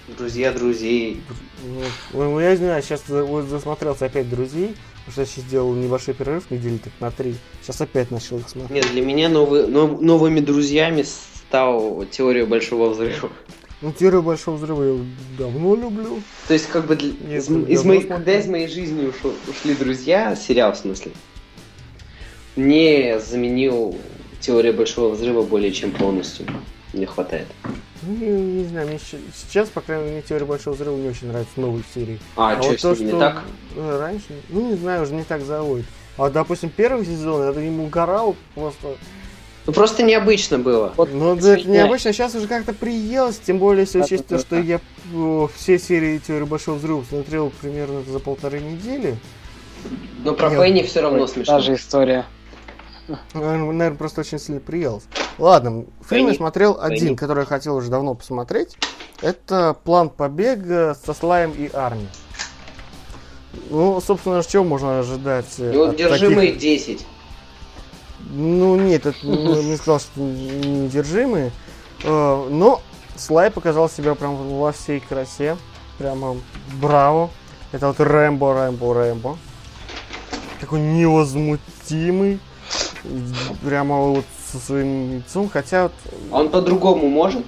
[0.08, 1.22] Друзья друзей.
[1.64, 1.80] ну,
[2.24, 4.74] ну, я не знаю, сейчас вот засмотрелся опять «Друзей»,
[5.06, 8.48] потому что я сейчас сделал небольшой перерыв недели так на три, сейчас опять начал их
[8.48, 8.70] смотреть.
[8.84, 13.30] Нет, для меня новый- нов- новыми друзьями стал теория большого взрыва.
[13.80, 15.04] Ну, «Теорию большого взрыва» я
[15.38, 16.22] давно люблю.
[16.48, 18.08] То есть, как бы, для- Нет, из, из смотрю.
[18.08, 21.12] когда из моей жизни ушел- ушли друзья, сериал в смысле,
[22.56, 23.98] не заменил
[24.40, 26.46] теория большого взрыва более чем полностью.
[26.92, 27.46] Не хватает.
[28.06, 28.98] Ну, не, не знаю, мне
[29.34, 32.18] сейчас, по крайней мере, «Теория большого взрыва» не очень нравится новые серии.
[32.36, 33.42] А, что вот с ними не так?
[33.76, 35.86] э, раньше, ну не знаю, уже не так заводит.
[36.16, 38.96] А допустим, первый сезон, я ему угорал просто.
[39.66, 40.92] Ну просто необычно было.
[40.96, 44.36] Вот Ну, да, это необычно, сейчас уже как-то приелось, тем более, если Да, учесть да,
[44.36, 44.80] то, что я
[45.12, 49.16] э, все серии Теории Большого Взрыва смотрел примерно за полторы недели.
[50.22, 50.60] Но про Нет.
[50.60, 51.54] Пенни все равно смешно.
[51.54, 52.24] Та же история.
[53.34, 55.04] Наверное, просто очень сильно приелось.
[55.38, 58.76] Ладно, фильм я смотрел один, который я хотел уже давно посмотреть.
[59.20, 62.08] Это «План побега» со Слаем и Арни.
[63.70, 65.46] Ну, собственно, чего можно ожидать?
[65.58, 67.06] э, Неудержимые таких- 10.
[68.30, 71.52] Ну нет, это не не сказал, что неудержимые.
[72.04, 72.80] Э, Но
[73.16, 75.56] Слай показал себя прям во всей красе.
[75.98, 76.36] Прямо
[76.80, 77.30] браво.
[77.70, 79.38] Это вот Рэмбо, Рэмбо, Рэмбо.
[80.60, 82.40] Такой невозмутимый.
[83.62, 85.48] Прямо вот со своим лицом.
[85.48, 85.92] Хотя вот,
[86.32, 87.44] А он по-другому может?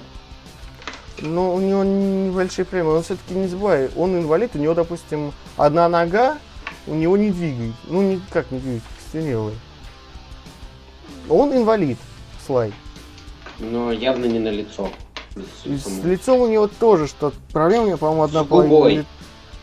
[1.21, 2.95] ну, у него небольшие проблемы.
[2.97, 6.37] Он все-таки не забывай, он инвалид, у него, допустим, одна нога,
[6.85, 7.73] у него не двигает.
[7.85, 9.55] Ну, никак не двигается, костенелый.
[11.29, 11.97] Он инвалид,
[12.45, 12.71] Слай.
[13.59, 14.89] Но явно не на лицо.
[15.65, 19.05] С лицом у него тоже что проблема, у него, по-моему, одна С половина, ли-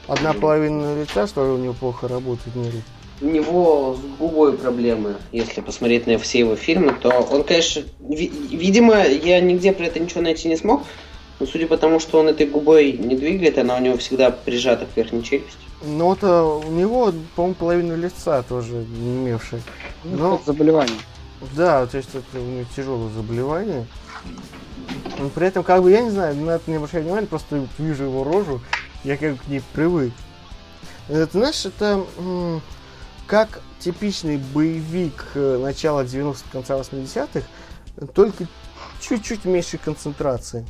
[0.06, 2.84] одна половина лица, что у него плохо работает, не видит.
[3.20, 5.14] У него с губой проблемы.
[5.32, 10.00] Если посмотреть на все его фильмы, то он, конечно, ви- видимо, я нигде про это
[10.00, 10.82] ничего найти не смог.
[11.40, 14.86] Но судя по тому, что он этой губой не двигает, она у него всегда прижата
[14.86, 15.56] к верхней челюсти.
[15.84, 19.60] Но вот э, у него, по-моему, половина лица тоже не имевшая.
[20.04, 20.96] Ну, Ну, это заболевание.
[21.56, 23.86] Да, то есть это у него тяжелое заболевание.
[25.18, 28.04] Но при этом, как бы, я не знаю, на это не обращаю внимания, просто вижу
[28.04, 28.60] его рожу,
[29.04, 30.12] я как бы к ней привык.
[31.08, 32.04] Это, знаешь, это
[33.26, 37.42] как типичный боевик э, начала 90-х, конца 80-х,
[38.14, 38.46] только
[39.00, 40.66] чуть-чуть меньшей концентрации.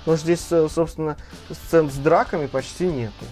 [0.00, 1.16] Потому что здесь, э, собственно,
[1.50, 3.24] сцен с драками почти нету.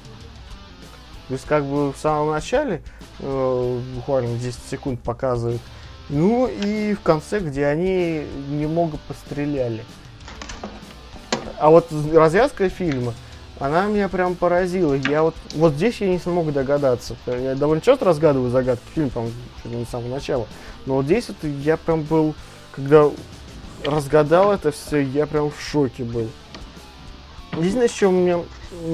[1.29, 2.83] То есть, как бы в самом начале,
[3.21, 5.61] э, буквально 10 секунд показывают,
[6.09, 9.85] ну и в конце, где они немного постреляли.
[11.59, 13.15] А вот развязка фильма,
[13.63, 14.95] она меня прям поразила.
[14.95, 17.15] Я вот, вот здесь я не смог догадаться.
[17.27, 19.27] Я довольно часто разгадываю загадки фильма, там,
[19.63, 20.49] чуть ли не с самого начала.
[20.85, 22.35] Но вот здесь вот я прям был,
[22.73, 23.09] когда
[23.85, 26.29] разгадал это все, я прям в шоке был.
[27.53, 28.41] Единственное, что меня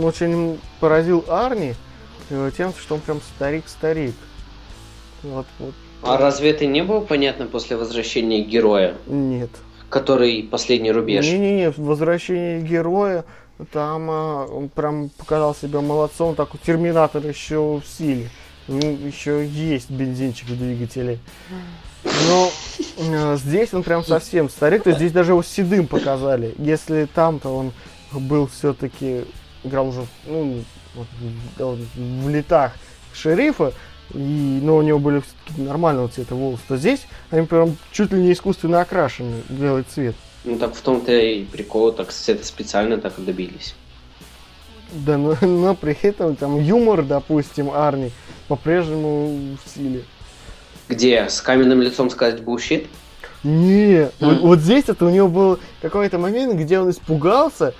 [0.03, 1.75] очень поразил Арни,
[2.29, 4.15] э, тем, что он прям старик-старик.
[5.23, 9.51] Вот, вот, А разве это не было понятно после возвращения героя, нет.
[9.89, 11.25] который последний рубеж?
[11.25, 13.25] Не-не-не, возвращение героя,
[13.73, 18.31] там а, он прям показал себя молодцом, такой терминатор еще в силе.
[18.69, 21.19] еще есть бензинчик в двигателе.
[22.05, 22.51] Но
[22.99, 26.55] э, здесь он прям совсем старик, то есть здесь даже его седым показали.
[26.59, 27.73] Если там-то он
[28.13, 29.25] был все-таки,
[29.65, 30.63] играл уже ну,
[31.57, 32.73] в летах
[33.13, 33.73] шерифа,
[34.15, 35.23] и, но у него были
[35.57, 40.15] нормального цвета волосы, то здесь они прям чуть ли не искусственно окрашены белый цвет.
[40.49, 43.75] Ну так в том-то и прикол, так это специально так и добились.
[44.93, 48.13] Да, но, но при этом там юмор, допустим, Арни
[48.49, 50.05] по-прежнему в силе.
[50.89, 52.87] Где с каменным лицом сказать bullshit?
[53.45, 54.41] Не, вот, М.
[54.41, 57.75] вот здесь это у него был какой-то момент, где он испугался,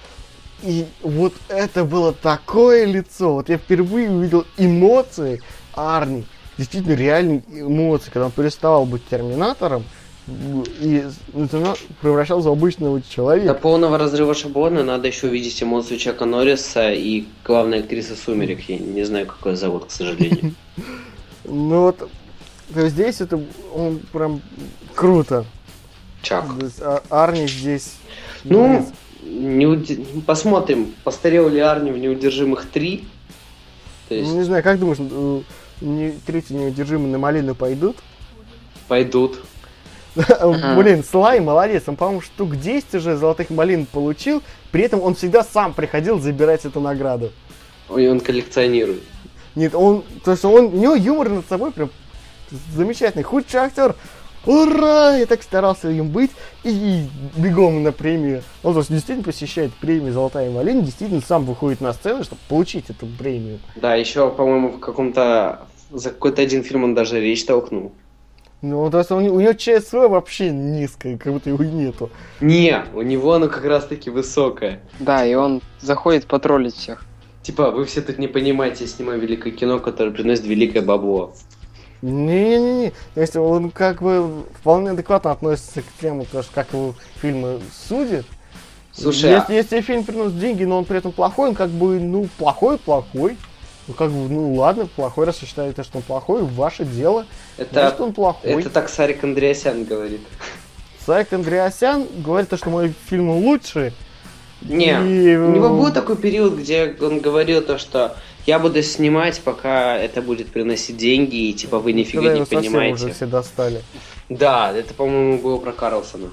[0.63, 3.33] и вот это было такое лицо.
[3.33, 5.41] Вот я впервые увидел эмоции
[5.75, 6.27] Арни,
[6.59, 9.85] действительно реальные эмоции, когда он переставал быть терминатором
[10.81, 11.05] и
[12.01, 13.55] превращался в обычного До человека.
[13.55, 18.61] полного разрыва шаблона надо еще увидеть эмоцию Чака Норриса и главной актрисы «Сумерек».
[18.69, 20.55] Я не знаю, как ее зовут, к сожалению.
[21.51, 22.11] Ну вот,
[22.75, 23.41] то есть здесь это
[23.75, 24.43] он прям
[24.95, 25.47] круто.
[26.21, 26.45] Чак.
[26.83, 27.95] А- Арни здесь.
[28.45, 28.87] Ну,
[29.25, 33.03] неуд- посмотрим, постарел ли Арни в «Неудержимых 3».
[34.11, 35.41] То есть Ну, не знаю, как думаешь, э,
[35.81, 37.97] не, третий неудержимый на малину пойдут?
[38.89, 39.39] пойдут.
[40.77, 44.43] Блин, Слай молодец, он, по-моему, штук 10 уже золотых малин получил,
[44.73, 47.31] при этом он всегда сам приходил забирать эту награду.
[47.89, 49.03] Ой, он коллекционирует.
[49.55, 51.91] Нет, он, то есть он, у него юмор над собой прям
[52.75, 53.23] замечательный.
[53.23, 53.95] Худший актер,
[54.47, 55.17] ура!
[55.17, 56.31] Я так старался им быть,
[56.65, 58.43] и бегом на премию.
[58.63, 62.91] Он то есть, действительно посещает премию «Золотая малина», действительно сам выходит на сцену, чтобы получить
[62.91, 63.59] эту премию.
[63.77, 65.61] Да, еще, по-моему, в каком-то...
[65.91, 67.93] За какой-то один фильм он даже речь толкнул.
[68.61, 72.11] Ну, то есть он- у него ЧСВ вообще низкое, как будто его и нету.
[72.41, 74.81] Не, у него оно как раз-таки высокое.
[74.99, 77.05] Да, и он заходит потроллить всех.
[77.43, 81.33] Типа, вы все тут не понимаете, я снимаю великое кино, которое приносит великое бабло.
[82.03, 86.95] Не-не-не, то есть он как бы вполне адекватно относится к тему, потому что как его
[87.21, 88.25] фильмы судят.
[88.93, 91.99] Слушай, если, а- если фильм приносит деньги, но он при этом плохой, он как бы,
[92.01, 93.37] ну, плохой-плохой.
[93.89, 97.25] Ну, как бы, ну, ладно, плохой, раз вы считаете, что он плохой, ваше дело.
[97.57, 98.61] это, Значит, он плохой.
[98.61, 100.21] это так Сарик Андреасян говорит.
[101.07, 103.95] Сайк Андреасян говорит, то, что мои фильмы лучшие.
[104.61, 108.83] Не, И, у него э, был такой период, где он говорил то, что я буду
[108.83, 112.95] снимать, пока это будет приносить деньги, и типа вы нифига когда не его понимаете.
[113.07, 113.83] уже все достали.
[114.29, 116.29] Да, это, по-моему, было про Карлсона.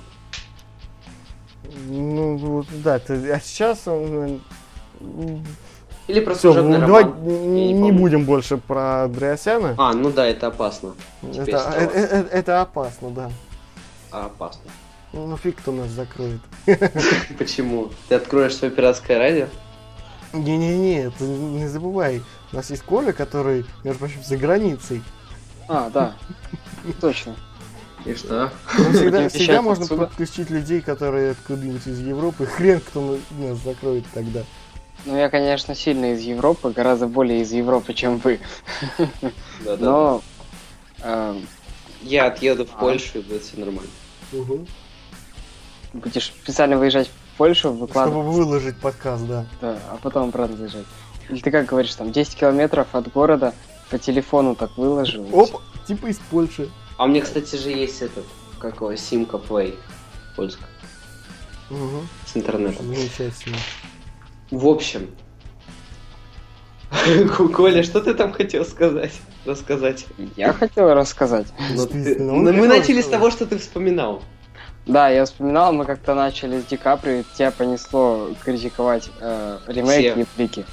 [1.87, 4.41] Ну, да, ты- а сейчас он...
[6.07, 7.23] Или про Все, служебный давай роман.
[7.53, 7.99] не, не помню.
[7.99, 9.73] будем больше про Андреасяна.
[9.77, 10.93] А, ну да, это опасно.
[11.21, 11.73] Теперь это, стало.
[11.75, 13.31] э- э- это опасно, да.
[14.11, 14.61] А, опасно.
[15.13, 16.41] Ну фиг кто нас закроет.
[17.39, 17.89] Почему?
[18.07, 19.47] Ты откроешь свое пиратское радио?
[20.33, 22.21] Не-не-не, ты не забывай.
[22.51, 25.01] У нас есть Коля, который, между прочим, за границей.
[25.67, 26.13] А, да.
[27.01, 27.35] Точно.
[28.05, 28.51] И что?
[28.77, 30.05] Ну, всегда, всегда можно отсюда.
[30.05, 32.45] подключить людей, которые откуда-нибудь из Европы.
[32.45, 34.41] Хрен кто на- нас закроет тогда.
[35.05, 38.39] Ну, я, конечно, сильно из Европы, гораздо более из Европы, чем вы.
[38.97, 39.77] Да, да.
[39.77, 40.21] Но
[41.03, 41.47] эм,
[42.01, 42.79] Я отъеду в А.
[42.79, 43.89] Польшу, и будет все нормально.
[45.93, 49.45] будешь специально выезжать в Польшу, Чтобы выкладывать, выложить подкаст, да.
[49.61, 50.85] да, а потом обратно заезжать.
[51.29, 53.53] Или ты как говоришь, там 10 километров от города
[53.89, 55.27] по телефону так выложил.
[55.31, 56.69] Оп, типа из Польши.
[56.97, 58.25] А у меня, кстати, же есть этот,
[58.59, 59.77] как его, Симка Play.
[60.35, 60.67] Польская.
[61.69, 62.01] Угу.
[62.25, 62.85] С интернетом.
[62.87, 63.57] Замечательно.
[64.51, 65.09] В общем.
[67.53, 69.13] Коля, что ты там хотел сказать?
[69.45, 70.05] Рассказать.
[70.35, 71.47] Я хотел рассказать.
[71.75, 74.21] Ну, ты- ну, он мы начали с того, что ты вспоминал.
[74.85, 80.11] Да, я вспоминал, мы как-то начали с Ди Каприо, и тебя понесло критиковать э, ремейки
[80.11, 80.21] Все.
[80.21, 80.65] и блики.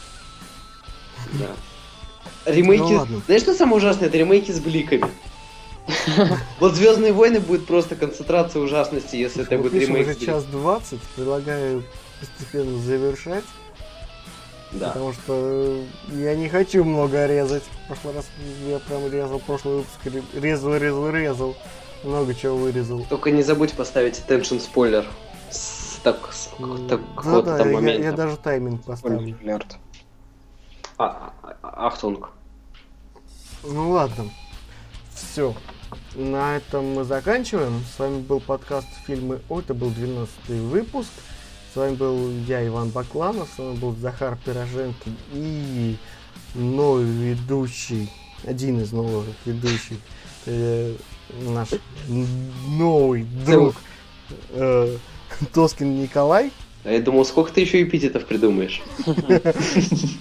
[1.33, 2.53] Да.
[2.53, 2.83] Ремейки.
[2.83, 3.23] Ну ладно.
[3.25, 4.09] Знаешь, что самое ужасное?
[4.09, 5.07] Это ремейки с бликами.
[6.61, 10.07] Вот Звездные войны будет просто концентрация ужасности, если это будет ремейк.
[10.07, 11.01] уже час 20.
[11.17, 11.83] Предлагаю
[12.21, 13.45] постепенно завершать.
[14.73, 14.89] Да.
[14.89, 15.85] Потому что э,
[16.15, 17.63] я не хочу много резать.
[17.63, 18.27] В прошлый раз
[18.67, 21.57] я прям резал, прошлый выпуск ре- резал, резал, резал.
[22.05, 23.05] Много чего вырезал.
[23.09, 25.07] Только не забудь поставить attention спойлер.
[25.51, 29.37] С, так, с Да, какого-то какого-то да, там я, я даже тайминг поставлю.
[29.43, 29.77] Alert.
[30.99, 32.31] А, а, а- Ахтунг.
[33.65, 34.31] Ну ладно.
[35.15, 35.55] Все.
[36.15, 37.85] На этом мы заканчиваем.
[37.95, 39.61] С вами был подкаст фильмы О.
[39.61, 41.11] Это был 12 выпуск.
[41.73, 43.49] С вами был я, Иван Бакланов.
[43.55, 45.97] С вами был Захар Пироженко и
[46.55, 48.11] новый ведущий.
[48.47, 49.97] Один из новых ведущих.
[50.45, 50.95] э,
[51.47, 51.69] наш
[52.69, 53.75] новый друг
[54.51, 54.97] э,
[55.55, 56.51] Тоскин Николай.
[56.85, 58.83] А я думал, сколько ты еще эпитетов придумаешь?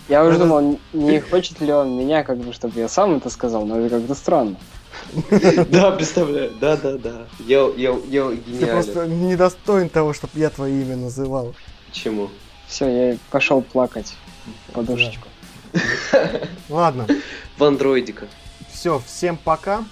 [0.08, 3.66] Я уже думал, не хочет ли он меня, как бы, чтобы я сам это сказал,
[3.66, 4.56] но это как-то странно.
[5.70, 6.52] Да, представляю.
[6.60, 7.28] Да, да, да.
[7.40, 8.68] Я, я, я Ты гениален.
[8.74, 11.54] просто недостоин того, чтобы я твое имя называл.
[11.88, 12.30] Почему?
[12.68, 14.14] Все, я пошел плакать
[14.74, 15.28] подушечку.
[16.70, 17.08] Ладно.
[17.58, 18.28] В андроидика.
[18.72, 19.84] Все, всем пока.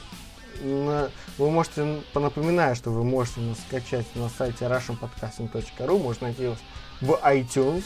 [0.62, 1.10] Вы
[1.52, 6.58] можете, напоминаю, что вы можете нас скачать на сайте russianpodcasting.ru, можно найти вас
[7.00, 7.84] в iTunes,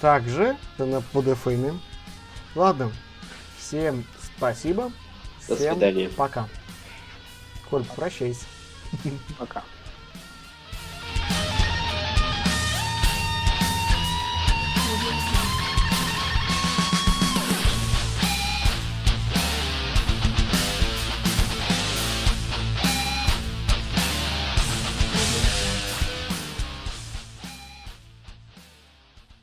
[0.00, 1.78] также на под FM.
[2.54, 2.92] Ладно,
[3.58, 4.04] всем
[4.36, 4.92] спасибо.
[5.50, 6.08] До всем свидания.
[6.08, 6.48] Пока.
[7.68, 8.44] Коль, прощайся.
[9.38, 9.64] Пока.